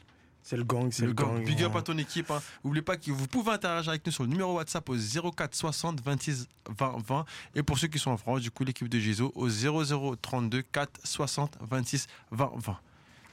C'est 0.50 0.56
le 0.56 0.64
gang, 0.64 0.90
c'est 0.90 1.02
Le 1.02 1.08
le, 1.08 1.14
gang. 1.14 1.36
gang. 1.36 1.44
Big 1.44 1.62
up 1.62 1.76
à 1.76 1.82
ton 1.82 1.96
équipe. 1.96 2.28
Hein. 2.32 2.42
N'oubliez 2.64 2.82
pas 2.82 2.96
que 2.96 3.08
vous 3.12 3.28
pouvez 3.28 3.52
interagir 3.52 3.90
avec 3.90 4.04
nous 4.04 4.10
sur 4.10 4.24
le 4.24 4.30
numéro 4.30 4.54
WhatsApp 4.56 4.88
au 4.88 4.96
04 4.96 5.54
60 5.54 6.00
26 6.02 6.48
20 6.76 6.96
20. 7.06 7.24
Et 7.54 7.62
pour 7.62 7.78
ceux 7.78 7.86
qui 7.86 8.00
sont 8.00 8.10
en 8.10 8.16
France, 8.16 8.40
du 8.40 8.50
coup, 8.50 8.64
l'équipe 8.64 8.88
de 8.88 8.98
Gizo 8.98 9.30
au 9.36 9.48
00 9.48 10.16
32 10.16 10.62
4 10.62 11.00
60 11.04 11.56
26 11.60 12.08
20 12.32 12.50
20. 12.56 12.76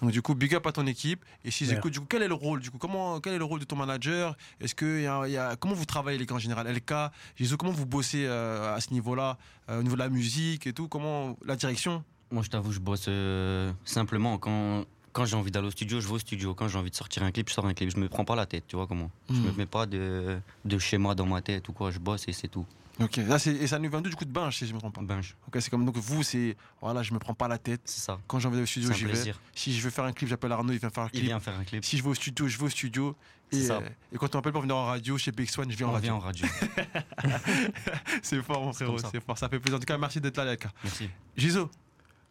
Donc 0.02 0.12
du 0.12 0.22
coup, 0.22 0.36
big 0.36 0.54
up 0.54 0.68
à 0.68 0.72
ton 0.72 0.86
équipe. 0.86 1.26
Et 1.44 1.50
si 1.50 1.66
Ouais. 1.66 1.74
écoute, 1.74 1.92
du 1.92 2.00
coup, 2.02 2.06
quel 2.08 2.22
est 2.22 2.28
le 2.28 2.36
rôle 2.36 2.60
Du 2.60 2.70
coup, 2.70 2.78
comment, 2.78 3.20
quel 3.20 3.34
est 3.34 3.40
le 3.40 3.46
rôle 3.46 3.62
de 3.62 3.66
ton 3.66 3.76
manager? 3.78 4.38
Est-ce 4.62 4.76
que 4.76 5.00
il 5.00 5.02
y 5.02 5.08
a, 5.08 5.28
y 5.28 5.38
a- 5.38 5.56
comment 5.56 5.74
vous 5.74 5.86
travaillez 5.86 6.20
les 6.20 6.28
gars 6.28 6.36
en 6.36 6.40
général? 6.40 6.68
LK, 6.68 6.94
Gizo, 7.36 7.58
comment 7.58 7.72
vous 7.72 7.88
bossez 7.88 8.26
euh, 8.28 8.76
à 8.76 8.80
ce 8.80 8.94
niveau-là, 8.94 9.40
euh, 9.72 9.80
au 9.80 9.82
niveau 9.82 9.96
de 9.96 10.02
la 10.02 10.10
musique 10.10 10.68
et 10.68 10.74
tout? 10.74 10.88
Comment 10.88 11.36
la 11.44 11.56
direction? 11.56 12.04
Moi, 12.30 12.44
je 12.44 12.50
t'avoue, 12.50 12.72
je 12.74 12.80
bosse 12.80 13.06
euh, 13.08 13.72
simplement 13.86 14.38
quand, 14.38 14.86
Quand 15.18 15.26
j'ai 15.26 15.36
envie 15.36 15.50
d'aller 15.50 15.66
au 15.68 15.72
studio, 15.72 16.00
je 16.00 16.06
vais 16.08 16.14
au 16.14 16.20
studio. 16.20 16.54
Quand 16.54 16.68
j'ai 16.68 16.78
envie 16.78 16.92
de 16.92 16.96
sortir 16.96 17.24
un 17.24 17.32
clip, 17.32 17.50
je 17.50 17.54
sors 17.56 17.66
un 17.66 17.74
clip. 17.74 17.90
Je 17.90 17.98
me 17.98 18.08
prends 18.08 18.24
pas 18.24 18.36
la 18.36 18.46
tête, 18.46 18.66
tu 18.68 18.76
vois 18.76 18.86
comment 18.86 19.10
Je 19.32 19.34
me 19.34 19.50
Hmm. 19.52 19.56
mets 19.58 19.66
pas 19.66 19.88
de, 19.88 20.38
de 20.64 20.78
schéma 20.78 21.16
dans 21.16 21.26
ma 21.26 21.42
tête 21.42 21.68
ou 21.70 21.74
quoi. 21.74 21.90
Je 21.90 21.98
bosse 21.98 22.28
et 22.28 22.34
c'est 22.34 22.48
tout. 22.48 22.68
Ok, 23.00 23.18
là, 23.18 23.40
c'est- 23.40 23.56
et 23.56 23.66
ça 23.66 23.80
nous 23.80 23.90
vient 23.90 24.02
du 24.02 24.16
coup 24.16 24.26
de 24.26 24.32
Binge, 24.32 24.56
si 24.56 24.68
je 24.68 24.74
me 24.76 24.80
trompe 24.80 25.08
pas? 25.08 25.22
Je- 25.22 25.34
Ok, 25.48 25.58
c'est 25.60 25.70
comme 25.72 25.86
donc 25.86 25.98
vous, 25.98 26.22
c'est 26.22 26.56
voilà, 26.82 27.02
je 27.02 27.14
me 27.16 27.20
prends 27.20 27.34
pas 27.34 27.48
la 27.48 27.58
tête. 27.58 27.82
c'est 27.86 28.02
ça. 28.02 28.20
Quand 28.28 28.38
j'ai 28.40 28.48
envie 28.48 28.58
d'aller 28.58 28.64
au 28.64 28.68
studio, 28.68 28.92
j'y 28.94 29.06
vais. 29.06 29.34
Si 29.56 29.76
je 29.76 29.82
veux 29.82 29.90
faire 29.90 30.04
un 30.06 30.12
clip, 30.14 30.30
j'appelle 30.30 30.52
Arnaud, 30.52 30.74
il 30.74 30.78
vient 30.80 30.90
faire 30.92 31.04
un 31.06 31.08
Il 31.08 31.12
clip. 31.20 31.24
vient 31.26 31.40
faire 31.40 31.58
un 31.60 31.64
clip. 31.64 31.84
Si 31.84 31.98
je 31.98 32.04
vais 32.04 32.10
au 32.10 32.14
studio, 32.16 32.48
je 32.48 32.58
vais 32.60 32.66
au 32.66 32.70
studio. 32.70 33.16
Et, 33.52 33.64
ça. 33.64 33.78
euh, 33.78 33.90
et 34.14 34.18
quand 34.18 34.34
on 34.36 34.38
m'appelle 34.38 34.52
pour 34.52 34.62
venir 34.62 34.76
en 34.76 34.86
radio, 34.86 35.18
chez 35.18 35.32
Big 35.32 35.50
Swan, 35.50 35.72
je 35.72 35.78
viens 35.78 35.88
en 35.88 35.92
radio. 35.94 36.14
en 36.14 36.20
radio. 36.20 36.46
c'est 38.22 38.42
fort, 38.44 38.62
mon 38.64 38.74
frérot, 38.74 38.98
c'est 39.00 39.24
fort. 39.24 39.38
Ça 39.38 39.50
fait 39.50 39.60
plaisir. 39.60 39.78
En 39.78 39.80
tout 39.80 39.86
cas, 39.86 39.98
merci 39.98 40.20
d'être 40.22 40.38
là, 40.38 40.46
les 40.52 40.58
gars. 40.58 40.72
Merci. 40.84 41.10
Giso, 41.36 41.70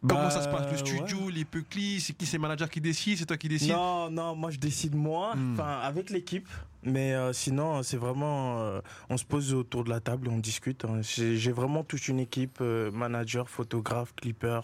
comment 0.05 0.23
Bah, 0.23 0.29
ça 0.29 0.41
se 0.41 0.47
passe 0.49 0.65
Le 0.65 0.71
ouais. 0.71 0.77
studio, 1.07 1.29
les 1.29 1.45
peuclis, 1.45 2.01
c'est 2.01 2.13
qui 2.13 2.25
C'est 2.25 2.37
le 2.37 2.41
manager 2.41 2.69
qui 2.69 2.81
décide 2.81 3.17
C'est 3.17 3.25
toi 3.25 3.37
qui 3.37 3.47
décides 3.49 3.71
Non, 3.71 4.09
non, 4.09 4.35
moi 4.35 4.51
je 4.51 4.57
décide 4.57 4.95
moi, 4.95 5.35
Hmm. 5.35 5.53
enfin 5.53 5.79
avec 5.83 6.09
l'équipe. 6.09 6.47
Mais 6.83 7.13
euh, 7.13 7.33
sinon, 7.33 7.83
c'est 7.83 7.97
vraiment, 7.97 8.59
euh, 8.59 8.81
on 9.09 9.17
se 9.17 9.25
pose 9.25 9.53
autour 9.53 9.83
de 9.83 9.89
la 9.89 9.99
table 9.99 10.27
et 10.27 10.31
on 10.31 10.37
discute. 10.39 10.85
hein. 10.85 11.01
J'ai 11.01 11.51
vraiment 11.51 11.83
toute 11.83 12.07
une 12.07 12.19
équipe, 12.19 12.59
euh, 12.61 12.91
manager, 12.91 13.49
photographe, 13.49 14.13
clipper, 14.15 14.61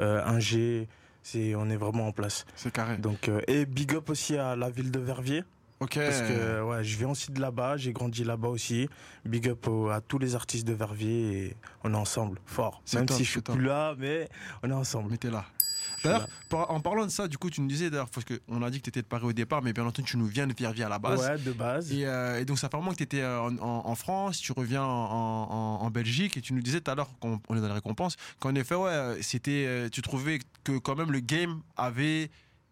euh, 0.00 0.24
ingé. 0.24 0.88
C'est, 1.22 1.54
on 1.54 1.68
est 1.68 1.76
vraiment 1.76 2.06
en 2.08 2.12
place. 2.12 2.46
C'est 2.56 2.72
carré. 2.72 2.96
Donc, 2.96 3.28
euh, 3.28 3.42
et 3.46 3.66
big 3.66 3.94
up 3.94 4.08
aussi 4.08 4.36
à 4.38 4.56
la 4.56 4.70
ville 4.70 4.90
de 4.90 4.98
Verviers. 5.00 5.44
Ok. 5.80 5.94
Parce 5.94 6.20
que 6.22 6.62
ouais, 6.62 6.84
je 6.84 6.96
viens 6.98 7.08
aussi 7.08 7.30
de 7.32 7.40
là-bas, 7.40 7.76
j'ai 7.78 7.92
grandi 7.92 8.22
là-bas 8.22 8.48
aussi. 8.48 8.88
Big 9.24 9.48
up 9.48 9.66
à 9.90 10.00
tous 10.00 10.18
les 10.18 10.34
artistes 10.34 10.66
de 10.66 10.74
Verviers 10.74 11.46
et 11.46 11.56
on 11.84 11.92
est 11.94 11.96
ensemble, 11.96 12.38
fort. 12.44 12.82
Même 12.94 13.06
top, 13.06 13.16
si 13.16 13.24
je 13.24 13.30
suis 13.30 13.42
top. 13.42 13.56
plus 13.56 13.64
là, 13.64 13.94
mais 13.98 14.28
on 14.62 14.70
est 14.70 14.74
ensemble. 14.74 15.10
Mais 15.10 15.16
t'es 15.16 15.30
là. 15.30 15.44
D'ailleurs, 16.04 16.28
en 16.50 16.80
parlant 16.80 17.04
de 17.04 17.10
ça, 17.10 17.28
du 17.28 17.36
coup, 17.36 17.50
tu 17.50 17.60
nous 17.60 17.66
disais, 17.68 17.90
d'ailleurs, 17.90 18.08
parce 18.08 18.24
qu'on 18.24 18.62
a 18.62 18.70
dit 18.70 18.78
que 18.78 18.84
tu 18.84 18.88
étais 18.88 19.02
de 19.02 19.06
Paris 19.06 19.24
au 19.26 19.32
départ, 19.34 19.60
mais 19.62 19.74
bien 19.74 19.84
entendu, 19.84 20.08
tu 20.08 20.16
nous 20.16 20.24
viens 20.26 20.46
de 20.46 20.54
Verviers 20.58 20.84
à 20.84 20.88
la 20.88 20.98
base. 20.98 21.20
Ouais, 21.20 21.36
de 21.38 21.52
base. 21.52 21.92
Et, 21.92 22.06
euh, 22.06 22.40
et 22.40 22.44
donc, 22.46 22.58
ça 22.58 22.70
fait 22.70 22.76
un 22.76 22.78
moment 22.80 22.92
que 22.92 22.96
tu 22.96 23.02
étais 23.02 23.22
en, 23.24 23.56
en- 23.58 23.82
en 23.86 23.94
France, 23.94 24.38
tu 24.40 24.52
reviens 24.52 24.82
en, 24.82 25.90
Belgique, 25.90 26.36
et 26.38 26.40
tu 26.40 26.54
nous 26.54 26.62
disais 26.62 26.80
tout 26.80 26.90
à 26.90 26.94
l'heure, 26.94 27.10
qu'on 27.20 27.40
on 27.48 27.56
est 27.56 27.60
dans 27.60 27.66
les 27.68 27.72
récompenses, 27.74 28.16
qu'en 28.38 28.54
effet, 28.54 28.74
ouais, 28.76 28.90
euh, 28.90 29.18
c'était, 29.22 29.64
euh, 29.66 29.88
tu 29.90 30.00
trouvais 30.02 30.38
que 30.64 30.78
quand 30.78 30.94
même 30.96 31.12
le 31.12 31.20
game 31.20 31.60
avait 31.76 32.30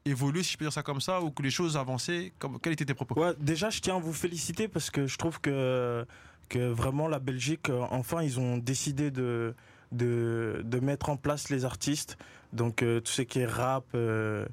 évolué, 0.09 0.43
si 0.43 0.53
je 0.53 0.59
peux 0.59 0.65
dire 0.65 0.73
ça 0.73 0.83
comme 0.83 1.01
ça, 1.01 1.21
ou 1.21 1.31
que 1.31 1.43
les 1.43 1.51
choses 1.51 1.77
avançaient. 1.77 2.33
Comme, 2.39 2.59
quels 2.61 2.73
étaient 2.73 2.85
tes 2.85 2.95
propos? 2.95 3.15
Ouais, 3.21 3.33
déjà, 3.39 3.71
je 3.71 3.81
tiens 3.81 3.97
à 3.97 4.01
vous 4.01 4.13
féliciter 4.13 4.69
parce 4.69 4.91
que 4.91 5.07
je 5.07 5.17
trouve 5.17 5.41
que, 5.41 6.07
que 6.49 6.69
vraiment 6.71 7.09
la 7.09 7.19
Belgique, 7.19 7.71
enfin, 7.91 8.23
ils 8.23 8.39
ont 8.41 8.59
décidé 8.59 9.11
de, 9.11 9.55
de, 9.93 10.63
de 10.65 10.81
mettre 10.81 11.11
en 11.11 11.17
place 11.17 11.49
les 11.51 11.65
artistes. 11.65 12.17
Donc, 12.53 12.83
euh, 12.83 13.01
tout 13.01 13.13
ce 13.13 13.23
qui 13.23 13.41
est 13.41 13.47
rap, 13.47 13.85
euh, 13.95 14.47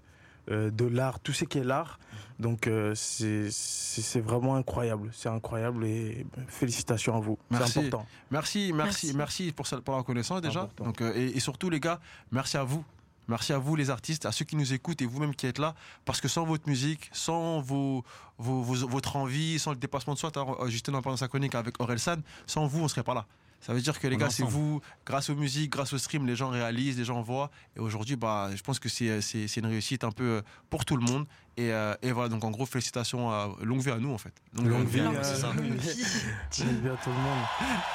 euh, 0.52 0.70
de 0.70 0.86
l'art, 0.86 1.20
tout 1.20 1.34
ce 1.34 1.46
qui 1.46 1.58
est 1.60 1.64
l'art. 1.64 2.00
Donc, 2.38 2.68
euh, 2.68 2.94
c'est 2.96 4.20
vraiment 4.20 4.56
incroyable. 4.58 5.10
C'est 5.14 5.30
incroyable 5.30 5.86
et 5.86 6.26
félicitations 6.50 7.16
à 7.16 7.20
vous. 7.22 7.38
C'est 7.50 7.58
Merci. 7.58 7.80
important. 7.80 8.06
Merci, 8.30 8.74
merci, 8.74 8.76
merci, 8.76 9.16
Merci. 9.16 9.52
pour, 9.54 9.66
ça, 9.68 9.80
pour 9.80 9.94
la 9.94 10.00
reconnaissance 10.02 10.42
déjà. 10.42 10.64
Important. 10.64 10.84
Donc, 10.84 11.02
euh, 11.02 11.14
et, 11.16 11.38
et 11.38 11.40
surtout, 11.40 11.70
les 11.70 11.80
gars, 11.80 12.00
merci 12.32 12.58
à 12.58 12.64
vous. 12.64 12.84
Merci 13.28 13.54
à 13.54 13.58
vous, 13.58 13.76
les 13.76 13.90
artistes, 13.90 14.26
à 14.26 14.32
ceux 14.32 14.46
qui 14.46 14.56
nous 14.56 14.74
écoutent 14.74 15.02
et 15.02 15.06
vous-même 15.06 15.36
qui 15.36 15.48
êtes 15.48 15.60
là. 15.60 15.76
Parce 16.06 16.22
que 16.22 16.28
sans 16.28 16.46
votre 16.46 16.68
musique, 16.68 17.10
sans 17.12 17.60
vos, 17.62 18.04
votre 18.38 19.16
envie, 19.16 19.60
sans 19.60 19.72
le 19.72 19.78
dépassement 19.78 20.14
de 20.14 20.20
soi, 20.20 20.32
l'heure, 20.36 20.64
euh, 20.64 20.70
Justin 20.70 20.94
en 20.94 21.02
parlant 21.02 21.18
sa 21.18 21.28
chronique 21.28 21.56
avec 21.56 21.80
Orelsan, 21.80 22.18
sans 22.46 22.68
vous, 22.68 22.84
on 22.84 22.88
serait 22.88 23.04
pas 23.04 23.14
là. 23.14 23.26
Ça 23.66 23.74
veut 23.74 23.82
dire 23.82 24.00
que 24.00 24.08
les 24.08 24.16
On 24.16 24.20
gars, 24.20 24.30
c'est 24.30 24.44
vous, 24.44 24.80
grâce 25.08 25.30
aux 25.32 25.36
musiques, 25.36 25.72
grâce 25.72 25.92
au 25.92 25.98
stream, 25.98 26.28
les 26.28 26.36
gens 26.36 26.50
réalisent, 26.50 27.00
les 27.00 27.04
gens 27.06 27.22
voient. 27.22 27.50
Et 27.76 27.80
aujourd'hui, 27.80 28.16
bah, 28.16 28.52
je 28.56 28.62
pense 28.62 28.78
que 28.80 28.90
c'est 28.90 29.22
c'est- 29.22 29.48
c'est 29.48 29.60
une 29.60 29.66
réussite 29.66 30.04
un 30.04 30.12
peu 30.12 30.24
euh, 30.24 30.42
pour 30.70 30.86
tout 30.86 30.96
le 30.98 31.04
monde. 31.04 31.26
Et, 31.58 31.72
euh, 31.72 31.96
et 32.02 32.12
voilà, 32.12 32.28
donc 32.30 32.44
en 32.44 32.52
gros, 32.52 32.66
félicitations, 32.66 33.32
à, 33.32 33.50
longue 33.64 33.80
vie 33.82 33.90
à 33.90 33.98
nous 33.98 34.14
en 34.14 34.18
fait. 34.20 34.34
Longue 34.54 34.86
vie, 34.86 35.00
euh, 35.00 35.06
nous, 35.10 35.16
c'est 35.24 35.36
ça. 35.38 35.48
longue 35.48 35.58
Longue 35.66 35.78
vie 35.80 36.90
à 36.90 36.98
tout 36.98 37.10
le 37.10 37.16
monde. 37.16 37.44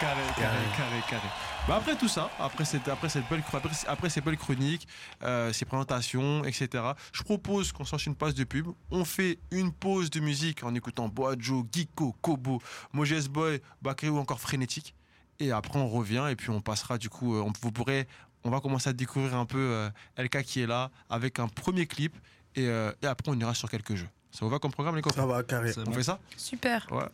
Carré, 0.01 0.23
carré, 0.37 0.65
carré, 0.77 1.01
carré. 1.09 1.29
Bah 1.69 1.77
après 1.77 1.95
tout 1.97 2.09
ça, 2.09 2.31
après 2.41 2.65
cette, 2.65 2.89
après 2.89 3.09
cette 3.09 3.29
belle, 3.29 3.43
après, 3.53 3.71
après 3.87 4.11
ces 4.11 4.21
belles 4.23 4.39
chroniques, 4.39 4.89
euh, 5.23 5.53
ces 5.53 5.67
présentations, 5.67 6.43
etc. 6.45 6.83
Je 7.13 7.23
propose 7.23 7.71
qu'on 7.71 7.85
s'enchaîne 7.85 8.13
une 8.15 8.17
pause 8.17 8.35
de 8.35 8.45
pub. 8.45 8.67
On 8.91 9.05
fait 9.05 9.39
une 9.53 9.71
pause 9.73 10.11
de 10.11 10.21
musique 10.21 10.65
en 10.65 10.75
écoutant 10.75 11.09
Boajo, 11.09 11.65
Geeko, 11.73 12.17
Kobo, 12.23 12.61
Mojes 12.93 13.29
Boy, 13.29 13.61
Bakri 13.83 14.09
ou 14.09 14.19
encore 14.19 14.41
Frénétique. 14.41 14.95
Et 15.41 15.53
après 15.53 15.79
on 15.79 15.89
revient 15.89 16.27
et 16.31 16.37
puis 16.37 16.51
on 16.51 16.61
passera 16.61 16.99
du 16.99 17.09
coup, 17.09 17.35
euh, 17.35 17.41
on, 17.41 17.53
vous 17.63 17.73
pourrez, 17.73 18.07
on 18.45 18.51
va 18.51 18.61
commencer 18.61 18.91
à 18.91 18.93
découvrir 18.93 19.35
un 19.35 19.47
peu 19.47 19.59
euh, 19.59 19.89
LK 20.19 20.43
qui 20.43 20.61
est 20.61 20.67
là 20.67 20.91
avec 21.09 21.39
un 21.39 21.49
premier 21.49 21.87
clip 21.87 22.15
et, 22.55 22.67
euh, 22.69 22.93
et 23.03 23.07
après 23.07 23.31
on 23.33 23.39
ira 23.41 23.55
sur 23.55 23.71
quelques 23.71 23.95
jeux. 23.95 24.09
Ça 24.31 24.45
vous 24.45 24.51
va 24.51 24.59
comme 24.59 24.71
programme 24.71 24.97
les 24.97 25.03
copains? 25.03 25.23
Ça 25.23 25.27
va, 25.27 25.43
carré. 25.43 25.73
On 25.79 25.83
bon. 25.85 25.93
fait 25.93 26.03
ça? 26.05 26.21
Super. 26.37 26.87
Ouais. 26.93 27.09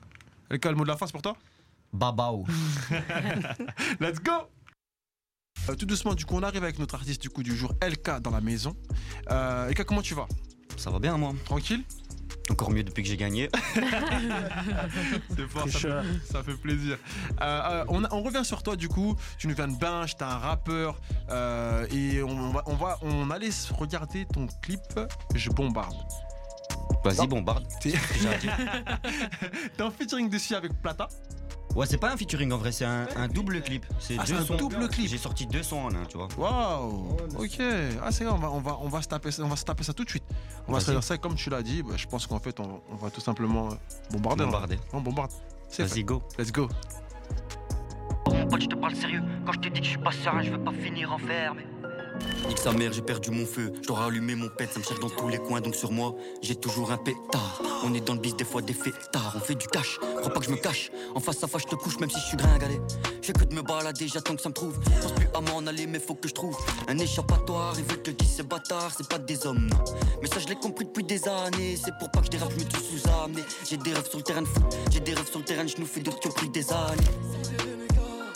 LK, 0.51 0.65
le 0.67 0.75
mot 0.75 0.83
de 0.83 0.89
la 0.89 0.97
fin 0.97 1.07
c'est 1.07 1.13
pour 1.13 1.23
toi? 1.23 1.37
Babao. 1.93 2.45
Let's 4.01 4.21
go 4.21 4.33
Euh, 5.69 5.75
Tout 5.77 5.87
doucement, 5.87 6.15
du 6.15 6.25
coup, 6.27 6.35
on 6.37 6.43
arrive 6.43 6.63
avec 6.65 6.79
notre 6.79 6.95
artiste 6.97 7.23
du 7.23 7.31
coup 7.31 7.43
du 7.43 7.57
jour, 7.57 7.73
LK, 7.81 8.21
dans 8.21 8.31
la 8.33 8.41
maison. 8.41 8.77
Euh, 9.31 9.71
LK, 9.71 9.85
comment 9.85 10.03
tu 10.03 10.15
vas? 10.15 10.27
Ça 10.77 10.91
va 10.91 10.99
bien, 10.99 11.17
moi. 11.17 11.33
Tranquille? 11.45 11.85
Encore 12.51 12.71
mieux 12.71 12.85
depuis 12.85 13.03
que 13.03 13.09
j'ai 13.09 13.17
gagné. 13.17 13.49
C'est 13.75 15.49
fort, 15.49 15.69
ça 15.69 15.79
fait, 15.79 15.89
Tricheur. 15.89 16.05
ça 16.31 16.43
fait 16.45 16.57
plaisir. 16.57 16.97
Euh, 17.41 17.85
euh, 17.85 17.85
on, 17.89 18.23
revient 18.23 18.45
sur 18.45 18.63
toi, 18.63 18.77
du 18.77 18.89
coup. 18.89 19.17
Tu 19.37 19.49
nous 19.49 19.55
viens 19.55 19.67
de 19.67 19.77
Binge, 19.77 20.17
t'es 20.17 20.25
un 20.25 20.39
rappeur. 20.39 20.97
euh, 21.31 21.87
et 21.91 22.23
on 22.23 22.51
va, 22.51 22.63
on 22.67 22.75
va 22.75 22.99
on 23.03 23.31
allait 23.31 23.51
regarder 23.77 24.27
ton 24.27 24.47
clip 24.63 24.81
Je 25.35 25.51
bombarde. 25.51 25.97
Vas-y, 27.05 27.27
bombarde. 27.27 27.67
T'es 27.81 27.95
en 29.83 29.91
featuring 29.91 30.31
dessus 30.31 30.55
avec 30.55 30.73
Plata. 30.81 31.09
Ouais, 31.77 31.85
c'est 31.87 31.99
pas 31.99 32.11
un 32.13 32.17
featuring 32.17 32.51
en 32.53 32.57
vrai, 32.57 32.73
c'est 32.73 32.87
un, 32.87 33.07
un 33.17 33.29
double 33.29 33.61
clip. 33.61 33.85
C'est 33.99 34.17
Ah, 34.19 34.25
deux 34.25 34.35
un 34.37 34.45
sons. 34.47 34.57
double 34.57 34.89
clip. 34.89 35.09
J'ai 35.11 35.19
sorti 35.19 35.47
deux 35.47 35.63
sons 35.63 35.81
en 35.85 35.95
un, 35.95 36.05
tu 36.09 36.17
vois. 36.17 36.29
Waouh 36.39 37.17
Ok. 37.39 37.59
Ah, 38.03 38.11
c'est 38.11 38.27
on 38.27 38.39
va, 38.39 38.51
on, 38.51 38.61
va, 38.61 38.79
on, 38.81 38.89
va 38.89 39.03
se 39.03 39.09
taper, 39.09 39.31
ça- 39.31 39.43
on 39.45 39.49
va 39.49 39.57
se 39.57 39.65
taper 39.65 39.85
ça 39.85 39.93
tout 39.93 40.03
de 40.05 40.09
suite. 40.09 40.25
On 40.67 40.73
va 40.73 40.81
se 40.81 40.91
faire 40.91 41.05
ça 41.05 41.19
comme 41.19 41.35
tu 41.35 41.51
l'as 41.51 41.63
dit. 41.63 41.83
Bah, 41.83 41.95
je 41.97 42.07
pense 42.07 42.27
qu'en 42.27 42.39
fait, 42.39 42.59
on, 42.61 42.81
on 42.91 42.95
va 42.97 43.11
tout 43.11 43.21
simplement 43.21 43.69
euh, 43.69 43.75
bombarder. 44.11 44.43
hein. 44.45 44.47
Bombarder. 44.47 44.79
On 44.95 45.01
bombarde. 45.03 45.31
Vas-y, 45.79 46.03
go. 46.03 46.23
Let's 46.39 46.51
go. 46.51 46.69
Mon 48.29 48.47
pote, 48.47 48.63
je 48.63 48.67
te 48.69 48.75
parle 48.77 48.95
sérieux? 48.95 49.23
Quand 49.45 49.53
je 49.53 49.59
te 49.61 49.69
dis 49.69 49.81
que 49.81 49.85
je 49.85 49.91
suis 49.91 49.99
pas 49.99 50.13
serein, 50.13 50.43
je 50.43 50.51
veux 50.53 50.63
pas 50.65 50.73
finir 50.73 51.13
enfermé. 51.13 51.67
Nique 52.49 52.59
sa 52.59 52.73
mère, 52.73 52.93
j'ai 52.93 53.03
perdu 53.03 53.31
mon 53.31 53.47
feu. 53.47 53.73
Je 53.83 53.87
dois 53.89 53.99
rallumer 53.99 54.35
mon 54.35 54.49
pet, 54.49 54.69
ça 54.73 54.79
me 54.79 54.85
cherche 54.85 55.01
dans 55.01 55.09
tous 55.09 55.29
les 55.29 55.39
coins, 55.39 55.61
donc 55.61 55.75
sur 55.75 55.93
moi, 55.93 56.15
j'ai 56.43 56.55
toujours 56.55 56.91
un 56.93 56.97
pétard. 56.97 57.63
On 57.85 57.95
est 57.95 58.01
dans 58.01 58.15
le 58.15 58.21
bis, 58.21 58.35
des 58.35 58.45
fois 58.45 58.63
des 58.63 58.73
fêtards. 58.73 59.35
On 59.37 59.41
fait 59.41 59.55
du 59.55 59.67
cash, 59.67 59.99
crois 59.99 60.33
pas 60.33 60.41
que 60.41 60.47
je 60.47 60.51
me 60.51 60.57
cache. 60.57 60.91
En 61.15 61.21
face 61.21 61.43
à 61.43 61.47
face, 61.47 61.63
je 61.63 61.69
te 61.69 61.75
couche, 61.75 61.99
même 61.99 62.11
si 62.11 62.19
je 62.19 62.25
suis 62.25 62.37
gringalé. 62.37 62.81
Je 63.21 63.27
fais 63.27 63.33
que 63.33 63.45
de 63.45 63.55
me 63.55 63.63
balader, 63.63 64.09
j'attends 64.09 64.37
que 64.37 64.43
ça 64.43 64.49
me 64.49 64.55
trouve. 64.55 64.79
Je 64.85 65.03
pense 65.03 65.13
plus 65.13 65.29
à 65.35 65.41
m'en 65.41 65.67
aller, 65.67 65.87
mais 65.87 65.99
faut 65.99 66.15
que 66.15 66.29
je 66.29 66.35
trouve 66.35 66.57
un 66.89 66.99
échappatoire. 66.99 67.75
Ils 67.79 67.85
veulent 67.85 68.03
que 68.03 68.11
je 68.11 68.17
dise 68.17 68.37
ces 68.37 68.43
bâtards, 68.43 68.93
c'est 68.97 69.09
pas 69.09 69.19
des 69.19 69.47
hommes. 69.47 69.69
Mais 70.23 70.29
ça, 70.29 70.39
je 70.39 70.49
l'ai 70.49 70.57
compris 70.57 70.85
depuis 70.85 71.05
des 71.05 71.29
années. 71.29 71.77
C'est 71.83 71.97
pour 71.99 72.11
pas 72.11 72.21
que 72.21 72.27
je 72.27 72.31
dérape, 72.31 72.53
je 72.53 72.65
me 72.65 72.69
tue 72.69 72.81
sous 72.81 73.09
amené. 73.09 73.43
J'ai 73.69 73.77
des 73.77 73.93
rêves 73.93 74.09
sur 74.09 74.19
le 74.19 74.25
terrain 74.25 74.43
de 74.43 74.49
j'ai 74.91 75.01
des 75.01 75.15
rêves 75.15 75.29
sur 75.29 75.39
le 75.39 75.45
terrain 75.45 75.65
de 75.65 75.73
nous 75.79 75.87
fais 75.87 76.01
d'autres 76.01 76.19
qui 76.21 76.29
ont 76.29 76.51
des 76.51 76.73
années. 76.73 77.03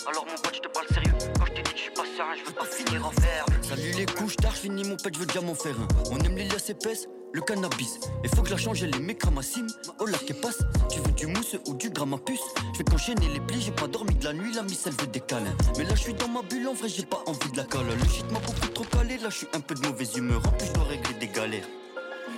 Alors, 0.08 0.26
mon 0.26 0.34
pote, 0.42 0.54
je 0.54 0.60
te 0.60 0.68
parle 0.68 0.86
sérieux. 0.88 1.12
Quand 1.38 1.46
je 1.46 1.52
te 1.52 1.56
dis 1.56 1.62
que 1.62 1.76
je 1.76 1.82
suis 1.82 1.92
pas 1.92 2.04
serein, 2.16 2.34
je 2.36 2.46
veux 2.46 2.54
pas 2.54 2.64
finir 2.64 3.06
enfermé. 3.06 3.59
Salut 3.70 3.92
les 3.96 4.06
couches 4.06 4.34
tard, 4.34 4.56
finis 4.56 4.82
mon 4.82 4.96
pet, 4.96 5.14
je 5.14 5.20
veux 5.20 5.26
déjà 5.26 5.40
m'en 5.40 5.54
faire 5.54 5.76
un. 5.78 5.86
On 6.10 6.18
aime 6.18 6.36
les 6.36 6.42
liasses 6.42 6.70
épaisses, 6.70 7.06
le 7.32 7.40
cannabis. 7.40 8.00
Et 8.24 8.28
faut 8.28 8.42
que 8.42 8.50
la 8.50 8.56
change, 8.56 8.82
elle 8.82 8.98
mecs 9.00 9.22
ramassim. 9.22 9.68
Oh 10.00 10.06
là, 10.06 10.18
qu'elle 10.18 10.40
passe, 10.40 10.58
tu 10.90 10.98
veux 10.98 11.12
du 11.12 11.28
mousse 11.28 11.54
ou 11.68 11.74
du 11.74 11.88
grammapuce 11.88 12.40
Je 12.72 12.78
vais 12.78 12.84
qu'enchaîner 12.84 13.28
les 13.32 13.38
plis, 13.38 13.60
j'ai 13.60 13.70
pas 13.70 13.86
dormi 13.86 14.12
de 14.16 14.24
la 14.24 14.32
nuit, 14.32 14.52
la 14.56 14.64
miss 14.64 14.88
elle 14.88 14.94
veut 14.94 15.06
des 15.06 15.20
câlins. 15.20 15.54
Mais 15.78 15.84
là, 15.84 15.94
je 15.94 16.00
suis 16.00 16.14
dans 16.14 16.26
ma 16.26 16.42
bulle, 16.42 16.66
en 16.66 16.74
vrai, 16.74 16.88
j'ai 16.88 17.06
pas 17.06 17.22
envie 17.26 17.52
de 17.52 17.58
la 17.58 17.62
cala. 17.62 17.94
Le 17.94 18.08
shit 18.08 18.28
m'a 18.32 18.40
beaucoup 18.40 18.68
trop 18.74 18.84
calé, 18.86 19.18
là, 19.18 19.30
je 19.30 19.36
suis 19.36 19.48
un 19.52 19.60
peu 19.60 19.76
de 19.76 19.86
mauvaise 19.86 20.16
humeur. 20.16 20.42
En 20.44 20.50
plus, 20.50 20.66
je 20.66 20.72
dois 20.72 20.84
régler 20.84 21.14
des 21.20 21.28
galères. 21.28 21.68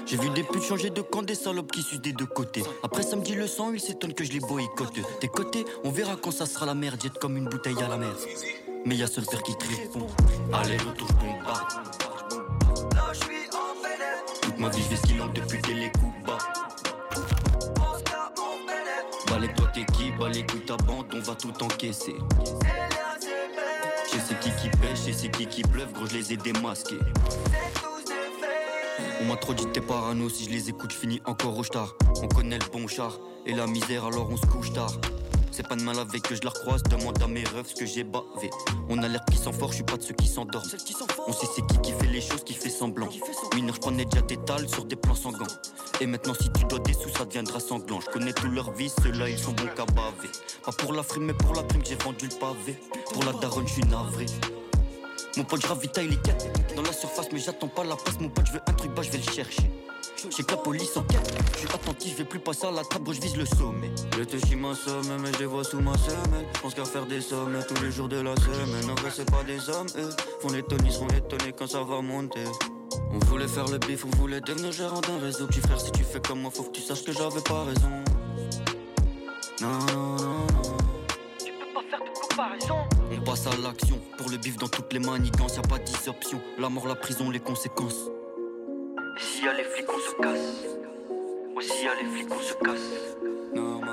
J'ai 0.04 0.18
vu 0.18 0.28
des 0.30 0.42
putes 0.42 0.64
changer 0.64 0.90
de 0.90 1.00
camp, 1.00 1.22
des 1.22 1.34
salopes 1.34 1.72
qui 1.72 1.80
sucent 1.80 2.02
des 2.02 2.12
deux 2.12 2.26
côtés. 2.26 2.62
Après 2.82 3.02
samedi 3.02 3.34
le 3.36 3.46
sang, 3.46 3.72
ils 3.72 3.80
s'étonnent 3.80 4.12
que 4.12 4.24
je 4.24 4.32
les 4.32 4.40
boycotte. 4.40 5.00
Des 5.22 5.28
côtés, 5.28 5.64
on 5.82 5.90
verra 5.90 6.16
quand 6.16 6.30
ça 6.30 6.44
sera 6.44 6.66
la 6.66 6.74
merde, 6.74 7.00
jette 7.02 7.18
comme 7.18 7.38
une 7.38 7.48
bouteille 7.48 7.82
à 7.82 7.88
la 7.88 7.96
mer. 7.96 8.14
Mais 8.84 8.96
y 8.96 9.02
a 9.02 9.06
seul 9.06 9.24
père 9.24 9.42
qui 9.42 9.56
te 9.56 9.64
répond. 9.64 10.08
Allez, 10.52 10.76
retour, 10.76 11.06
ma 14.62 14.68
vie, 14.68 14.82
je 14.82 14.88
vais 14.90 14.96
ce 14.96 15.02
qu'il 15.02 15.20
en 15.20 15.26
depuis 15.26 15.60
dès 15.62 15.74
les 15.74 15.90
coups 15.90 16.24
bas. 16.24 16.38
On 17.16 17.98
se 17.98 18.04
garde 18.04 18.32
mon 18.38 18.58
vénère. 18.64 19.04
Balai-toi 19.28 19.66
tes 19.74 19.84
qui, 19.86 20.12
balai-toi 20.12 20.60
ta 20.64 20.76
bande, 20.84 21.06
on 21.12 21.18
va 21.18 21.34
tout 21.34 21.64
encaisser. 21.64 22.14
Je 24.06 24.18
sais 24.18 24.36
qui 24.40 24.50
qui 24.50 24.68
pêche, 24.78 25.00
je 25.04 25.12
sais 25.12 25.28
qui 25.30 25.46
qui 25.46 25.62
pleuve, 25.62 25.92
gros, 25.92 26.06
je 26.06 26.14
les 26.14 26.32
ai 26.34 26.36
démasqués. 26.36 27.00
On 29.20 29.24
m'a 29.24 29.36
trop 29.36 29.52
dit 29.52 29.66
t'es 29.72 29.80
parano, 29.80 30.28
si 30.28 30.44
je 30.44 30.50
les 30.50 30.68
écoute, 30.68 30.92
je 30.92 30.96
finis 30.96 31.20
encore 31.24 31.58
au 31.58 31.64
star. 31.64 31.96
On 32.22 32.28
connaît 32.28 32.58
le 32.58 32.70
bon 32.72 32.86
char 32.86 33.18
et 33.46 33.54
la 33.54 33.66
misère, 33.66 34.04
alors 34.04 34.30
on 34.30 34.36
se 34.36 34.46
couche 34.46 34.72
tard. 34.72 34.92
C'est 35.54 35.68
pas 35.68 35.76
de 35.76 35.82
mal 35.82 35.98
avec 35.98 36.22
que 36.22 36.34
je 36.34 36.40
la 36.44 36.48
recroise, 36.48 36.82
demande 36.84 37.22
à 37.22 37.26
mes 37.26 37.44
refs 37.44 37.68
ce 37.68 37.74
que 37.74 37.84
j'ai 37.84 38.04
bavé. 38.04 38.48
On 38.88 38.96
a 39.02 39.06
l'air 39.06 39.22
qui 39.30 39.36
sent 39.36 39.52
fort, 39.52 39.68
je 39.68 39.76
suis 39.76 39.84
pas 39.84 39.98
de 39.98 40.02
ceux 40.02 40.14
qui 40.14 40.26
s'endorment. 40.26 40.66
On 41.28 41.32
sait 41.32 41.46
c'est 41.54 41.66
qui 41.66 41.78
qui 41.82 41.92
fait 41.92 42.06
les 42.06 42.22
choses, 42.22 42.42
qui 42.42 42.54
fait 42.54 42.70
semblant. 42.70 43.10
Mineur, 43.54 43.74
je 43.74 43.80
prenais 43.80 44.06
déjà 44.06 44.22
des 44.22 44.38
tales 44.38 44.66
sur 44.66 44.86
des 44.86 44.96
plans 44.96 45.14
sanglants. 45.14 45.46
Et 46.00 46.06
maintenant, 46.06 46.32
si 46.32 46.50
tu 46.52 46.64
dois 46.64 46.78
des 46.78 46.94
sous, 46.94 47.10
ça 47.10 47.26
deviendra 47.26 47.60
sanglant. 47.60 48.00
Je 48.00 48.06
connais 48.06 48.32
tous 48.32 48.48
leurs 48.48 48.72
vies, 48.72 48.90
ceux-là, 49.02 49.28
ils 49.28 49.38
sont 49.38 49.52
bons 49.52 49.68
qu'à 49.76 49.84
baver. 49.84 50.30
Pas 50.64 50.72
pour 50.72 50.94
la 50.94 51.02
frime, 51.02 51.24
mais 51.24 51.34
pour 51.34 51.54
la 51.54 51.62
prime, 51.64 51.82
j'ai 51.84 51.96
vendu 51.96 52.28
le 52.28 52.38
pavé. 52.38 52.80
Pour 53.12 53.22
la 53.24 53.32
daronne, 53.32 53.68
je 53.68 53.74
suis 53.74 53.84
navré. 53.84 54.24
Mon 55.36 55.44
pote, 55.44 55.60
je 55.60 55.66
ravitaille 55.66 56.08
les 56.08 56.16
quêtes 56.16 56.74
dans 56.74 56.82
la 56.82 56.92
surface, 56.94 57.26
mais 57.30 57.38
j'attends 57.38 57.68
pas 57.68 57.84
la 57.84 57.96
passe. 57.96 58.18
Mon 58.18 58.30
pote, 58.30 58.46
je 58.46 58.52
veux 58.52 58.60
un 58.66 58.72
truc 58.72 58.94
bas, 58.94 59.02
je 59.02 59.10
vais 59.10 59.18
le 59.18 59.30
chercher. 59.30 59.70
J'ai 60.30 60.44
que 60.44 60.52
la 60.52 60.56
police 60.56 60.96
en 60.96 61.02
quête, 61.02 61.34
je 61.54 61.58
suis 61.58 61.68
attentif, 61.68 62.12
je 62.12 62.18
vais 62.18 62.24
plus 62.24 62.38
passer 62.38 62.66
à 62.66 62.70
la 62.70 62.84
table, 62.84 63.12
je 63.12 63.20
vise 63.20 63.36
le 63.36 63.44
sommet. 63.44 63.90
Je 64.16 64.22
te 64.22 64.36
chie 64.46 64.54
ma 64.54 64.74
somme, 64.74 65.02
mais 65.20 65.32
je 65.32 65.38
les 65.40 65.46
vois 65.46 65.64
sous 65.64 65.80
ma 65.80 65.96
semaine. 65.98 66.46
Je 66.54 66.60
pense 66.60 66.74
qu'à 66.74 66.84
faire 66.84 67.06
des 67.06 67.20
sommes 67.20 67.58
tous 67.66 67.82
les 67.82 67.90
jours 67.90 68.08
de 68.08 68.20
la 68.20 68.36
semaine. 68.36 68.90
En 68.90 68.94
vrai, 68.94 69.10
c'est 69.12 69.28
pas 69.28 69.42
des 69.42 69.68
hommes, 69.68 69.88
eux. 69.96 70.10
Font 70.40 70.50
les 70.50 70.62
tonnies, 70.62 70.92
seront 70.92 71.08
étonnés 71.08 71.52
quand 71.58 71.66
ça 71.66 71.82
va 71.82 72.00
monter. 72.00 72.44
On 73.10 73.18
voulait 73.26 73.48
faire 73.48 73.66
le 73.66 73.78
bif, 73.78 74.04
on 74.04 74.16
voulait 74.16 74.40
devenir 74.40 74.70
gérant 74.70 75.00
d'un 75.00 75.18
réseau. 75.18 75.46
Petit 75.46 75.60
frère, 75.60 75.80
si 75.80 75.90
tu 75.90 76.04
fais 76.04 76.20
comme 76.20 76.42
moi, 76.42 76.50
faut 76.54 76.64
que 76.64 76.72
tu 76.72 76.82
saches 76.82 77.04
que 77.04 77.12
j'avais 77.12 77.40
pas 77.40 77.64
raison. 77.64 77.90
Non, 79.60 79.68
non, 79.68 80.16
non, 80.16 80.16
non. 80.16 80.76
Tu 81.44 81.52
peux 81.52 81.74
pas 81.74 81.82
faire 81.90 82.00
de 82.00 82.28
comparaison. 82.28 82.76
On 83.10 83.24
passe 83.24 83.46
à 83.48 83.56
l'action. 83.56 84.00
Pour 84.18 84.30
le 84.30 84.36
bif 84.36 84.56
dans 84.56 84.68
toutes 84.68 84.92
les 84.92 85.00
manigances, 85.00 85.56
y 85.56 85.58
a 85.58 85.62
pas 85.62 85.78
dix 85.78 86.06
options. 86.06 86.40
La 86.58 86.68
mort, 86.68 86.86
la 86.86 86.94
prison, 86.94 87.28
les 87.30 87.40
conséquences. 87.40 88.08
Et 89.16 89.20
s'il 89.20 89.44
y 89.44 89.48
a 89.48 89.52
les 89.54 89.64
flics, 89.64 89.86
on 89.88 89.98
se 89.98 90.22
casse. 90.22 90.66
Ouais, 91.54 91.62
s'il 91.62 91.84
y 91.84 91.88
a 91.88 91.94
les 91.94 92.08
flics, 92.08 92.32
on 92.32 92.40
se 92.40 92.54
casse. 92.54 93.16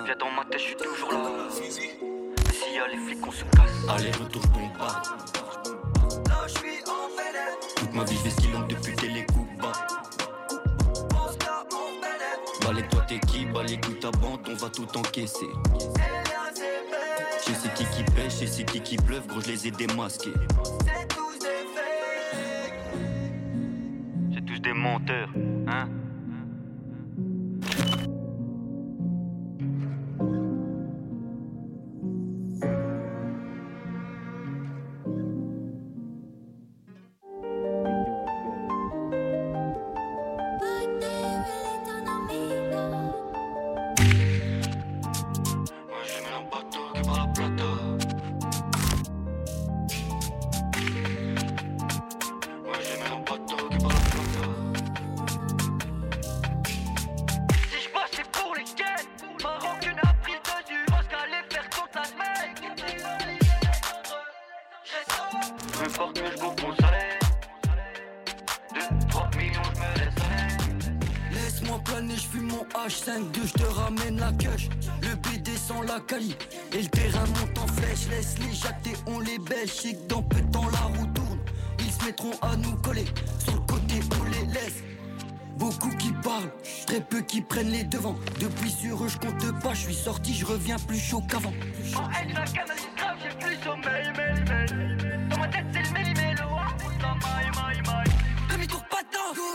Viens 0.05 0.15
dans 0.15 0.31
ma 0.31 0.45
tête, 0.45 0.59
je 0.59 0.65
suis 0.65 0.75
toujours 0.75 1.11
là. 1.11 1.47
S'il 1.51 2.73
y 2.73 2.79
a 2.79 2.87
les 2.87 2.97
flics, 2.97 3.27
on 3.27 3.31
se 3.31 3.43
casse. 3.43 3.89
Allez, 3.89 4.11
retour, 4.11 4.41
je 4.41 4.47
bombarde. 4.47 5.07
Toute 7.75 7.93
ma 7.93 8.03
vie, 8.03 8.15
je 8.17 8.23
vais 8.23 8.29
skill 8.29 8.51
depuis 8.67 8.95
dès 8.95 9.07
les 9.07 9.25
coups 9.25 9.57
bas. 9.61 9.71
Balai-toi 12.61 13.01
tes 13.07 13.19
qui, 13.19 13.45
balai-toi 13.45 13.95
ta 13.99 14.11
bande, 14.11 14.47
on 14.49 14.55
va 14.55 14.69
tout 14.69 14.97
encaisser. 14.97 15.49
Je 17.47 17.53
sais 17.53 17.69
qui 17.75 17.85
qui 17.85 18.03
pêche, 18.13 18.39
je 18.41 18.45
sais 18.45 18.63
qui 18.63 18.81
qui 18.81 18.97
pleuve, 18.97 19.25
gros, 19.27 19.41
je 19.41 19.47
les 19.47 19.67
ai 19.67 19.71
démasqués. 19.71 20.33
C'est 20.85 21.07
tous 21.07 21.28
des 24.79 25.58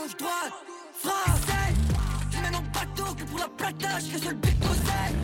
gauche, 0.05 0.17
droite, 0.17 0.53
français. 0.93 1.73
En 2.53 2.61
bateau 2.73 3.13
que 3.15 3.23
pour 3.23 3.39
la 3.39 3.47
plata, 3.47 3.99
je 3.99 4.17
seul 4.17 4.35
but 4.35 4.59
d'oseille. 4.59 5.15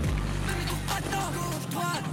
Demi-tour 0.48 0.78
patin, 0.88 1.32
gauche, 1.34 1.70
droite, 1.72 2.04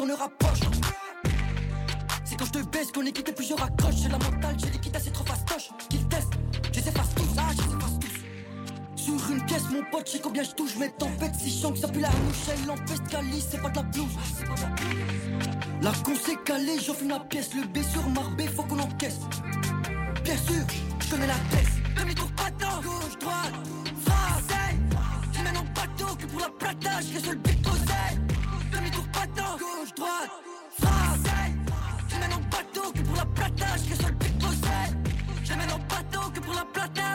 on 0.00 0.06
le 0.06 0.14
rapproche. 0.14 0.60
C'est 2.24 2.36
quand 2.36 2.46
je 2.46 2.52
te 2.52 2.58
baisse 2.58 2.90
qu'on 2.92 3.06
est 3.06 3.12
quitté, 3.12 3.32
puis 3.32 3.46
je 3.46 3.54
raccroche. 3.54 3.94
J'ai 4.02 4.08
la 4.08 4.18
mentale, 4.18 4.56
j'ai 4.58 4.70
l'équité, 4.70 4.98
c'est 5.02 5.12
trop 5.12 5.24
fastoche. 5.24 5.70
Qu'ils 5.88 6.06
testent, 6.08 6.32
je 6.72 6.80
les 6.80 6.88
efface 6.88 7.14
tous, 7.14 7.28
ah, 7.38 7.50
je 7.52 7.62
les 7.62 7.74
efface 7.74 7.98
tous. 8.00 9.02
Sur 9.02 9.30
une 9.30 9.44
pièce, 9.46 9.62
mon 9.70 9.84
pote, 9.90 10.06
je 10.06 10.12
sais 10.12 10.20
combien 10.20 10.42
je 10.42 10.50
touche. 10.50 10.76
Mes 10.76 10.90
tempêtes 10.90 11.34
si 11.36 11.50
chiant 11.50 11.72
que 11.72 11.78
ça 11.78 11.88
pue 11.88 12.00
la 12.00 12.10
mouche. 12.10 12.48
Elle 12.52 12.66
l'empeste 12.66 13.06
calice, 13.08 13.46
c'est 13.50 13.62
pas 13.62 13.70
de 13.70 13.76
la 13.76 13.82
blouse. 13.82 14.16
La 15.82 15.92
con 16.04 16.14
s'est 16.16 16.36
calée, 16.44 16.78
j'en 16.84 16.94
fume 16.94 17.10
la 17.10 17.20
pièce. 17.20 17.50
Le 17.54 17.66
B 17.66 17.78
sur 17.82 18.08
Marbé, 18.10 18.46
faut 18.48 18.64
qu'on 18.64 18.80
encaisse. 18.80 19.20
Bien 20.24 20.36
sûr, 20.36 20.64
je 21.00 21.10
connais 21.10 21.26
la 21.26 21.34
tête. 21.50 21.68
Demi-tour 21.96 22.30
patin, 22.32 22.80
gauche, 22.82 23.18
droite, 23.20 23.52
français. 24.04 24.76
Tu 25.32 25.42
mènes 25.42 25.56
en 25.56 25.64
bateau 25.64 26.16
que 26.16 26.26
pour 26.26 26.40
la 26.40 26.48
plata, 26.48 27.00
je 27.00 27.18
seul 27.20 27.36
but 27.36 27.60
d'oseille. 27.62 28.18
Demi-tour 28.72 29.06
patin, 29.12 29.56
droite, 29.96 30.30
français. 30.78 31.52
Tu 32.08 32.16
mènes 32.18 32.34
en 32.34 32.40
bateau 32.50 32.92
que 32.92 33.00
pour 33.00 33.16
la 33.16 33.26
plata, 33.26 33.66
je 33.88 33.94
seul 33.94 34.14
but 34.14 34.38
d'oseille. 34.38 34.94
Je 35.44 35.54
mène 35.54 35.72
en 35.72 35.78
bateau 35.78 36.30
que 36.34 36.40
pour 36.40 36.54
la 36.54 36.64
plata. 36.72 37.05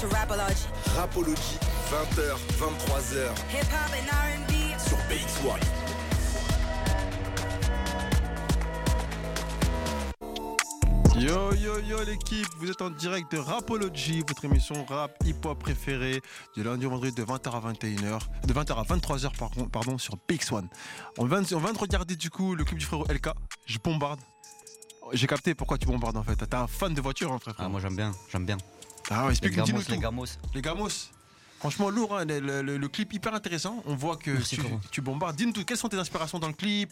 To 0.00 0.06
Rapology. 0.08 0.66
Rapology, 0.96 1.58
20h, 1.90 2.36
23h 2.58 3.32
Hip 3.52 3.66
hop 3.72 3.92
and 3.94 4.08
R&B. 4.10 4.52
sur 4.78 4.96
BX1. 5.08 5.58
Yo 11.18 11.52
yo 11.54 11.80
yo 11.80 12.02
l'équipe, 12.04 12.46
vous 12.58 12.70
êtes 12.70 12.80
en 12.80 12.90
direct 12.90 13.32
de 13.32 13.38
Rapology, 13.38 14.22
votre 14.26 14.44
émission 14.44 14.84
rap 14.84 15.16
hip-hop 15.24 15.58
préférée 15.58 16.20
du 16.54 16.62
lundi 16.62 16.86
au 16.86 16.90
vendredi 16.90 17.12
de 17.12 17.24
20h 17.24 17.50
à 17.50 17.72
21h, 17.72 18.20
de 18.46 18.52
20h 18.54 18.72
à 18.78 18.82
23h 18.84 19.36
pardon, 19.36 19.64
pardon 19.66 19.98
sur 19.98 20.14
PX1. 20.28 20.64
On 21.18 21.24
vient, 21.26 21.42
de- 21.42 21.54
on 21.56 21.58
vient 21.58 21.72
de 21.72 21.78
regarder 21.78 22.14
du 22.14 22.30
coup 22.30 22.54
le 22.54 22.64
clip 22.64 22.78
du 22.78 22.84
frérot 22.86 23.04
LK, 23.08 23.30
je 23.66 23.78
bombarde. 23.82 24.20
J'ai 25.12 25.26
capté 25.26 25.54
pourquoi 25.56 25.76
tu 25.78 25.86
bombardes 25.86 26.16
en 26.18 26.22
fait. 26.22 26.36
T'es 26.36 26.54
un 26.54 26.66
fan 26.68 26.94
de 26.94 27.00
voiture, 27.00 27.32
hein, 27.32 27.38
frère. 27.40 27.54
Ah, 27.58 27.68
moi 27.68 27.80
j'aime 27.80 27.96
bien, 27.96 28.12
j'aime 28.30 28.44
bien. 28.46 28.58
Ah 29.10 29.22
ouais, 29.22 29.26
Les 29.26 29.30
explique, 29.32 29.52
dis-nous 29.62 29.78
gamos, 29.82 29.88
les 29.90 29.98
gamos. 29.98 30.26
Les 30.54 30.62
gamos. 30.62 30.88
Franchement, 31.58 31.90
lourd, 31.90 32.16
hein, 32.16 32.24
le, 32.24 32.62
le- 32.62 32.76
le 32.76 32.88
clip 32.88 33.12
hyper 33.12 33.34
intéressant. 33.34 33.82
On 33.86 33.96
voit 33.96 34.16
que 34.16 34.30
Merci, 34.30 34.58
tu, 34.92 35.00
bombardes. 35.00 35.34
Dis-nous 35.36 35.52
tout, 35.52 35.64
quelles 35.64 35.76
sont 35.76 35.88
tes 35.88 35.96
inspirations 35.98 36.38
dans 36.38 36.46
le 36.48 36.52
clip 36.54 36.90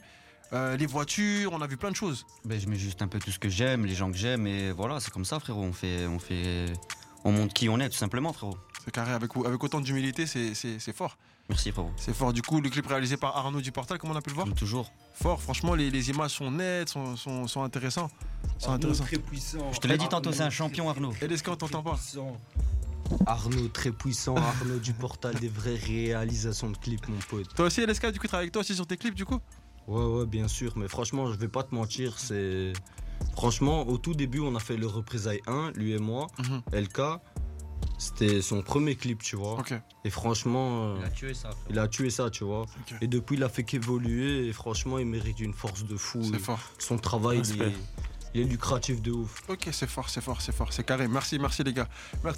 Euh, 0.53 0.77
Les 0.77 0.87
voitures, 0.87 1.53
on 1.53 1.61
a 1.61 1.67
vu 1.67 1.77
plein 1.77 1.91
de 1.91 1.97
choses. 1.97 2.25
Ben, 2.45 2.59
je 2.61 2.67
mets 2.69 2.77
juste 2.77 3.03
un 3.03 3.09
peu 3.09 3.19
tout 3.19 3.31
ce 3.31 3.39
que 3.39 3.49
j'aime, 3.49 3.85
les 3.87 3.95
gens 3.95 4.11
que 4.11 4.17
j'aime, 4.17 4.47
et 4.47 4.73
voilà, 4.73 4.99
c'est 5.01 5.11
comme 5.12 5.25
ça, 5.25 5.39
frérot. 5.41 5.62
On 5.62 5.73
fait, 5.73 6.07
on 6.07 6.19
fait, 6.19 6.67
on 7.25 7.33
montre 7.33 7.53
qui 7.55 7.69
on 7.69 7.79
est, 7.81 7.89
tout 7.89 7.97
simplement, 7.97 8.33
frérot. 8.33 8.57
C'est 8.85 8.91
carré, 8.93 9.12
avec, 9.12 9.31
avec 9.37 9.62
autant 9.62 9.81
d'humilité, 9.81 10.27
c'est 10.27 10.93
fort. 10.97 11.17
Merci, 11.49 11.70
frérot. 11.70 11.90
C'est 11.97 12.14
fort. 12.14 12.32
Du 12.32 12.42
coup, 12.42 12.61
le 12.61 12.68
clip 12.68 12.86
réalisé 12.86 13.16
par 13.16 13.36
Arnaud 13.36 13.61
du 13.61 13.70
Portal, 13.72 13.99
comment 13.99 14.14
on 14.14 14.16
a 14.16 14.20
pu 14.22 14.30
le 14.30 14.34
voir 14.34 14.47
Comme 14.47 14.57
toujours. 14.57 14.90
Fort, 15.14 15.40
franchement, 15.40 15.74
les, 15.74 15.90
les 15.90 16.11
images 16.11 16.32
sont 16.32 16.51
nettes, 16.51 16.88
sont, 16.88 17.16
sont, 17.16 17.47
sont 17.47 17.62
intéressants. 17.62 18.11
Sont 18.59 18.72
intéressants. 18.72 19.05
très 19.05 19.18
puissant. 19.18 19.72
Je 19.72 19.78
te 19.78 19.86
l'ai 19.86 19.97
dit 19.99 20.09
tantôt, 20.09 20.32
c'est 20.32 20.42
un 20.42 20.51
champion, 20.51 20.88
Arnaud. 20.90 21.12
Et 21.22 21.28
les 21.28 21.36
scores, 21.36 21.57
t'entends 21.59 21.82
pas 21.82 21.94
Puissant. 21.94 22.36
Arnaud 23.26 23.68
très 23.68 23.92
puissant, 23.92 24.34
Arnaud 24.34 24.78
du 24.80 24.92
portal 24.92 25.34
des 25.36 25.49
vraies 25.49 25.76
réalisations 25.76 26.70
de 26.70 26.76
clips 26.76 27.07
mon 27.07 27.18
pote. 27.30 27.55
Toi 27.55 27.66
aussi, 27.66 27.80
LSK, 27.86 28.11
du 28.11 28.18
coup, 28.18 28.26
travaille 28.26 28.44
avec 28.47 28.53
toi 28.53 28.61
aussi 28.61 28.74
sur 28.74 28.86
tes 28.86 28.97
clips, 28.97 29.14
du 29.14 29.24
coup 29.24 29.38
Ouais 29.86 30.03
ouais 30.05 30.26
bien 30.26 30.49
sûr, 30.49 30.72
mais 30.76 30.88
franchement 30.88 31.30
je 31.32 31.38
vais 31.38 31.47
pas 31.47 31.62
te 31.62 31.72
mentir, 31.72 32.18
c'est... 32.18 32.72
Franchement 33.36 33.86
au 33.86 33.99
tout 33.99 34.14
début 34.14 34.40
on 34.40 34.57
a 34.57 34.59
fait 34.59 34.76
le 34.76 34.88
représailles 34.88 35.40
1, 35.47 35.70
lui 35.76 35.92
et 35.92 35.99
moi, 35.99 36.26
Mhm. 36.40 36.62
LK, 36.72 37.01
c'était 37.99 38.42
son 38.42 38.62
premier 38.62 38.94
clip 38.97 39.22
tu 39.22 39.36
vois. 39.36 39.62
Et 40.05 40.11
franchement 40.11 40.97
euh, 40.97 41.09
tué 41.14 41.34
ça. 41.34 41.51
il 41.70 41.78
a 41.78 41.88
tué 41.88 42.11
ça 42.11 42.30
tu 42.30 42.44
vois. 42.44 42.66
Et 43.01 43.07
depuis 43.07 43.36
il 43.36 43.42
a 43.44 43.49
fait 43.49 43.64
qu'évoluer 43.64 44.47
et 44.49 44.53
franchement 44.53 44.99
il 44.99 45.07
mérite 45.07 45.40
une 45.40 45.55
force 45.55 45.84
de 45.84 45.97
fou. 45.97 46.22
C'est 46.22 46.38
fort. 46.38 46.61
Son 46.78 46.99
travail 46.99 47.40
il 47.55 47.62
est, 47.62 47.72
il 48.34 48.40
est 48.42 48.44
lucratif 48.44 49.01
de 49.01 49.12
ouf. 49.12 49.42
Ok, 49.49 49.68
c'est 49.72 49.88
fort, 49.88 50.09
c'est 50.11 50.20
fort, 50.20 50.40
c'est 50.42 50.53
fort, 50.55 50.72
c'est 50.72 50.84
carré. 50.84 51.09
Merci, 51.09 51.38
merci 51.38 51.62
les 51.64 51.72
gars. 51.72 51.88
Mer- 52.22 52.34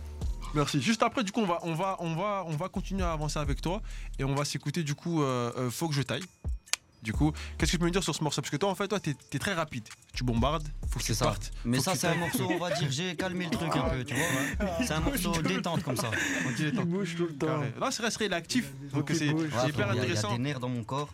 Merci. 0.55 0.81
Juste 0.81 1.03
après, 1.03 1.23
du 1.25 1.31
coup, 1.31 1.41
on 1.43 1.47
va, 1.47 1.59
on 1.63 1.75
va, 1.75 1.97
on 2.01 2.15
va, 2.17 2.43
on 2.47 2.57
va 2.57 2.71
continuer 2.71 3.03
à 3.03 3.13
avancer 3.13 3.39
avec 3.39 3.61
toi 3.61 3.83
et 4.19 4.25
on 4.25 4.35
va 4.35 4.47
s'écouter 4.47 4.83
du 4.83 4.95
coup. 4.95 5.23
euh, 5.23 5.53
euh, 5.59 5.71
faut 5.71 5.89
que 5.89 5.95
je 5.95 6.01
taille. 6.01 6.23
Du 7.03 7.13
coup, 7.13 7.33
qu'est-ce 7.57 7.71
que 7.73 7.77
tu 7.77 7.79
peux 7.79 7.87
me 7.87 7.91
dire 7.91 8.03
sur 8.03 8.15
ce 8.15 8.23
morceau? 8.25 8.41
Parce 8.43 8.51
que 8.51 8.57
toi, 8.57 8.71
en 8.71 8.75
fait, 8.75 8.89
toi, 8.89 8.99
t'es 8.99 9.15
es 9.33 9.39
très 9.39 9.55
rapide. 9.55 9.85
Tu 10.13 10.25
bombardes, 10.25 10.67
faut 10.91 10.99
que 10.99 11.05
tu 11.05 11.15
ça. 11.15 11.27
partes. 11.27 11.53
Mais 11.65 11.79
ça, 11.79 11.95
c'est 11.95 12.09
un 12.09 12.17
morceau, 12.17 12.49
on 12.51 12.59
va 12.59 12.71
dire, 12.73 12.89
j'ai 12.91 13.15
calmé 13.15 13.45
le 13.45 13.51
truc 13.53 13.71
un 13.77 13.89
peu, 13.89 14.05
tu 14.05 14.15
vois. 14.15 14.67
C'est 14.85 14.93
un 14.95 15.01
morceau 15.01 15.33
détente 15.43 15.83
comme 15.85 15.97
ça. 15.97 16.11
On 16.47 16.51
dit 16.53 16.65
les 16.65 16.73
temps. 16.73 16.85
bouge 16.85 17.15
tout 17.17 17.27
le 17.27 17.35
temps. 17.37 17.47
Carré. 17.47 17.73
Là, 17.81 17.91
c'est 17.93 18.03
resté 18.03 18.33
actif. 18.33 18.73
Donc, 18.93 19.11
c'est 19.15 19.27
hyper 19.27 19.49
frérot, 19.49 19.73
il 19.73 19.79
y 19.79 19.83
a- 19.83 19.95
Il 19.95 19.99
intéressant. 19.99 20.33
des 20.33 20.39
nerfs 20.43 20.61
dans 20.61 20.69
mon 20.69 20.83
corps. 20.83 21.09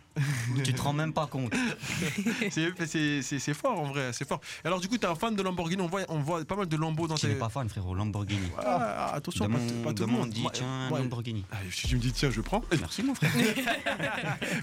tu 0.64 0.72
te 0.72 0.80
rends 0.80 0.92
même 0.92 1.12
pas 1.12 1.26
compte. 1.26 1.52
C'est- 2.50 3.54
fort 3.54 3.78
en 3.80 3.84
vrai, 3.84 4.10
c'est 4.12 4.26
fort. 4.26 4.40
Et 4.64 4.66
alors, 4.66 4.80
du 4.80 4.88
coup, 4.88 4.96
t'es 4.98 5.06
un 5.06 5.14
fan 5.14 5.34
de 5.36 5.42
Lamborghini? 5.42 5.82
On 5.82 5.86
voit, 5.86 6.02
on 6.08 6.18
voit 6.20 6.44
pas 6.44 6.56
mal 6.56 6.66
de 6.66 6.76
Lambo 6.76 7.06
dans 7.06 7.14
tes. 7.16 7.28
n'est 7.28 7.34
pas 7.34 7.48
fan, 7.48 7.68
frérot, 7.68 7.94
Lamborghini. 7.94 8.48
Ah, 8.58 9.12
attention, 9.14 9.46
pas, 9.48 9.52
Demande, 9.58 9.68
pas 9.82 9.88
tout 9.92 10.02
le 10.02 10.06
demande, 10.06 10.18
monde. 10.20 10.30
dit, 10.30 10.46
tiens, 10.52 10.88
Lamborghini. 10.90 11.44
Si 11.70 11.86
tu 11.88 11.96
me 11.96 12.00
dis 12.00 12.12
tiens, 12.12 12.30
je 12.30 12.40
prends. 12.40 12.62
Merci, 12.78 13.02
mon 13.02 13.14
frère. 13.14 13.30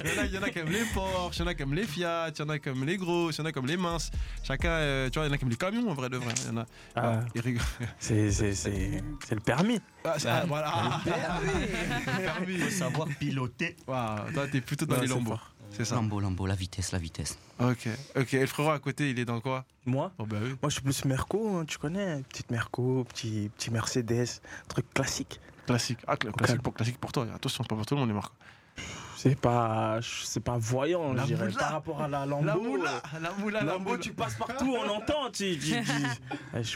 Il 0.04 0.10
y, 0.10 0.20
en 0.20 0.22
a, 0.22 0.26
il 0.26 0.34
y 0.34 0.38
en 0.38 0.44
a 0.44 0.50
qui 0.50 0.60
aiment 0.60 0.70
les 0.70 0.84
Porsche, 1.12 1.40
il 1.40 1.42
y 1.42 1.44
en 1.44 1.48
a 1.48 1.52
aiment 1.52 1.74
les 1.74 1.86
Fiat, 1.86 2.30
il 2.30 2.40
y 2.40 2.42
en 2.44 2.50
a 2.50 2.56
aiment 2.56 2.86
les 2.86 2.98
grosses, 2.98 3.38
il 3.38 3.42
y 3.42 3.44
en 3.44 3.46
a 3.46 3.52
comme 3.52 3.68
les 3.68 3.78
minces. 3.78 4.12
Chacun, 4.44 4.70
euh, 4.70 5.10
tu 5.10 5.20
vois, 5.20 5.26
il 5.28 5.30
y 5.30 5.32
en 5.32 5.36
a 5.36 5.42
aiment 5.42 5.50
les 5.50 5.56
camions 5.56 5.90
en 5.90 5.94
vrai 5.94 6.10
de 6.10 6.18
vrai. 6.18 6.34
Il 6.46 6.48
y 6.48 6.50
en 6.52 6.58
a. 6.62 6.66
Ah, 6.96 7.20
c'est 8.00 8.32
c'est- 8.32 8.54
c'est- 8.54 9.04
c'est 9.28 9.36
le 9.36 9.42
permis. 9.42 9.80
Ah, 10.04 10.14
c'est- 10.18 10.30
ah, 10.30 10.44
voilà. 10.48 11.02
Il 12.48 12.60
faut 12.60 12.70
savoir 12.70 13.08
piloter. 13.20 13.76
Waouh, 13.88 14.32
toi, 14.34 14.48
t'es 14.52 14.62
plutôt 14.62 14.86
dans 14.86 14.96
les 15.02 15.08
fort. 15.08 15.54
C'est 15.72 15.86
ça. 15.86 15.96
Lambo, 15.96 16.20
Lambo, 16.20 16.46
la 16.48 16.56
vitesse, 16.56 16.92
la 16.92 17.00
vitesse. 17.00 17.38
Ok, 17.60 17.88
ok. 18.16 18.34
Et 18.34 18.42
le 18.42 18.46
frérot 18.48 18.72
à 18.72 18.80
côté, 18.80 19.10
il 19.10 19.20
est 19.20 19.26
dans 19.26 19.40
quoi? 19.40 19.66
Moi? 19.86 20.12
Oh 20.20 20.26
bah 20.26 20.38
oui. 20.42 20.50
Moi, 20.62 20.70
je 20.70 20.74
suis 20.74 20.82
plus 20.82 21.06
Merco, 21.06 21.58
hein, 21.58 21.66
tu 21.66 21.78
connais. 21.78 22.22
Petite 22.30 22.52
Merco, 22.52 23.06
petit, 23.06 23.50
petit 23.58 23.72
Mercedes, 23.72 24.28
truc 24.68 24.86
classique. 24.94 25.40
Classique. 25.66 26.00
Ah, 26.08 26.16
cla- 26.16 26.32
classique 26.34 26.62
pour, 26.62 26.74
classique 26.74 26.98
pour 27.00 27.12
toi. 27.12 27.26
Attention, 27.34 27.64
c'est 27.64 27.70
pas 27.70 27.76
pour 27.76 27.86
tout 27.86 27.96
le 27.96 28.00
monde, 28.02 28.10
les 28.10 28.16
marques. 28.16 28.34
C'est 29.16 29.40
pas, 29.40 30.00
c'est 30.02 30.40
pas 30.40 30.58
voyant, 30.58 31.14
La 31.14 31.22
je 31.24 31.28
dirais. 31.28 31.46
moula. 31.48 31.60
Par 31.60 31.72
rapport 31.72 32.02
à 32.02 32.08
la 32.08 32.26
Lambo. 32.26 32.46
La 32.46 32.56
moula, 32.56 33.02
la 33.22 33.32
moula, 33.34 33.60
la 33.64 33.74
Lambo, 33.74 33.90
moula. 33.92 34.02
tu 34.02 34.14
passes 34.14 34.36
partout, 34.36 34.76
on 34.76 34.90
entend. 34.90 35.30
Tu, 35.32 35.58
tu- 35.60 35.76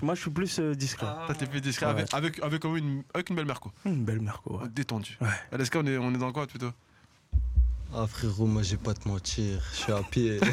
Moi, 0.05 0.13
je 0.15 0.21
suis 0.21 0.29
plus 0.31 0.59
euh, 0.59 0.75
discret. 0.75 1.07
Toi, 1.25 1.35
t'es 1.35 1.47
plus 1.47 1.61
discret 1.61 1.87
Ouais. 1.87 1.91
avec, 1.93 2.13
avec, 2.13 2.39
avec, 2.43 2.61
quand 2.61 2.69
même 2.69 2.77
une, 2.83 3.03
avec 3.13 3.29
une 3.29 3.35
belle 3.35 3.45
Merco. 3.45 3.71
Une 3.85 4.05
belle 4.05 4.21
Merco, 4.21 4.59
ouais. 4.59 4.69
Détendu. 4.69 5.17
Ouais. 5.21 5.27
LSK, 5.57 5.75
on 5.77 5.85
est, 5.87 5.97
on 5.97 6.13
est 6.13 6.17
dans 6.19 6.31
quoi 6.31 6.45
plutôt? 6.47 6.71
Ah 7.97 8.07
frérot 8.07 8.45
moi 8.45 8.61
je 8.61 8.71
vais 8.71 8.77
pas 8.77 8.93
te 8.93 9.07
mentir, 9.07 9.61
je 9.71 9.77
suis 9.77 9.91
à 9.93 10.01
pied. 10.03 10.39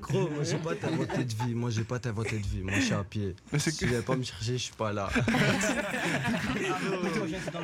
Gros, 0.00 0.28
moi 0.30 0.44
j'ai 0.44 0.56
pas 0.58 0.74
t'inventé 0.76 1.24
de 1.24 1.34
vie, 1.44 1.54
moi 1.54 1.70
j'ai 1.70 1.82
pas 1.84 1.98
t'inventé 1.98 2.38
de 2.38 2.46
vie, 2.46 2.60
moi 2.62 2.72
je 2.76 2.80
suis 2.82 2.94
à 2.94 3.02
pied. 3.02 3.34
Mais 3.52 3.58
c'est 3.58 3.72
Si 3.72 3.78
tu 3.78 3.86
viens 3.86 4.02
pas 4.02 4.14
me 4.16 4.22
chercher, 4.22 4.52
je 4.52 4.62
suis 4.62 4.74
pas 4.74 4.92
là. 4.92 5.08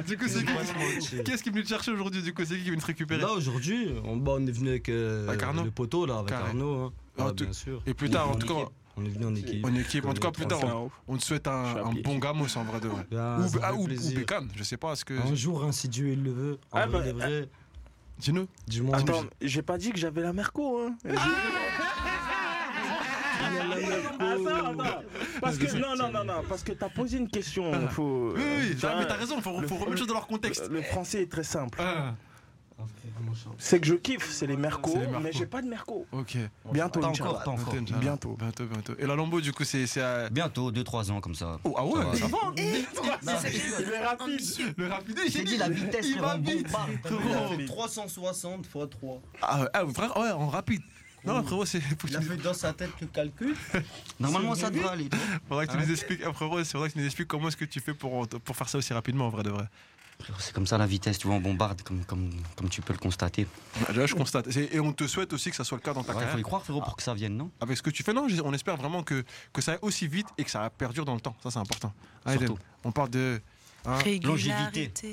Du 0.07 0.17
coup, 0.19 0.25
c'est 0.29 0.45
qui 0.45 1.23
Qu'est-ce 1.25 1.43
qui 1.43 1.49
est 1.49 1.53
venu 1.53 1.63
te 1.65 1.69
chercher 1.69 1.93
aujourd'hui? 1.93 2.23
Du 2.23 2.33
coup, 2.35 2.43
c'est 2.45 2.57
qui 2.57 2.65
qui 2.65 2.71
venu 2.71 2.81
te 2.81 2.87
récupérer? 2.87 3.21
Là 3.21 3.33
aujourd'hui, 3.33 3.91
on, 4.05 4.17
bah, 4.17 4.33
on 4.37 4.47
est 4.47 4.51
venu 4.51 4.71
avec, 4.71 4.89
euh, 4.89 5.27
le 5.65 5.71
poteau 5.71 6.07
là, 6.07 6.17
avec 6.19 6.29
Carré. 6.31 6.49
Arnaud. 6.49 6.85
Hein. 6.87 6.93
Ah, 7.19 7.27
Ouais, 7.27 7.33
tout- 7.35 7.45
bien 7.45 7.53
sûr. 7.53 7.83
Et 7.87 7.95
plus 7.95 8.11
tard, 8.11 8.31
en 8.31 8.35
tout 8.35 8.47
cas, 8.47 8.69
On 8.99 9.05
est 9.05 9.09
venu 9.11 9.27
en 9.27 9.35
équipe. 9.35 9.65
en 9.65 9.75
équipe. 9.75 10.07
En 10.07 10.15
tout 10.15 10.23
cas, 10.23 10.31
plus 10.31 10.47
tard, 10.47 10.61
on, 11.07 11.17
te 11.19 11.23
souhaite 11.23 11.47
un, 11.47 11.77
un 11.87 11.93
bon 12.03 12.19
gamos 12.19 12.57
en 12.57 12.65
vrai 12.65 12.81
de 12.81 12.89
vrai. 12.89 13.07
Ah, 13.15 13.39
ou, 13.41 13.59
ah, 13.63 13.75
ou, 13.75 13.83
ou 13.83 13.85
plaisir. 13.85 14.19
bécane, 14.19 14.49
je 14.57 14.63
sais 14.63 14.77
pas 14.79 14.97
ce 14.97 15.05
que. 15.05 15.15
Un 15.15 15.35
jour, 15.35 15.63
hein, 15.65 15.73
si 15.73 15.89
Dieu 15.89 16.09
il 16.13 16.23
le 16.23 16.33
veut. 16.33 16.59
En 16.73 16.79
Ah, 16.79 16.87
vrai, 16.87 17.01
bah, 17.01 17.07
de 17.07 17.13
vrai, 17.13 17.49
Dis-nous. 18.19 18.49
dis-moi. 18.67 18.97
Attends, 18.97 19.25
j'ai 19.43 19.61
pas 19.61 19.77
dit 19.77 19.91
que 19.93 19.99
j'avais 19.99 20.23
la 20.23 20.33
Merco. 20.33 20.81
Hein. 20.81 20.97
Attends, 24.19 24.81
attends. 24.81 25.03
Parce 25.41 25.59
que, 25.59 25.77
non, 25.77 25.95
non, 25.97 26.11
non, 26.11 26.25
non. 26.25 26.43
Parce 26.49 26.63
que 26.63 26.73
t'as 26.73 26.89
posé 26.89 27.19
une 27.19 27.29
question. 27.29 27.71
Faut, 27.91 28.33
Oui, 28.35 28.43
oui, 28.43 28.77
mais 28.83 29.07
t'as 29.07 29.15
raison, 29.17 29.41
faut, 29.41 29.61
le- 29.61 29.67
faut 29.67 29.75
remettre 29.75 29.91
les 29.93 29.97
choses 29.99 30.07
dans 30.07 30.15
leur 30.15 30.27
contexte. 30.27 30.69
Le 30.71 30.83
français 30.83 31.23
est 31.23 31.31
très 31.31 31.45
simple. 31.45 31.79
Ah, 31.81 32.15
C'est 33.59 33.81
que 33.81 33.87
je 33.87 33.95
kiffe, 33.95 34.31
c'est 34.31 34.47
les 34.47 34.57
Merco, 34.57 34.91
C'est 34.93 35.01
les 35.01 35.07
Merco. 35.07 35.21
mais 35.23 35.33
j'ai 35.33 35.47
pas 35.47 35.63
de 35.63 35.69
Merco. 35.69 36.07
ok. 36.13 36.37
Bientôt, 36.73 37.01
Pas 37.01 37.07
encore, 37.09 37.43
pas 37.43 37.51
encore. 37.51 37.75
Bientôt. 37.75 38.37
Bientôt, 38.39 38.65
bientôt. 38.67 38.93
Et 38.99 39.07
la 39.07 39.15
Lambo, 39.15 39.41
du 39.41 39.53
coup, 39.53 39.65
c'est. 39.65 39.87
à- 40.01 40.29
Bientôt, 40.29 40.71
2-3 40.71 41.11
ans 41.11 41.21
comme 41.21 41.35
ça. 41.35 41.59
Oh, 41.65 41.75
ah 41.77 41.85
ouais, 41.87 42.05
Ça 42.17 42.27
va. 42.27 42.39
ça 43.23 43.37
va. 43.37 43.49
Il 43.49 43.93
est 43.93 44.05
rapide. 44.05 44.75
Le 44.77 44.87
rapide, 44.89 45.19
J'ai 45.29 45.45
dit 45.45 45.57
la 45.57 45.69
vitesse, 45.69 46.07
il 46.07 46.21
va 46.21 46.37
vite. 46.37 46.67
bombarde. 46.67 46.91
Frérot. 47.05 47.67
360 47.67 48.67
x 48.67 48.73
3. 48.91 49.23
Ah, 49.43 49.61
ouais, 49.63 49.69
ah, 49.73 49.85
frère, 49.95 50.17
ouais, 50.17 50.31
en 50.33 50.49
rapide. 50.49 50.83
Non, 51.25 51.43
frérot, 51.43 51.65
c'est. 51.65 51.79
Il 52.09 52.17
a 52.17 52.21
tu, 52.21 52.25
fait 52.27 52.37
dans 52.37 52.55
sa 52.55 52.73
tête 52.73 52.91
le 53.01 53.07
calcul. 53.09 53.55
Normalement, 54.21 54.55
ça 54.55 54.71
devrait 54.71 54.91
aller. 54.91 55.09
faudrait 55.49 55.67
que 55.67 55.73
tu 55.73 55.79
nous 55.79 55.91
expliques, 55.91 56.21
ah, 56.25 56.33
frérot, 56.33 56.63
c'est 56.63 56.79
vrai 56.79 56.89
que 56.89 56.93
tu 56.95 57.01
nous 57.01 57.07
expliques 57.07 57.27
comment 57.29 57.49
est-ce 57.49 57.57
que 57.57 57.65
tu 57.65 57.81
fais 57.81 57.95
pour, 57.95 58.29
pour 58.29 58.55
faire 58.57 58.69
ça 58.69 58.79
aussi 58.79 58.93
rapidement, 58.93 59.27
en 59.27 59.31
vrai 59.31 59.43
de 59.43 59.51
vrai. 59.51 59.65
C'est 60.39 60.53
comme 60.55 60.67
ça 60.67 60.79
la 60.79 60.87
vitesse, 60.87 61.19
tu 61.19 61.27
vois, 61.27 61.37
on 61.37 61.41
bombarde, 61.41 61.83
comme, 61.83 62.05
comme, 62.05 62.31
comme 62.57 62.69
tu 62.69 62.81
peux 62.81 62.93
le 62.93 62.99
constater. 62.99 63.47
Là, 63.95 64.07
je 64.07 64.15
constate. 64.15 64.49
Et 64.57 64.81
on 64.81 64.93
te 64.93 65.07
souhaite 65.07 65.33
aussi 65.33 65.51
que 65.51 65.57
ça 65.57 65.63
soit 65.63 65.77
le 65.79 65.83
cas 65.83 65.93
dans 65.93 66.03
ta 66.03 66.13
Il 66.13 66.15
faut 66.15 66.21
carrière. 66.21 66.39
y 66.39 66.43
croire, 66.43 66.63
frérot, 66.65 66.81
pour 66.81 66.97
que 66.97 67.03
ça 67.03 67.15
vienne, 67.15 67.37
non? 67.37 67.51
Avec 67.61 67.77
ce 67.77 67.83
que 67.83 67.91
tu 67.91 68.03
fais, 68.03 68.13
non, 68.13 68.27
on 68.45 68.53
espère 68.53 68.77
vraiment 68.77 69.03
que, 69.03 69.23
que 69.53 69.61
ça 69.63 69.73
aille 69.73 69.79
aussi 69.83 70.09
vite 70.09 70.27
et 70.39 70.45
que 70.45 70.51
ça 70.51 70.69
perdure 70.71 71.05
dans 71.05 71.15
le 71.15 71.21
temps. 71.21 71.37
Ça, 71.43 71.51
c'est 71.51 71.59
important. 71.59 71.93
Ah, 72.25 72.33
on 72.83 72.93
parle 72.93 73.11
de. 73.11 73.41
hein. 73.85 73.99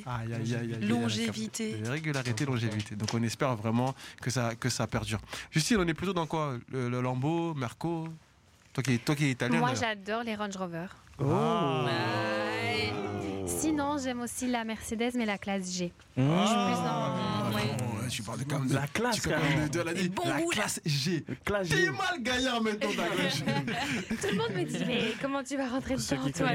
Aïe, 0.05 0.33
aïe, 0.33 0.55
aïe, 0.55 0.77
Longévité. 0.87 1.73
aïe, 1.75 1.83
Régularité, 1.89 2.45
longévité. 2.45 2.95
Donc 2.95 3.13
on 3.13 3.21
espère 3.23 3.55
vraiment 3.55 3.93
que 4.21 4.31
ça, 4.31 4.55
que 4.55 4.69
ça 4.69 4.87
perdure. 4.87 5.19
Justine, 5.51 5.77
on 5.79 5.87
est 5.87 5.93
plutôt 5.93 6.13
dans 6.13 6.25
quoi? 6.25 6.55
Le, 6.71 6.89
le 6.89 7.01
Lambo, 7.01 7.53
Merco? 7.53 8.07
Toi 8.73 8.81
qui, 8.83 8.97
toi 8.99 9.15
qui 9.15 9.25
es 9.25 9.31
italien. 9.31 9.59
Moi, 9.59 9.73
d'ailleurs. 9.73 9.95
j'adore 9.95 10.23
les 10.23 10.35
Range 10.35 10.55
Rover. 10.57 10.87
Oh. 11.19 11.85
Ouais. 11.85 12.91
Sinon, 13.45 13.97
j'aime 13.97 14.21
aussi 14.21 14.47
la 14.47 14.63
Mercedes, 14.63 15.11
mais 15.15 15.25
la 15.25 15.37
classe 15.37 15.71
G. 15.71 15.91
Mmh. 16.15 16.21
Je 16.23 16.45
suis 16.47 16.55
plus 16.55 16.75
dans. 16.75 16.83
Ah, 16.85 17.49
Ouais. 17.53 17.61
bon, 17.77 17.85
ouais, 18.01 18.07
tu 18.09 18.23
parles 18.23 18.39
de, 18.39 18.43
quand 18.45 18.59
même 18.59 18.67
de 18.69 18.73
La 18.73 18.87
classe, 18.87 19.15
tu 19.21 19.29
quand 19.29 19.35
même 19.39 19.69
de, 19.69 19.73
de 19.77 19.81
la, 19.81 19.91
Et 19.93 20.09
bon 20.09 20.23
la 20.27 20.41
goût, 20.41 20.49
là. 20.51 20.57
classe 20.57 20.79
G. 20.85 21.23
Classe 21.45 21.69
T'es 21.69 21.75
G. 21.85 21.89
mal 21.91 22.21
gaillard 22.21 22.61
maintenant, 22.63 22.89
ta 22.89 23.09
gauche. 23.09 23.43
Tout 24.21 24.27
le 24.31 24.37
monde 24.37 24.51
me 24.55 24.63
dit, 24.63 24.83
mais 24.87 25.01
comment 25.21 25.43
tu 25.43 25.55
vas 25.57 25.67
rentrer 25.67 25.95
dedans, 25.95 26.29
toi 26.35 26.47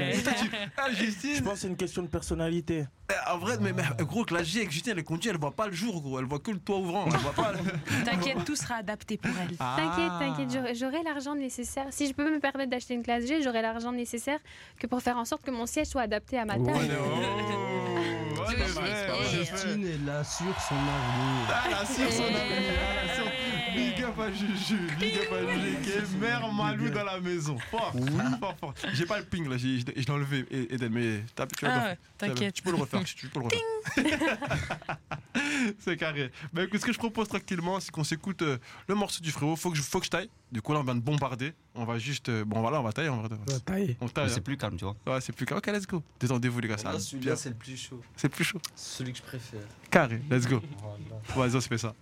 Ah, 0.77 0.89
Je 0.91 0.95
Justine, 1.05 1.41
pense 1.43 1.53
que 1.53 1.59
c'est 1.59 1.67
une 1.67 1.77
question 1.77 2.01
de 2.01 2.07
personnalité. 2.07 2.85
euh, 3.11 3.15
en 3.33 3.37
vrai, 3.37 3.57
mais, 3.61 3.71
mais, 3.73 3.83
gros, 4.05 4.25
la 4.31 4.43
G 4.43 4.59
avec 4.59 4.71
Justine, 4.71 4.93
elle 4.97 5.03
conduit, 5.03 5.29
elle 5.29 5.37
voit 5.37 5.51
pas 5.55 5.67
le 5.67 5.73
jour, 5.73 6.01
gros. 6.01 6.19
Elle 6.19 6.25
voit 6.25 6.39
que 6.39 6.51
le 6.51 6.59
toit 6.59 6.77
ouvrant. 6.77 7.05
Elle 7.07 7.17
voit 7.17 7.33
pas. 7.33 7.53
le- 7.53 8.03
T'inquiète, 8.05 8.43
tout 8.45 8.55
sera 8.55 8.75
adapté 8.75 9.17
pour 9.17 9.31
elle. 9.41 9.55
T'inquiète, 9.57 9.59
Ah. 10.11 10.19
t'inquiète, 10.19 10.51
j'aurai- 10.53 10.75
j'aurai 10.75 11.03
l'argent 11.03 11.35
nécessaire. 11.35 11.85
Si 11.91 12.07
je 12.07 12.13
peux 12.13 12.29
me 12.29 12.39
permettre 12.39 12.71
d'acheter 12.71 12.93
une 12.93 13.03
classe 13.03 13.25
G, 13.25 13.41
j'aurai 13.41 13.61
l'argent 13.61 13.91
nécessaire 13.91 14.39
que 14.79 14.87
pour 14.87 15.01
faire 15.01 15.17
en 15.17 15.25
sorte 15.25 15.43
que 15.43 15.51
mon 15.51 15.65
siège 15.65 15.87
soit 15.87 16.01
adapté 16.03 16.37
à 16.37 16.45
ma 16.45 16.55
taille. 16.59 16.78
Oh, 16.79 18.45
vrai. 18.67 19.07
Justine, 19.31 19.85
elle 19.85 20.09
assure 20.09 20.59
son 20.67 20.75
avenir. 20.75 21.47
Ah, 21.49 21.85
ah. 23.69 23.75
Big 23.75 24.03
up 24.03 24.19
à 24.19 24.31
Juju, 24.31 24.77
big 24.99 25.15
up 25.17 25.31
à 25.31 25.53
Juju, 25.53 25.77
qui 25.83 25.89
est 25.89 26.19
mère 26.19 26.51
Malou 26.53 26.89
dans 26.89 27.03
la 27.03 27.19
maison. 27.19 27.57
Fort, 27.71 27.93
fort, 28.39 28.55
fort. 28.59 28.73
J'ai 28.93 29.05
pas 29.05 29.19
le 29.19 29.25
ping 29.25 29.47
là, 29.47 29.57
j'ai- 29.57 29.79
je 29.79 29.85
l'ai 29.85 30.11
enlevé, 30.11 30.45
Eden, 30.51 30.91
mais 30.91 31.23
t'as- 31.35 31.47
tu 31.47 31.65
Ah 31.65 31.95
t'inquiète. 32.17 32.55
Tu 32.55 32.63
peux 32.63 32.71
le 32.71 32.77
refaire, 32.77 33.03
tu 33.03 33.27
peux 33.27 33.39
le 33.39 33.45
refaire. 33.45 33.61
C'est 35.79 35.97
carré. 35.97 36.31
Bah 36.53 36.63
écoute, 36.63 36.79
ce 36.79 36.85
que 36.85 36.93
je 36.93 36.97
propose 36.97 37.27
tranquillement, 37.27 37.79
c'est 37.79 37.91
qu'on 37.91 38.03
s'écoute 38.03 38.41
euh, 38.41 38.57
le 38.87 38.95
morceau 38.95 39.21
du 39.21 39.31
frérot. 39.31 39.55
Faut 39.55 39.71
que 39.71 39.77
je, 39.77 39.81
faut 39.81 39.99
que 39.99 40.05
je 40.05 40.09
taille. 40.09 40.29
Du 40.51 40.61
coup, 40.61 40.73
là, 40.73 40.79
on 40.79 40.83
vient 40.83 40.95
de 40.95 41.01
bombarder. 41.01 41.53
On 41.75 41.85
va 41.85 41.97
juste. 41.97 42.29
euh, 42.29 42.43
bon, 42.45 42.61
voilà, 42.61 42.79
on 42.79 42.83
va 42.83 42.91
tailler. 42.91 43.09
On 43.09 43.21
va 43.21 43.29
tailler. 43.65 43.97
On 44.01 44.07
taille. 44.07 44.25
Mais 44.25 44.29
c'est 44.31 44.39
hein. 44.39 44.43
plus 44.43 44.57
calme, 44.57 44.77
tu 44.77 44.85
vois. 44.85 44.95
Ouais, 45.07 45.21
c'est 45.21 45.33
plus 45.33 45.45
calme. 45.45 45.59
Ok, 45.59 45.67
let's 45.67 45.87
go. 45.87 46.03
Détendez-vous, 46.19 46.59
les 46.59 46.67
gars. 46.67 46.75
va 46.75 46.99
celui-là, 46.99 47.35
c'est 47.35 47.49
le 47.49 47.55
plus 47.55 47.77
chaud. 47.77 48.01
C'est 48.15 48.27
le 48.27 48.33
plus 48.33 48.43
chaud. 48.43 48.61
Celui 48.75 49.11
que 49.11 49.17
je 49.19 49.23
préfère. 49.23 49.61
Carré, 49.89 50.21
let's 50.29 50.47
go. 50.47 50.61
Voilà. 51.33 51.49
Vas-y, 51.49 51.57
on 51.57 51.61
se 51.61 51.67
fait 51.67 51.77
ça. 51.77 51.93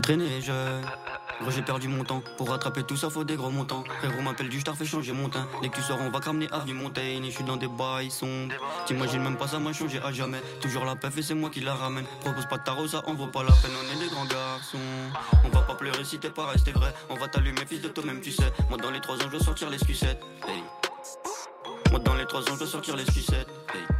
J'ai 0.00 0.16
traîné 0.16 0.40
gros 1.42 1.50
j'ai 1.50 1.60
perdu 1.60 1.86
mon 1.88 2.04
temps. 2.04 2.22
Pour 2.38 2.48
rattraper 2.48 2.84
tout 2.84 2.96
ça, 2.96 3.10
faut 3.10 3.22
des 3.22 3.36
gros 3.36 3.50
montants. 3.50 3.84
Frérot 3.98 4.22
m'appelle 4.22 4.48
du 4.48 4.58
star, 4.58 4.74
fait 4.74 4.86
changer 4.86 5.12
mon 5.12 5.28
teint. 5.28 5.46
Dès 5.60 5.68
que 5.68 5.76
tu 5.76 5.82
on 5.92 6.08
va 6.08 6.20
cramener 6.20 6.50
avenue 6.50 6.72
Montaigne. 6.72 7.22
Et 7.22 7.30
je 7.30 7.34
suis 7.34 7.44
dans 7.44 7.58
des 7.58 7.68
bails 7.68 8.10
sombres. 8.10 8.54
T'imagines 8.86 9.22
même 9.22 9.36
pas 9.36 9.46
ça 9.46 9.58
m'a 9.58 9.74
changé 9.74 10.00
à 10.02 10.10
jamais. 10.10 10.40
Toujours 10.62 10.86
la 10.86 10.96
pef 10.96 11.18
et 11.18 11.22
c'est 11.22 11.34
moi 11.34 11.50
qui 11.50 11.60
la 11.60 11.74
ramène. 11.74 12.06
Propose 12.20 12.46
pas 12.46 12.56
de 12.56 12.64
tarot, 12.64 12.88
ça 12.88 13.02
en 13.06 13.12
vaut 13.12 13.26
pas 13.26 13.42
la 13.42 13.52
peine. 13.52 13.72
On 13.76 13.94
est 13.94 14.02
des 14.02 14.08
grands 14.08 14.24
garçons. 14.24 14.78
On 15.44 15.50
va 15.50 15.60
pas 15.60 15.74
pleurer 15.74 16.02
si 16.02 16.18
t'es 16.18 16.30
pas 16.30 16.46
resté 16.46 16.72
vrai. 16.72 16.94
On 17.10 17.16
va 17.16 17.28
t'allumer, 17.28 17.66
fils 17.68 17.82
de 17.82 17.88
toi-même, 17.88 18.22
tu 18.22 18.32
sais. 18.32 18.50
Moi 18.70 18.78
dans 18.78 18.90
les 18.90 19.00
trois 19.00 19.16
ans, 19.16 19.26
je 19.26 19.36
dois 19.36 19.40
sortir 19.40 19.68
les 19.68 19.78
sucettes. 19.78 20.22
Hey. 20.48 20.62
Moi 21.90 22.00
dans 22.00 22.14
les 22.14 22.24
trois 22.24 22.40
ans, 22.40 22.54
je 22.54 22.58
dois 22.60 22.68
sortir 22.68 22.96
les 22.96 23.04
sucettes. 23.04 23.48
Hey. 23.74 23.99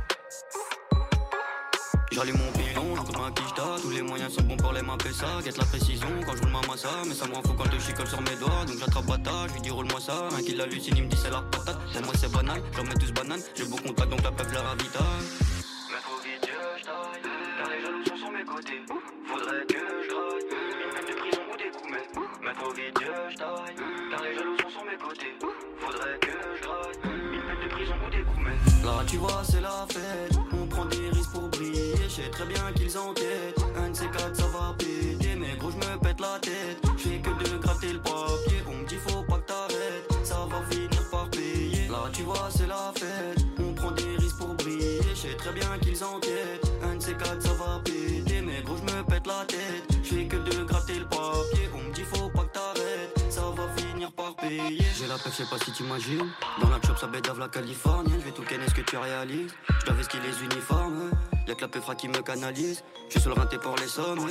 J'allume 2.13 2.39
mon 2.39 2.51
pilon, 2.51 2.97
je 2.97 3.03
compte 3.03 3.19
ma 3.21 3.31
quicheta 3.31 3.77
Tous 3.81 3.91
les 3.91 4.03
moyens 4.03 4.35
sont 4.35 4.43
bons 4.43 4.57
pour 4.57 4.73
les 4.73 4.83
mapper 4.83 5.13
ça. 5.13 5.27
Guette 5.45 5.59
la 5.59 5.65
précision 5.65 6.09
quand 6.27 6.35
je 6.35 6.43
roule 6.43 6.51
ma 6.51 6.61
massa. 6.67 6.89
Mais 7.07 7.15
ça 7.15 7.27
me 7.29 7.35
rend 7.35 7.43
fou 7.43 7.55
quand 7.57 7.71
je 7.73 7.79
chicole 7.79 8.09
sur 8.09 8.21
mes 8.21 8.35
doigts. 8.37 8.65
Donc 8.67 8.79
j'attrape 8.81 9.07
bata, 9.07 9.47
je 9.49 9.55
lui 9.55 9.61
dis 9.61 9.71
roule-moi 9.71 10.01
ça. 10.01 10.29
Un 10.37 10.43
qui 10.43 10.55
l'hallucine, 10.57 10.95
il 10.97 11.05
me 11.05 11.09
dit 11.09 11.17
c'est 11.17 11.31
la 11.31 11.43
patate. 11.43 11.79
Pour 11.93 12.03
moi 12.03 12.15
c'est 12.19 12.33
banal, 12.33 12.61
j'en 12.77 12.83
mets 12.83 12.95
tous 12.95 13.13
banane 13.13 13.41
J'ai 13.55 13.65
beau 13.65 13.77
contact 13.77 14.11
donc 14.11 14.23
la 14.25 14.33
peuple 14.33 14.55
la 14.55 14.63
ravitaille 14.63 15.05
Mais 15.91 16.03
faut 16.03 16.19
vite 16.25 16.51
je 16.51 16.85
taille, 16.85 17.23
car 17.59 17.69
les 17.71 17.81
jaloux 17.81 18.05
sont 18.05 18.17
sur 18.17 18.31
mes 18.33 18.45
côtés. 18.45 18.83
Faudrait 19.27 19.67
que 19.69 19.79
je 19.79 20.09
graille, 20.11 20.47
une 20.83 20.93
peine 20.95 21.07
de 21.07 21.21
prison 21.21 21.43
ou 21.47 21.57
des 21.57 21.71
coups, 21.71 21.91
mais, 21.93 22.07
mais 22.43 22.55
faut 22.59 22.73
vite 22.75 22.99
je 23.31 23.37
taille, 23.39 23.77
car 24.11 24.23
les 24.23 24.35
jaloux 24.35 24.57
sont 24.59 24.71
sur 24.71 24.85
mes 24.85 24.99
côtés. 24.99 25.35
Faudrait 25.79 26.19
que 26.19 26.35
je 26.59 26.63
graille, 26.67 26.99
une 27.07 27.43
peine 27.47 27.63
de 27.63 27.71
prison 27.73 27.95
ou 28.05 28.11
des 28.11 28.23
coups, 28.23 28.43
mais. 28.43 28.85
Là 28.85 29.05
tu 29.07 29.17
vois 29.17 29.43
c'est 29.45 29.61
la 29.61 29.87
fête 29.89 30.50
des 30.87 31.11
risques 31.11 31.31
pour 31.31 31.49
briller. 31.49 31.95
Je 32.05 32.09
sais 32.09 32.31
très 32.31 32.47
bien 32.47 32.73
qu'ils 32.75 32.97
enquêtent 32.99 33.65
Un 33.77 33.91
de 33.91 33.97
ces 33.97 34.07
quatre 34.07 34.37
ça 34.37 34.47
va 34.49 34.75
péter. 34.79 35.37
Mais 35.37 35.57
gros 35.59 35.71
je 35.71 35.77
me 35.77 35.99
pète 35.99 36.21
la 36.21 36.39
tête 36.41 36.90
la 55.11 55.19
pêche 55.19 55.33
je 55.33 55.43
sais 55.43 55.51
pas 55.51 55.59
si 55.65 55.73
t'imagines. 55.73 56.31
Dans 56.61 56.69
la 56.69 56.81
shop 56.87 56.97
ça 56.97 57.09
bédave 57.09 57.39
la 57.39 57.49
californienne 57.49 58.21
Je 58.21 58.25
vais 58.27 58.31
tout 58.31 58.43
ken 58.43 58.61
est-ce 58.63 58.75
que 58.75 58.83
tu 58.83 58.97
réalises? 58.97 59.51
Je 59.81 59.87
dois 59.87 59.95
vestir 59.95 60.21
les 60.23 60.45
uniformes 60.45 61.11
Y'a 61.49 61.55
que 61.57 61.63
la 61.63 61.69
peufra 61.69 61.97
qui 61.97 62.07
me 62.07 62.21
canalise. 62.23 62.85
Je 63.09 63.19
suis 63.19 63.29
le 63.29 63.35
rinté 63.35 63.59
pour 63.59 63.75
les 63.77 63.89
sommes 63.89 64.25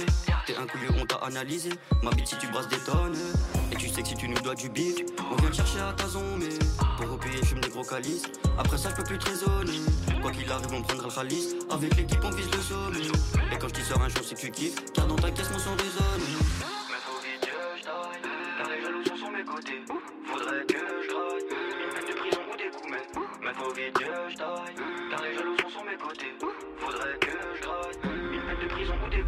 T'es 0.45 0.55
un 0.55 0.65
couilleux 0.65 0.91
on 0.97 1.05
t'a 1.05 1.17
analysé. 1.17 1.71
Ma 2.01 2.11
bite 2.11 2.27
si 2.27 2.37
tu 2.37 2.47
brasses 2.47 2.69
des 2.69 2.77
tonnes 2.77 3.17
Et 3.73 3.75
tu 3.75 3.89
sais 3.89 4.01
que 4.01 4.07
si 4.07 4.15
tu 4.15 4.29
nous 4.29 4.39
dois 4.39 4.55
du 4.55 4.69
bif 4.69 4.95
On 5.29 5.35
vient 5.35 5.49
te 5.49 5.55
chercher 5.57 5.79
à 5.81 5.91
ta 5.91 6.07
zone 6.07 6.39
mais 6.39 6.57
Pour 6.97 7.11
repayer 7.11 7.39
je 7.41 7.47
fume 7.47 7.59
des 7.59 7.69
gros 7.69 7.83
calices. 7.83 8.23
Après 8.57 8.77
ça 8.77 8.89
je 8.91 8.95
peux 8.95 9.03
plus 9.03 9.17
te 9.17 9.29
raisonner. 9.29 9.79
Quoi 10.21 10.31
qu'il 10.31 10.49
arrive 10.49 10.73
on 10.73 10.81
prendra 10.81 11.07
le 11.07 11.13
ralice. 11.13 11.55
Avec 11.69 11.95
l'équipe 11.97 12.23
on 12.23 12.31
vise 12.31 12.49
le 12.51 12.61
sommet. 12.61 13.07
Et 13.51 13.57
quand 13.57 13.67
je 13.75 13.81
sors 13.81 14.01
un 14.01 14.07
jour 14.07 14.21
c'est 14.23 14.35
que 14.35 14.41
tu 14.41 14.51
kiffes. 14.51 14.81
Car 14.93 15.07
dans 15.07 15.17
ta 15.17 15.29
caisse 15.31 15.51
mon 15.51 15.59
son 15.59 15.71
résonne 15.71 16.39
Que 20.69 20.75
je 20.75 21.09
une 21.09 21.93
peine 21.95 22.05
de 22.07 22.13
prison 22.19 22.41
ou 22.53 22.55
des 22.55 22.69
coups, 22.69 22.91
mais, 22.91 23.53
faut 23.55 23.73
vite 23.73 23.91
que 23.91 24.05
je 24.29 24.37
taille, 24.37 24.75
car 25.09 25.23
les 25.23 25.33
jaloux 25.33 25.57
sur 25.67 25.83
mes 25.83 25.97
côtés. 25.97 26.33
Faudrait 26.77 27.17
que 27.19 27.31
je 27.55 28.35
une 28.35 28.41
peine 28.45 28.59
de 28.61 28.67
prison 28.71 28.93
ou 29.03 29.09
des. 29.09 29.23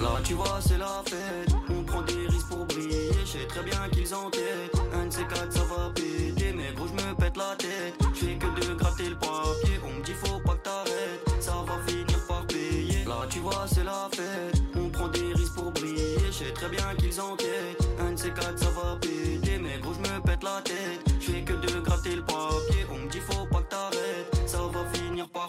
Là 0.00 0.20
tu 0.22 0.34
vois 0.34 0.60
c'est 0.60 0.78
la 0.78 1.02
fête. 1.04 1.52
On 1.70 1.82
prend 1.82 2.02
des 2.02 2.28
risques 2.28 2.48
pour 2.48 2.66
briller 2.66 3.10
Je 3.24 3.26
sais 3.26 3.46
très 3.48 3.64
bien 3.64 3.88
qu'ils 3.90 4.14
enquêtent 4.14 4.80
Un 4.94 5.06
de 5.06 5.12
ces 5.12 5.24
quatre 5.24 5.52
ça 5.52 5.64
va 5.64 5.90
péter 5.92 6.52
Mais 6.54 6.72
gros 6.76 6.86
je 6.86 6.92
me 6.92 7.14
pète 7.16 7.36
la 7.36 7.56
tête. 7.56 7.94
Je 8.14 8.26
que 8.38 8.46
de 8.46 8.74
gratter 8.74 9.08
le 9.08 9.16
papier. 9.16 9.80
On 9.84 9.90
me 9.90 10.02
dit 10.04 10.12
faut 10.12 10.38
pas 10.38 10.54
que 10.54 10.62
t'arrêtes. 10.62 11.40
Ça 11.40 11.64
va 11.66 11.78
finir 11.86 12.26
par 12.28 12.46
payer. 12.46 13.04
Là 13.04 13.26
tu 13.28 13.40
vois 13.40 13.66
c'est 13.66 13.84
la 13.84 14.08
fête. 14.12 14.62
On 14.76 14.88
prend 14.90 15.08
des 15.08 15.32
risques 15.34 15.54
pour 15.56 15.72
briller 15.72 16.16
Je 16.26 16.32
sais 16.32 16.52
très 16.52 16.68
bien 16.68 16.94
qu'ils 16.96 17.20
enquêtent 17.20 17.88
Un 17.98 18.12
de 18.12 18.16
ces 18.16 18.30
quatre 18.30 18.58
ça 18.58 18.70
va 18.70 18.96
péter 19.00 19.15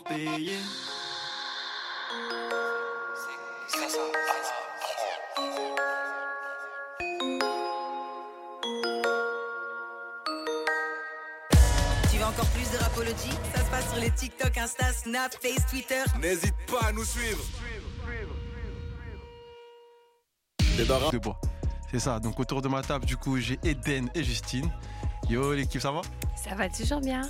payer 0.07 0.57
Tu 12.09 12.17
veux 12.17 12.25
encore 12.25 12.45
plus 12.47 12.71
de 12.71 12.77
rapologie? 12.77 13.15
Ça 13.53 13.63
se 13.63 13.69
passe 13.69 13.89
sur 13.91 14.01
les 14.01 14.11
TikTok, 14.11 14.57
Insta, 14.57 14.93
Snap, 14.93 15.33
Face, 15.41 15.65
Twitter. 15.69 16.03
N'hésite 16.21 16.55
pas 16.67 16.87
à 16.87 16.91
nous 16.91 17.05
suivre. 17.05 17.43
De 20.77 21.17
bois. 21.17 21.39
C'est 21.91 21.99
ça. 21.99 22.19
Donc 22.19 22.39
autour 22.39 22.61
de 22.61 22.67
ma 22.67 22.81
table, 22.83 23.05
du 23.05 23.17
coup, 23.17 23.37
j'ai 23.39 23.59
Eden 23.63 24.09
et 24.13 24.23
Justine. 24.23 24.69
Yo 25.29 25.53
l'équipe, 25.53 25.81
ça 25.81 25.91
va? 25.91 26.01
Ça 26.43 26.55
va 26.55 26.69
toujours 26.69 27.01
bien. 27.01 27.21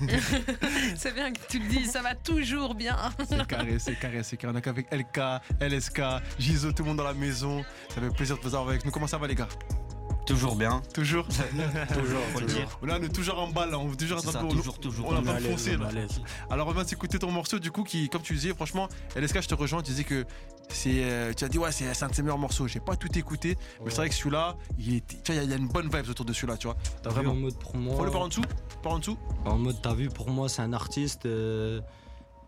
C'est 0.96 1.14
bien 1.14 1.32
que 1.32 1.38
tu 1.48 1.58
le 1.58 1.68
dis, 1.68 1.84
ça 1.86 2.02
va 2.02 2.14
toujours 2.14 2.74
bien. 2.74 2.96
C'est 3.28 3.46
carré, 3.46 3.78
c'est 3.78 3.94
carré, 3.98 4.22
c'est 4.22 4.36
carré. 4.36 4.52
On 4.54 4.58
est 4.58 4.62
qu'avec 4.62 4.92
LK, 4.92 5.20
LSK, 5.60 6.00
Gizo, 6.38 6.72
tout 6.72 6.82
le 6.82 6.88
monde 6.88 6.96
dans 6.98 7.04
la 7.04 7.14
maison. 7.14 7.62
Ça 7.94 8.00
fait 8.00 8.10
plaisir 8.10 8.36
de 8.36 8.42
vous 8.42 8.54
avoir 8.54 8.68
avec 8.70 8.84
nous. 8.84 8.90
Comment 8.90 9.06
ça 9.06 9.18
va 9.18 9.26
les 9.26 9.34
gars? 9.34 9.48
Toujours 10.26 10.56
bien 10.56 10.80
Toujours? 10.94 11.26
Toujours, 11.28 12.20
faut 12.32 12.40
le 12.40 12.46
dire. 12.46 12.78
Là, 12.82 12.96
on 12.98 13.02
est 13.02 13.12
toujours 13.12 13.38
en 13.38 13.48
balle, 13.48 13.74
on 13.74 13.92
est 13.92 13.96
toujours 13.96 14.18
en 14.18 14.22
ça, 14.22 14.32
train 14.32 14.44
de- 14.44 14.54
toujours, 14.54 14.78
toujours. 14.80 15.08
On 15.08 15.16
a 15.16 15.22
pas 15.22 15.38
est 15.38 15.76
là. 15.76 15.88
Alors 16.50 16.68
on 16.68 16.72
va 16.72 16.84
s'écouter 16.84 17.18
ton 17.18 17.30
morceau 17.30 17.58
du 17.58 17.70
coup 17.70 17.84
qui, 17.84 18.08
comme 18.08 18.22
tu 18.22 18.32
disais, 18.32 18.54
franchement, 18.54 18.88
LSK, 19.16 19.42
je 19.42 19.48
te 19.48 19.54
rejoins, 19.54 19.82
tu 19.82 19.90
disais 19.90 20.04
que 20.04 20.24
c'est, 20.68 21.04
euh, 21.04 21.32
tu 21.34 21.44
as 21.44 21.48
dit 21.48 21.58
ouais 21.58 21.70
c'est 21.72 22.02
un 22.02 22.08
de 22.08 22.14
ses 22.14 22.22
meilleurs 22.22 22.38
morceaux. 22.38 22.66
J'ai 22.66 22.80
pas 22.80 22.96
tout 22.96 23.16
écouté, 23.18 23.56
mais 23.84 23.90
c'est 23.90 23.96
vrai 23.96 24.08
que 24.08 24.14
celui-là, 24.14 24.56
il 24.78 24.96
est, 24.96 25.06
tu 25.22 25.32
vois, 25.32 25.42
il 25.42 25.50
y 25.50 25.52
a- 25.52 25.56
une 25.56 25.68
bonne 25.68 25.88
vibe 25.88 26.08
autour 26.10 26.24
de 26.24 26.32
celui-là, 26.32 26.56
tu 26.56 26.66
vois. 26.66 26.76
T'as 27.02 27.10
Vraiment. 27.10 27.32
en 27.32 27.36
mode 27.36 27.58
pour 27.58 27.76
moi. 27.76 27.96
Faut 27.96 28.04
le 28.04 28.10
par 28.10 28.22
en 28.22 28.28
dessous, 28.28 28.42
par 28.82 28.92
en 28.92 28.98
dessous. 28.98 29.18
En 29.44 29.56
mode, 29.58 29.80
t'as 29.82 29.94
vu, 29.94 30.08
pour 30.08 30.30
moi, 30.30 30.48
c'est 30.48 30.62
un 30.62 30.72
artiste. 30.72 31.26
euh, 31.26 31.80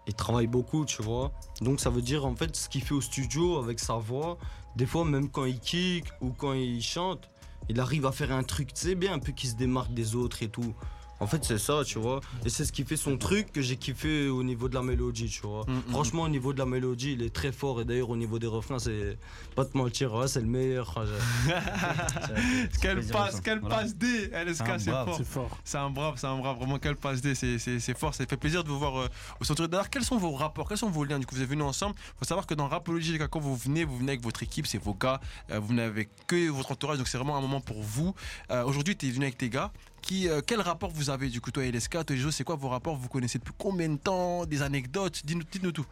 il 0.09 0.15
travaille 0.15 0.47
beaucoup, 0.47 0.85
tu 0.85 1.03
vois. 1.03 1.33
Donc, 1.61 1.81
ça 1.81 1.91
veut 1.91 2.01
dire, 2.03 2.25
en 2.27 2.37
fait, 2.37 2.55
ce 2.55 2.69
qu'il 2.69 2.83
fait 2.85 2.95
au 2.95 3.01
studio 3.01 3.59
avec 3.59 3.81
sa 3.81 3.95
voix, 3.95 4.39
des 4.77 4.87
fois, 4.87 5.05
même 5.05 5.29
quand 5.31 5.45
il 5.47 5.59
kick 5.59 6.05
ou 6.21 6.31
quand 6.31 6.53
il 6.53 6.81
chante, 6.81 7.29
il 7.69 7.81
arrive 7.81 8.07
à 8.07 8.13
faire 8.13 8.31
un 8.31 8.45
truc, 8.45 8.73
tu 8.73 8.83
sais, 8.83 8.95
bien 8.95 9.15
un 9.15 9.19
peu 9.19 9.33
qui 9.33 9.49
se 9.49 9.57
démarque 9.57 9.93
des 9.93 10.15
autres 10.15 10.45
et 10.45 10.49
tout. 10.49 10.75
En 11.19 11.27
fait, 11.27 11.43
c'est 11.45 11.59
ça, 11.59 11.83
tu 11.85 11.99
vois. 11.99 12.21
Et 12.45 12.51
c'est 12.51 12.65
ce 12.65 12.73
qui 12.73 12.85
fait 12.85 12.97
son 12.97 13.17
truc 13.17 13.51
que 13.53 13.63
j'ai 13.63 13.77
kiffé 13.77 14.29
au 14.29 14.43
niveau 14.43 14.69
de 14.69 14.75
la 14.75 14.83
mélodie, 14.83 15.29
tu 15.31 15.41
vois. 15.47 15.65
Mm, 15.67 15.73
mm, 15.73 15.83
Franchement, 15.91 16.23
au 16.25 16.29
niveau 16.29 16.53
de 16.53 16.59
la 16.59 16.67
mélodie, 16.67 17.13
il 17.13 17.23
est 17.23 17.33
très 17.35 17.53
fort. 17.53 17.81
Et 17.81 17.85
d'ailleurs, 17.87 18.11
au 18.11 18.17
niveau 18.17 18.39
des 18.39 18.47
refrains, 18.47 18.79
c'est 18.79 19.17
pas 19.55 19.65
te 19.65 19.77
mentir, 19.79 20.13
ouais, 20.15 20.29
c'est 20.29 20.41
le 20.41 20.47
meilleur. 20.47 20.95
Quelle 22.81 23.05
passe, 23.07 23.41
quelle 23.41 23.61
Voilà. 23.61 23.77
passe 23.77 23.95
D, 23.97 24.31
LSK, 24.33 24.65
c'est 24.79 24.91
fort? 24.91 25.15
C'est 25.17 25.27
fort. 25.27 25.59
C'est 25.65 25.79
un 25.79 25.91
brave, 25.91 26.15
c'est 26.17 26.27
un 26.27 26.37
brave, 26.37 26.57
vraiment 26.59 26.79
quelle 26.79 26.97
passe 26.97 27.21
D, 27.21 27.35
c'est- 27.35 27.95
fort, 27.99 28.15
ça 28.15 28.27
fait 28.27 28.37
plaisir 28.37 28.63
de 28.63 28.69
vous 28.69 28.79
voir 28.79 28.99
euh, 29.01 29.09
au 29.41 29.45
centre. 29.45 29.67
D'ailleurs, 29.67 29.89
quels 29.91 30.05
sont 30.05 30.19
vos 30.19 30.33
rapports, 30.33 30.69
quels 30.69 30.79
sont 30.79 30.91
vos 30.91 31.05
liens? 31.05 31.19
Du 31.19 31.27
coup, 31.27 31.35
vous 31.35 31.43
êtes 31.43 31.49
venus 31.49 31.65
ensemble. 31.65 31.95
Il 31.99 32.19
faut 32.19 32.25
savoir 32.25 32.47
que 32.47 32.55
dans 32.55 32.69
Rapologie, 32.69 33.19
quand 33.31 33.41
vous 33.41 33.57
venez, 33.57 33.85
vous 33.85 33.97
venez 33.99 34.13
avec 34.13 34.23
votre 34.23 34.43
équipe, 34.43 34.67
c'est 34.67 34.79
vos 34.79 34.95
gars, 34.95 35.21
euh, 35.51 35.59
vous 35.61 35.79
avec 35.79 36.09
que 36.27 36.49
votre 36.51 36.73
entourage, 36.73 36.99
donc 36.99 37.09
c'est 37.09 37.19
vraiment 37.19 37.37
un 37.37 37.41
moment 37.41 37.61
pour 37.61 37.83
vous. 37.83 38.15
Euh, 38.51 38.65
Aujourd'hui, 38.65 38.97
tu 38.97 39.07
es 39.07 39.11
venu 39.11 39.25
avec 39.25 39.39
tes 39.39 39.49
gars. 39.49 39.73
Qui, 40.07 40.29
euh, 40.29 40.41
quel 40.47 40.61
rapport 40.61 40.91
vous 40.91 41.11
avez 41.11 41.29
du 41.31 41.41
coup, 41.41 41.51
toi 41.51 41.65
et 41.65 41.73
LSK, 41.73 42.07
toi 42.07 42.17
et 42.17 42.31
c'est 42.31 42.45
quoi 42.45 42.55
vos 42.55 42.69
rapports? 42.69 42.95
Vous 42.95 43.09
connaissez 43.09 43.39
depuis 43.41 43.55
combien 43.59 43.89
de 43.89 43.97
temps? 43.97 44.47
Des 44.47 44.63
anecdotes? 44.63 45.23
Dites-nous 45.25 45.73
tout. 45.73 45.85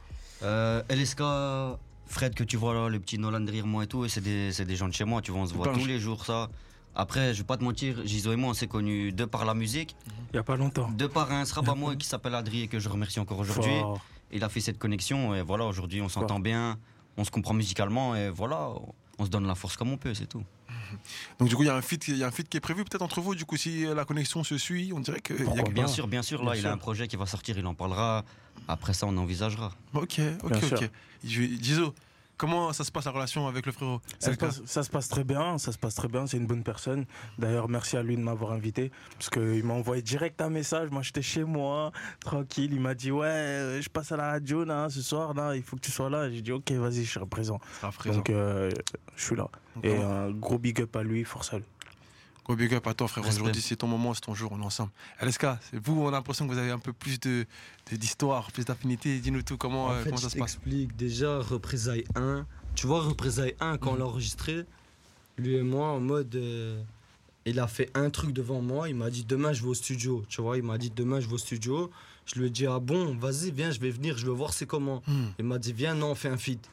Euh, 0.44 0.82
LSK, 0.88 1.20
Fred 2.06 2.34
que 2.34 2.44
tu 2.44 2.56
vois 2.56 2.74
là, 2.74 2.88
le 2.88 3.00
petit 3.00 3.18
Nolan 3.18 3.40
derrière 3.40 3.66
moi 3.66 3.82
et 3.82 3.86
tout, 3.88 4.04
et 4.04 4.08
c'est 4.08 4.20
des, 4.20 4.52
c'est 4.52 4.66
des 4.66 4.76
gens 4.76 4.86
de 4.86 4.92
chez 4.92 5.02
moi, 5.02 5.20
tu 5.20 5.32
vois, 5.32 5.40
on 5.40 5.46
se 5.46 5.54
voit 5.54 5.66
tous 5.72 5.86
les 5.86 5.98
jours 5.98 6.24
ça. 6.24 6.48
Après, 6.94 7.34
je 7.34 7.38
vais 7.38 7.44
pas 7.44 7.56
te 7.56 7.64
mentir, 7.64 8.06
Gizo 8.06 8.32
et 8.32 8.36
moi, 8.36 8.50
on 8.50 8.54
s'est 8.54 8.68
connus 8.68 9.10
de 9.10 9.24
par 9.24 9.44
la 9.44 9.54
musique, 9.54 9.96
Il 10.32 10.36
y 10.36 10.38
a 10.38 10.44
pas 10.44 10.54
longtemps. 10.54 10.88
de 10.92 11.08
par 11.08 11.32
un 11.32 11.44
srab 11.44 11.68
à 11.68 11.74
moi 11.74 11.96
qui 11.96 12.06
s'appelle 12.06 12.36
Adri 12.36 12.62
et 12.62 12.68
que 12.68 12.78
je 12.78 12.88
remercie 12.88 13.18
encore 13.18 13.40
aujourd'hui. 13.40 13.74
Il 14.30 14.44
a 14.44 14.48
fait 14.48 14.60
cette 14.60 14.78
connexion 14.78 15.34
et 15.34 15.42
voilà, 15.42 15.64
aujourd'hui, 15.64 16.00
on 16.00 16.08
s'entend 16.08 16.38
bien, 16.38 16.78
on 17.16 17.24
se 17.24 17.32
comprend 17.32 17.54
musicalement 17.54 18.14
et 18.14 18.30
voilà, 18.30 18.70
on 19.18 19.24
se 19.24 19.30
donne 19.30 19.46
la 19.48 19.56
force 19.56 19.76
comme 19.76 19.90
on 19.90 19.96
peut, 19.96 20.14
c'est 20.14 20.28
tout. 20.28 20.44
Donc 21.38 21.48
du 21.48 21.56
coup, 21.56 21.62
il 21.62 21.66
y 21.66 21.68
a 21.70 21.74
un 21.76 21.82
feat, 21.82 22.08
il 22.08 22.16
y 22.16 22.24
a 22.24 22.26
un 22.26 22.30
feat 22.30 22.48
qui 22.48 22.56
est 22.56 22.60
prévu 22.60 22.84
peut-être 22.84 23.02
entre 23.02 23.20
vous. 23.20 23.34
Du 23.34 23.44
coup, 23.44 23.56
si 23.56 23.84
la 23.84 24.04
connexion 24.04 24.44
se 24.44 24.58
suit, 24.58 24.92
on 24.94 25.00
dirait 25.00 25.20
que. 25.20 25.34
il 25.34 25.56
y 25.56 25.60
a 25.60 25.62
Bien 25.64 25.86
sûr, 25.86 26.06
bien 26.08 26.22
sûr, 26.22 26.38
là, 26.42 26.52
Bien 26.52 26.54
il 26.54 26.60
sûr. 26.62 26.70
a 26.70 26.72
un 26.72 26.78
projet 26.78 27.08
qui 27.08 27.16
va 27.16 27.26
sortir, 27.26 27.58
il 27.58 27.66
en 27.66 27.74
parlera. 27.74 28.24
Après 28.68 28.94
ça, 28.94 29.06
on 29.06 29.16
envisagera. 29.16 29.72
Ok, 29.94 30.20
ok, 30.42 30.52
Bien 30.52 30.78
ok. 30.78 30.90
Gizo, 31.24 31.94
comment 32.36 32.72
ça 32.72 32.84
se 32.84 32.92
passe 32.92 33.04
la 33.04 33.12
relation 33.12 33.46
avec 33.46 33.66
le 33.66 33.72
frérot? 33.72 34.00
Ça 34.18 34.32
se, 34.32 34.36
passe, 34.36 34.62
ça 34.64 34.82
se 34.82 34.90
passe 34.90 35.08
très 35.08 35.24
bien, 35.24 35.58
ça 35.58 35.72
se 35.72 35.78
passe 35.78 35.94
très 35.94 36.08
bien, 36.08 36.26
c'est 36.26 36.36
une 36.36 36.46
bonne 36.46 36.62
personne. 36.62 37.04
D'ailleurs, 37.38 37.68
merci 37.68 37.96
à 37.96 38.02
lui 38.02 38.16
de 38.16 38.22
m'avoir 38.22 38.52
invité, 38.52 38.90
parce 39.18 39.30
qu'il 39.30 39.64
m'a 39.64 39.74
envoyé 39.74 40.02
direct 40.02 40.40
un 40.40 40.50
message, 40.50 40.90
moi 40.90 41.02
j'étais 41.02 41.22
chez 41.22 41.44
moi, 41.44 41.92
tranquille, 42.20 42.72
il 42.72 42.80
m'a 42.80 42.94
dit 42.94 43.10
ouais, 43.10 43.26
euh, 43.26 43.82
je 43.82 43.88
passe 43.88 44.12
à 44.12 44.16
la 44.16 44.30
radio 44.30 44.64
là, 44.64 44.88
ce 44.88 45.02
soir, 45.02 45.34
là, 45.34 45.54
il 45.56 45.62
faut 45.62 45.76
que 45.76 45.82
tu 45.82 45.90
sois 45.90 46.10
là. 46.10 46.30
J'ai 46.30 46.42
dit 46.42 46.52
ok, 46.52 46.70
vas-y, 46.72 47.04
je 47.04 47.12
serai 47.12 47.26
présent. 47.26 47.60
Donc 48.12 48.30
euh, 48.30 48.70
je 49.16 49.24
suis 49.24 49.36
là. 49.36 49.48
Et 49.82 49.96
un 49.96 50.30
gros 50.30 50.58
big 50.58 50.80
up 50.80 50.94
à 50.96 51.02
lui, 51.02 51.24
force 51.24 51.52
à 51.52 51.58
lui. 51.58 51.64
Gros 52.44 52.56
big 52.56 52.74
up 52.74 52.86
à 52.86 52.94
toi. 52.94 53.06
Respect. 53.06 53.30
Aujourd'hui, 53.30 53.62
c'est 53.62 53.76
ton 53.76 53.86
moment, 53.86 54.12
c'est 54.14 54.20
ton 54.20 54.34
jour, 54.34 54.52
on 54.52 54.60
est 54.60 54.64
ensemble. 54.64 54.90
LSK, 55.20 55.46
c'est 55.70 55.78
vous, 55.82 56.00
on 56.02 56.08
a 56.08 56.10
l'impression 56.10 56.46
que 56.46 56.52
vous 56.52 56.58
avez 56.58 56.70
un 56.70 56.78
peu 56.78 56.92
plus 56.92 57.18
de 57.20 57.46
de- 57.90 57.96
d'histoire, 57.96 58.52
plus 58.52 58.64
d'affinité. 58.64 59.18
Dis-nous 59.18 59.42
tout, 59.42 59.56
comment, 59.56 59.86
En 59.86 59.92
euh, 59.92 59.98
fait, 60.00 60.04
comment 60.10 60.16
ça 60.18 60.28
se 60.30 60.36
passe? 60.36 60.52
t'explique. 60.52 60.94
Déjà, 60.96 61.38
représailles 61.40 62.04
1. 62.14 62.46
Tu 62.74 62.86
vois, 62.86 63.00
représailles 63.02 63.54
1, 63.60 63.78
quand 63.78 63.90
on 63.90 63.92
Mhm. 63.94 63.98
l'a 64.00 64.06
enregistré, 64.06 64.64
lui 65.38 65.54
et 65.56 65.62
moi, 65.62 65.88
en 65.88 66.00
mode. 66.00 66.34
euh, 66.36 66.82
il 67.46 67.60
a 67.60 67.66
fait 67.66 67.90
un 67.94 68.08
truc 68.10 68.32
devant 68.32 68.60
moi. 68.62 68.88
Il 68.88 68.94
m'a 68.96 69.10
dit 69.10 69.24
Demain, 69.24 69.52
je 69.52 69.62
vais 69.62 69.68
au 69.68 69.74
studio. 69.74 70.24
Tu 70.28 70.40
vois, 70.40 70.56
il 70.56 70.62
m'a 70.62 70.78
dit 70.78 70.90
Demain, 70.90 71.20
je 71.20 71.26
vais 71.26 71.34
au 71.34 71.38
studio. 71.38 71.90
Je 72.26 72.38
lui 72.40 72.46
ai 72.46 72.50
dit 72.50 72.66
Ah 72.66 72.78
bon, 72.78 73.14
vas-y, 73.18 73.50
viens, 73.50 73.70
je 73.70 73.80
vais 73.80 73.90
venir, 73.90 74.16
je 74.16 74.24
veux 74.26 74.32
voir 74.32 74.52
c'est 74.54 74.64
comment. 74.66 75.02
Hmm. 75.06 75.26
Il 75.38 75.44
m'a 75.44 75.58
dit 75.58 75.72
Viens, 75.74 75.94
non, 75.94 76.12
on 76.12 76.14
fait 76.14 76.28
un 76.30 76.38
feat. 76.38 76.66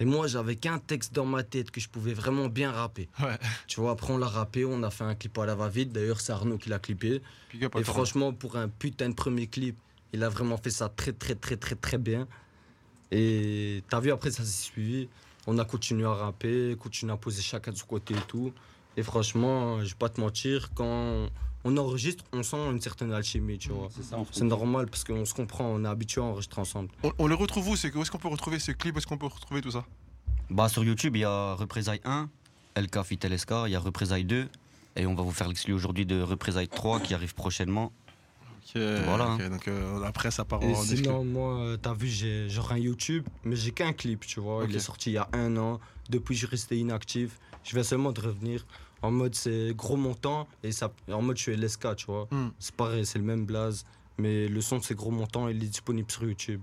Et 0.00 0.04
moi, 0.04 0.28
j'avais 0.28 0.54
qu'un 0.54 0.78
texte 0.78 1.12
dans 1.12 1.26
ma 1.26 1.42
tête 1.42 1.70
que 1.70 1.80
je 1.80 1.88
pouvais 1.88 2.14
vraiment 2.14 2.46
bien 2.48 2.70
rapper. 2.70 3.08
Ouais. 3.20 3.36
Tu 3.66 3.80
vois, 3.80 3.90
après, 3.92 4.12
on 4.12 4.18
l'a 4.18 4.28
rappé, 4.28 4.64
on 4.64 4.82
a 4.84 4.90
fait 4.90 5.04
un 5.04 5.16
clip 5.16 5.36
à 5.38 5.46
la 5.46 5.56
va-vite. 5.56 5.92
D'ailleurs, 5.92 6.20
c'est 6.20 6.32
Arnaud 6.32 6.56
qui 6.56 6.68
l'a 6.68 6.78
clippé. 6.78 7.20
Et 7.52 7.84
franchement, 7.84 8.32
pour 8.32 8.56
un 8.56 8.68
putain 8.68 9.08
de 9.08 9.14
premier 9.14 9.48
clip, 9.48 9.76
il 10.12 10.22
a 10.22 10.28
vraiment 10.28 10.56
fait 10.56 10.70
ça 10.70 10.88
très, 10.88 11.12
très, 11.12 11.34
très, 11.34 11.56
très, 11.56 11.74
très 11.74 11.98
bien. 11.98 12.28
Et 13.10 13.82
t'as 13.88 13.98
vu, 13.98 14.12
après, 14.12 14.30
ça 14.30 14.44
s'est 14.44 14.62
suivi. 14.70 15.08
On 15.48 15.58
a 15.58 15.64
continué 15.64 16.04
à 16.04 16.14
rapper, 16.14 16.76
continué 16.78 17.12
à 17.12 17.16
poser 17.16 17.42
chacun 17.42 17.72
de 17.72 17.76
son 17.76 17.86
côté 17.86 18.14
et 18.14 18.26
tout. 18.28 18.52
Et 18.98 19.02
franchement, 19.04 19.78
je 19.84 19.90
vais 19.90 19.94
pas 19.98 20.08
te 20.08 20.20
mentir, 20.20 20.70
quand 20.74 21.28
on 21.64 21.76
enregistre, 21.76 22.24
on 22.32 22.42
sent 22.42 22.56
une 22.72 22.80
certaine 22.80 23.12
alchimie, 23.12 23.56
tu 23.58 23.68
vois. 23.70 23.88
C'est 24.32 24.44
normal 24.44 24.88
parce 24.88 25.04
qu'on 25.04 25.24
se 25.24 25.32
comprend, 25.34 25.66
on 25.66 25.84
est 25.84 25.88
habitué 25.88 26.20
à 26.20 26.24
enregistrer 26.24 26.60
ensemble. 26.60 26.88
On, 27.04 27.12
on 27.18 27.26
le 27.28 27.36
retrouve 27.36 27.68
où 27.68 27.76
C'est 27.76 27.92
que- 27.92 27.98
Où 27.98 28.02
est-ce 28.02 28.10
qu'on 28.10 28.18
peut 28.18 28.26
retrouver 28.28 28.58
ce 28.58 28.72
clip 28.72 28.96
Où 28.96 28.98
est-ce 28.98 29.06
qu'on 29.06 29.16
peut 29.16 29.26
retrouver 29.26 29.60
tout 29.60 29.70
ça? 29.70 29.84
Bah, 30.50 30.68
sur 30.68 30.82
YouTube, 30.82 31.14
il 31.14 31.20
y 31.20 31.24
a 31.24 31.54
Représailles 31.54 32.00
1, 32.04 32.28
LK 32.76 33.02
Fit 33.04 33.18
LSK, 33.22 33.52
il 33.66 33.70
y 33.72 33.76
a 33.76 33.80
Représailles 33.80 34.24
2, 34.24 34.48
et 34.96 35.06
on 35.06 35.14
va 35.14 35.22
vous 35.22 35.30
faire 35.30 35.46
l'exclu 35.46 35.74
aujourd'hui 35.74 36.04
de 36.04 36.20
Représailles 36.20 36.66
3 36.68 36.98
qui 36.98 37.14
arrive 37.14 37.34
prochainement. 37.36 37.92
Ok, 38.74 38.82
Voilà. 39.04 39.34
ok, 39.34 39.48
donc 39.48 39.68
euh, 39.68 40.02
après, 40.02 40.30
ça 40.32 40.44
part 40.44 40.60
Et 40.62 40.74
en 40.74 40.82
sinon, 40.82 41.24
moi, 41.24 41.58
euh, 41.60 41.76
t'as 41.76 41.94
vu, 41.94 42.08
j'ai 42.08 42.48
genre 42.48 42.72
un 42.72 42.78
YouTube, 42.78 43.24
mais 43.44 43.54
j'ai 43.54 43.70
qu'un 43.70 43.92
clip, 43.92 44.26
tu 44.26 44.40
vois. 44.40 44.64
Ok. 44.64 44.70
Il 44.70 44.76
est 44.76 44.80
sorti 44.80 45.10
il 45.10 45.14
y 45.14 45.18
a 45.18 45.28
un 45.32 45.56
an. 45.56 45.78
Depuis, 46.10 46.34
je 46.34 46.40
suis 46.40 46.46
resté 46.48 46.76
inactif. 46.76 47.38
Je 47.64 47.74
viens 47.74 47.82
seulement 47.82 48.12
de 48.12 48.20
revenir. 48.20 48.66
En 49.02 49.10
mode, 49.10 49.34
c'est 49.34 49.72
gros 49.76 49.96
montant. 49.96 50.48
Et 50.62 50.72
ça, 50.72 50.90
en 51.10 51.22
mode, 51.22 51.36
je 51.36 51.42
suis 51.42 51.56
LSK, 51.56 51.96
tu 51.96 52.06
vois. 52.06 52.26
Hmm. 52.30 52.50
C'est 52.58 52.74
pareil, 52.74 53.06
c'est 53.06 53.18
le 53.18 53.24
même 53.24 53.44
blaze. 53.46 53.84
Mais 54.18 54.48
le 54.48 54.60
son, 54.60 54.80
c'est 54.80 54.94
gros 54.94 55.10
montant. 55.10 55.48
Il 55.48 55.62
est 55.62 55.68
disponible 55.68 56.10
sur 56.10 56.24
YouTube. 56.24 56.60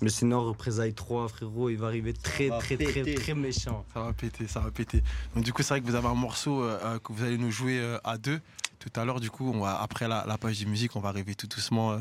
Mais 0.00 0.10
sinon, 0.10 0.44
Représailles 0.44 0.94
3, 0.94 1.28
frérot, 1.28 1.70
il 1.70 1.76
va 1.76 1.86
arriver 1.86 2.12
très, 2.12 2.48
va 2.48 2.58
très, 2.58 2.76
très, 2.76 2.92
péter. 2.92 3.14
très 3.14 3.34
méchant. 3.34 3.84
Ça 3.94 4.00
va 4.02 4.12
péter, 4.12 4.46
ça 4.46 4.60
va 4.60 4.70
péter. 4.70 5.02
Donc 5.34 5.44
du 5.44 5.52
coup, 5.52 5.62
c'est 5.62 5.74
vrai 5.74 5.80
que 5.80 5.86
vous 5.86 5.94
avez 5.94 6.08
un 6.08 6.14
morceau 6.14 6.62
euh, 6.62 6.78
euh, 6.82 6.98
que 6.98 7.12
vous 7.12 7.22
allez 7.22 7.38
nous 7.38 7.50
jouer 7.50 7.78
euh, 7.78 7.98
à 8.04 8.18
deux 8.18 8.40
tout 8.84 9.00
à 9.00 9.04
l'heure. 9.04 9.20
Du 9.20 9.30
coup, 9.30 9.50
on 9.54 9.60
va, 9.60 9.80
après 9.80 10.08
la, 10.08 10.24
la 10.26 10.36
page 10.36 10.60
de 10.60 10.66
musique, 10.68 10.96
on 10.96 11.00
va 11.00 11.08
arriver 11.08 11.34
tout 11.34 11.46
doucement 11.46 11.92
euh, 11.92 11.98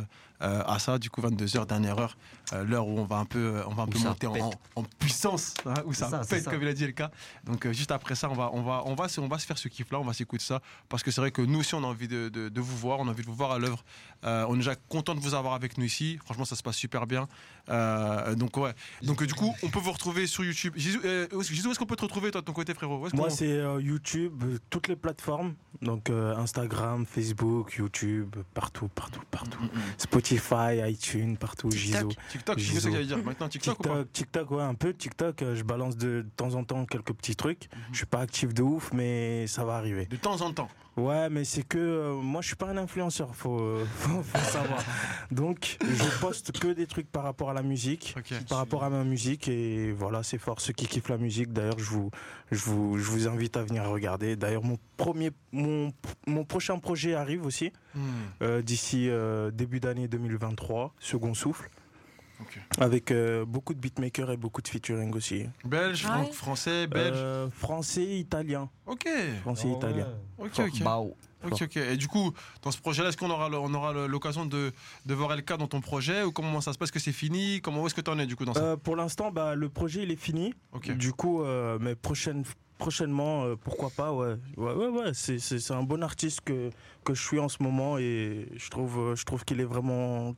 à 0.65 0.79
ça. 0.79 0.97
Du 0.99 1.09
coup, 1.09 1.21
22h, 1.21 1.65
dernière 1.65 1.97
heure, 1.99 2.17
euh, 2.53 2.63
l'heure 2.63 2.87
où 2.87 2.99
on 2.99 3.05
va 3.05 3.17
un 3.17 3.25
peu, 3.25 3.39
euh, 3.39 3.63
on 3.67 3.73
va 3.73 3.83
un 3.83 3.87
peu 3.87 3.97
monter 3.99 4.27
en, 4.27 4.83
puissance, 4.99 5.53
hein, 5.65 5.73
où 5.85 5.93
ça, 5.93 6.09
ça, 6.09 6.19
pète, 6.19 6.43
ça. 6.43 6.51
comme 6.51 6.61
il 6.61 6.67
a 6.67 6.73
dit 6.73 6.85
le 6.85 6.91
cas. 6.91 7.11
Donc 7.45 7.65
euh, 7.65 7.73
juste 7.73 7.91
après 7.91 8.15
ça, 8.15 8.29
on 8.29 8.33
va, 8.33 8.49
on 8.53 8.61
va, 8.61 8.83
on 8.85 8.95
va, 8.95 9.07
se- 9.07 9.21
on 9.21 9.27
va 9.27 9.39
se 9.39 9.45
faire 9.45 9.57
ce 9.57 9.67
kiff-là, 9.67 9.99
on 9.99 10.03
va 10.05 10.13
s'écouter 10.13 10.43
ça, 10.43 10.61
parce 10.89 11.03
que 11.03 11.11
c'est 11.11 11.21
vrai 11.21 11.31
que 11.31 11.41
nous 11.41 11.59
aussi, 11.59 11.75
on 11.75 11.83
a 11.83 11.87
envie 11.87 12.07
de, 12.07 12.29
de- 12.29 12.49
de 12.49 12.61
vous 12.61 12.77
voir, 12.77 12.99
on 12.99 13.07
a 13.07 13.11
envie 13.11 13.21
de 13.23 13.27
vous 13.27 13.35
voir 13.35 13.51
à 13.51 13.59
l'œuvre. 13.59 13.83
Euh, 14.25 14.45
on 14.47 14.55
est 14.55 14.57
déjà 14.59 14.75
content 14.75 15.15
de 15.15 15.19
vous 15.19 15.33
avoir 15.33 15.53
avec 15.53 15.77
nous 15.77 15.83
ici. 15.85 16.17
Franchement, 16.23 16.45
ça 16.45 16.55
se 16.55 16.63
passe 16.63 16.77
super 16.77 17.05
bien. 17.07 17.27
Euh, 17.69 18.35
donc 18.35 18.55
ouais. 18.57 18.73
Donc 19.01 19.21
euh, 19.21 19.25
du 19.25 19.33
coup, 19.33 19.53
on 19.63 19.69
peut 19.69 19.79
vous 19.79 19.91
retrouver 19.91 20.27
sur 20.27 20.43
YouTube. 20.43 20.75
Euh, 21.05 21.27
où 21.33 21.41
est-ce 21.41 21.79
qu'on 21.79 21.85
peut 21.85 21.95
te 21.95 22.03
retrouver 22.03 22.31
toi 22.31 22.41
de 22.41 22.45
ton 22.45 22.53
côté, 22.53 22.73
frérot? 22.73 23.07
Moi, 23.13 23.29
c'est 23.29 23.47
euh, 23.47 23.81
YouTube, 23.81 24.43
euh, 24.43 24.57
toutes 24.69 24.87
les 24.87 24.95
plateformes. 24.95 25.55
Donc 25.81 26.09
euh, 26.09 26.35
Instagram, 26.37 27.05
Facebook, 27.05 27.75
YouTube, 27.77 28.35
partout, 28.53 28.87
partout, 28.89 29.21
partout. 29.31 29.59
Mm, 29.61 29.65
mm, 29.65 29.79
mm. 29.79 29.81
Spotify, 30.37 30.91
iTunes, 30.91 31.35
partout, 31.37 31.69
Gizo. 31.71 32.09
TikTok, 32.31 32.59
c'est 32.59 32.65
ce 32.65 32.71
Gizo. 32.71 32.87
que 32.89 32.93
j'allais 32.93 33.05
dire. 33.07 33.17
Maintenant, 33.23 33.49
TikTok, 33.49 33.79
ou 33.79 33.83
pas 33.83 33.89
TikTok, 34.03 34.11
TikTok, 34.13 34.51
ouais, 34.51 34.63
un 34.63 34.73
peu. 34.73 34.93
TikTok, 34.93 35.41
euh, 35.41 35.55
je 35.55 35.63
balance 35.63 35.97
de, 35.97 36.21
de 36.21 36.29
temps 36.35 36.55
en 36.55 36.63
temps 36.63 36.85
quelques 36.85 37.13
petits 37.13 37.35
trucs. 37.35 37.69
Mhm. 37.71 37.81
Je 37.91 37.97
suis 37.97 38.05
pas 38.05 38.19
actif 38.21 38.53
de 38.53 38.61
ouf, 38.63 38.91
mais 38.93 39.47
ça 39.47 39.63
va 39.63 39.75
arriver. 39.75 40.05
De 40.05 40.15
temps 40.17 40.41
en 40.41 40.53
temps. 40.53 40.69
Ouais, 40.95 41.29
mais 41.29 41.43
c'est 41.43 41.63
que 41.63 41.77
euh, 41.79 42.13
moi, 42.13 42.41
je 42.41 42.47
suis 42.47 42.55
pas 42.55 42.67
un 42.67 42.77
influenceur, 42.77 43.35
faut, 43.35 43.59
euh, 43.59 43.83
faut, 43.95 44.21
faut 44.21 44.37
savoir. 44.51 44.83
Donc, 45.31 45.77
je 45.81 46.19
poste 46.19 46.51
que 46.51 46.67
des 46.67 46.85
trucs 46.85 47.11
par 47.11 47.23
rapport 47.23 47.49
à 47.49 47.53
la 47.53 47.63
musique, 47.63 48.15
par 48.47 48.59
rapport 48.59 48.83
à 48.83 48.89
ma 48.91 49.03
musique, 49.03 49.47
et 49.47 49.91
voilà, 49.91 50.21
c'est 50.21 50.37
fort. 50.37 50.61
Ceux 50.61 50.73
qui 50.73 50.85
kiffent 50.87 51.09
la 51.09 51.17
musique, 51.17 51.51
d'ailleurs, 51.51 51.79
je 51.79 51.89
vous, 51.89 52.11
je 52.51 52.63
vous, 52.65 52.97
je 52.99 53.09
vous 53.09 53.27
invite 53.27 53.57
à 53.57 53.63
venir 53.63 53.85
regarder. 53.85 54.35
D'ailleurs, 54.35 54.63
mon 54.63 54.77
premier, 54.97 55.31
mon, 55.51 55.91
mon 56.27 56.45
prochain 56.45 56.77
projet 56.77 57.15
arrive 57.15 57.45
aussi 57.45 57.71
Hmm, 57.95 58.01
euh, 58.41 58.61
d'ici 58.63 59.07
début 59.53 59.79
d'année 59.79 60.07
2023, 60.07 60.95
Second 60.99 61.35
Souffle, 61.35 61.69
avec 62.79 63.11
euh, 63.11 63.45
beaucoup 63.45 63.73
de 63.73 63.79
beatmakers 63.79 64.31
et 64.31 64.37
beaucoup 64.37 64.61
de 64.61 64.67
featuring 64.67 65.13
aussi. 65.15 65.45
Belge, 65.65 66.03
Ah 66.05 66.09
fran- 66.13 66.23
ouais 66.25 66.31
français, 66.31 66.87
belge. 66.87 67.15
Euh, 67.15 67.49
français, 67.51 68.05
italien. 68.05 68.69
Ok. 68.85 69.07
Français, 69.41 69.69
italien. 69.69 70.07
Ok, 70.37 70.59
ok. 70.59 70.81
Ok, 71.45 71.61
ok. 71.63 71.75
Et 71.77 71.97
du 71.97 72.07
coup, 72.07 72.31
dans 72.61 72.71
ce 72.71 72.77
projet-là, 72.79 73.09
est-ce 73.09 73.17
qu'on 73.17 73.29
aura, 73.29 73.49
on 73.49 73.73
aura 73.73 73.91
l'occasion 74.07 74.45
de, 74.45 74.71
de 75.05 75.13
voir 75.13 75.35
LK 75.35 75.57
dans 75.57 75.67
ton 75.67 75.81
projet 75.81 76.23
ou 76.23 76.31
comment 76.31 76.61
ça 76.61 76.71
se 76.71 76.77
passe? 76.77 76.87
Est-ce 76.87 76.93
que 76.93 76.99
c'est 76.99 77.11
fini? 77.11 77.59
Comment 77.61 77.81
où 77.81 77.85
est-ce 77.87 77.95
que 77.95 77.99
tu 78.01 78.09
en 78.09 78.17
es 78.17 78.25
du 78.25 78.35
coup 78.37 78.45
dans 78.45 78.53
ça? 78.53 78.63
Euh, 78.63 78.77
pour 78.77 78.95
l'instant, 78.95 79.29
bah, 79.29 79.53
le 79.55 79.67
projet 79.67 80.03
il 80.03 80.11
est 80.11 80.15
fini. 80.15 80.53
Ok. 80.71 80.91
Du 80.91 81.11
coup, 81.11 81.43
euh, 81.43 81.77
mais 81.81 81.95
prochaine, 81.95 82.45
prochainement, 82.77 83.43
euh, 83.43 83.55
pourquoi 83.57 83.89
pas, 83.89 84.13
ouais. 84.13 84.35
Ouais, 84.55 84.73
ouais, 84.73 84.87
ouais. 84.87 85.11
C'est, 85.13 85.71
un 85.71 85.83
bon 85.83 86.01
artiste 86.01 86.41
que, 86.45 86.69
que 87.03 87.13
je 87.13 87.21
suis 87.21 87.39
en 87.39 87.49
ce 87.49 87.61
moment 87.61 87.97
et 87.97 88.47
je 88.55 88.69
trouve, 88.69 89.13
je 89.15 89.25
trouve 89.25 89.43
qu'il 89.43 89.59
est 89.59 89.65
vraiment 89.65 90.33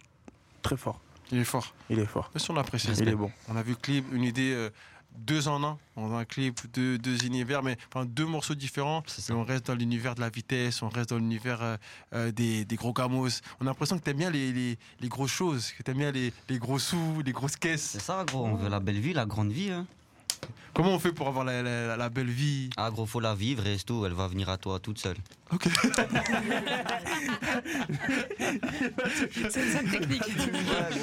très 0.63 0.75
fort. 0.77 0.99
Il 1.31 1.39
est 1.39 1.43
fort. 1.43 1.73
Il 1.89 1.99
est 1.99 2.05
fort. 2.05 2.31
Est-ce 2.35 2.47
qu'on 2.47 2.57
apprécie 2.57 2.89
Il 2.99 3.07
est 3.07 3.15
bon. 3.15 3.31
On 3.49 3.55
a 3.55 3.63
vu 3.63 3.75
clip, 3.75 4.05
une 4.13 4.23
idée 4.23 4.53
euh, 4.53 4.69
deux 5.17 5.47
en 5.47 5.63
un. 5.63 5.77
On 5.95 6.13
a 6.13 6.19
un 6.19 6.25
clip, 6.25 6.59
deux, 6.73 6.97
deux 6.97 7.25
univers, 7.25 7.63
mais 7.63 7.77
enfin 7.87 8.05
deux 8.05 8.25
morceaux 8.25 8.55
différents. 8.55 9.03
Mais 9.29 9.35
on 9.35 9.43
reste 9.43 9.67
dans 9.67 9.75
l'univers 9.75 10.15
de 10.15 10.21
la 10.21 10.29
vitesse, 10.29 10.81
on 10.81 10.89
reste 10.89 11.09
dans 11.09 11.17
l'univers 11.17 11.61
euh, 11.61 11.77
euh, 12.13 12.31
des, 12.31 12.65
des 12.65 12.75
gros 12.75 12.93
gamos. 12.93 13.29
On 13.59 13.63
a 13.63 13.69
l'impression 13.69 13.97
que 13.97 14.03
t'aimes 14.03 14.17
bien 14.17 14.29
les, 14.29 14.51
les, 14.51 14.77
les 14.99 15.07
grosses 15.07 15.31
choses, 15.31 15.71
que 15.71 15.83
t'aimes 15.83 15.97
bien 15.97 16.11
les, 16.11 16.33
les 16.49 16.59
gros 16.59 16.79
sous, 16.79 17.21
les 17.25 17.31
grosses 17.31 17.55
caisses. 17.57 17.81
c'est 17.83 18.01
ça, 18.01 18.23
gros, 18.25 18.45
on 18.45 18.55
veut 18.55 18.69
la 18.69 18.79
belle 18.79 18.99
vie, 18.99 19.13
la 19.13 19.25
grande 19.25 19.51
vie. 19.51 19.71
Hein. 19.71 19.87
Comment 20.73 20.91
on 20.93 20.99
fait 20.99 21.11
pour 21.13 21.27
avoir 21.27 21.45
la, 21.45 21.61
la- 21.63 21.95
la 21.97 22.09
belle 22.09 22.29
vie? 22.29 22.69
Ah, 22.77 22.89
gros, 22.91 23.05
faut 23.05 23.19
la 23.21 23.33
vivre 23.35 23.65
et 23.67 23.77
c'est 23.77 23.85
tout, 23.85 24.05
elle 24.05 24.13
va 24.13 24.27
venir 24.27 24.49
à 24.49 24.57
toi 24.57 24.79
toute 24.79 24.99
seule. 24.99 25.17
Ok. 25.51 25.67
C'est 29.51 29.61
une 29.63 29.71
seule 29.71 29.89
technique. 29.91 30.23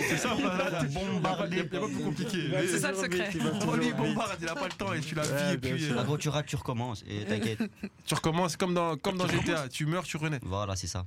C'est 0.08 0.16
ça, 0.16 0.34
voilà. 0.38 0.82
Bombarder. 0.84 1.60
A 1.60 1.64
pas 1.64 1.86
plus 1.86 1.96
compliqué. 2.04 2.38
C'est 2.68 2.78
ça 2.78 2.90
le 2.90 2.96
secret. 2.96 3.30
On 3.66 3.74
lui 3.76 3.92
bombarde, 3.92 4.36
il 4.40 4.46
n'a 4.46 4.54
pas 4.54 4.66
le 4.66 4.72
temps 4.72 4.92
et 4.92 5.00
tu 5.00 5.14
la 5.14 5.22
vis 5.22 5.32
Ouais, 5.32 5.54
et 5.54 5.58
puis 5.58 5.84
euh, 5.90 5.96
Ah, 5.98 6.02
gros, 6.04 6.18
tu 6.18 6.28
rates, 6.28 6.46
tu 6.46 6.56
recommences 6.56 7.04
et 7.08 7.24
t'inquiète. 7.24 7.60
tu 8.04 8.14
recommences 8.14 8.56
comme 8.56 8.74
dans, 8.74 8.96
comme 8.96 9.16
dans 9.16 9.26
GTA, 9.28 9.68
tu 9.68 9.86
meurs, 9.86 10.04
tu 10.04 10.16
renais. 10.16 10.40
voilà, 10.42 10.76
c'est 10.76 10.86
ça. 10.86 11.04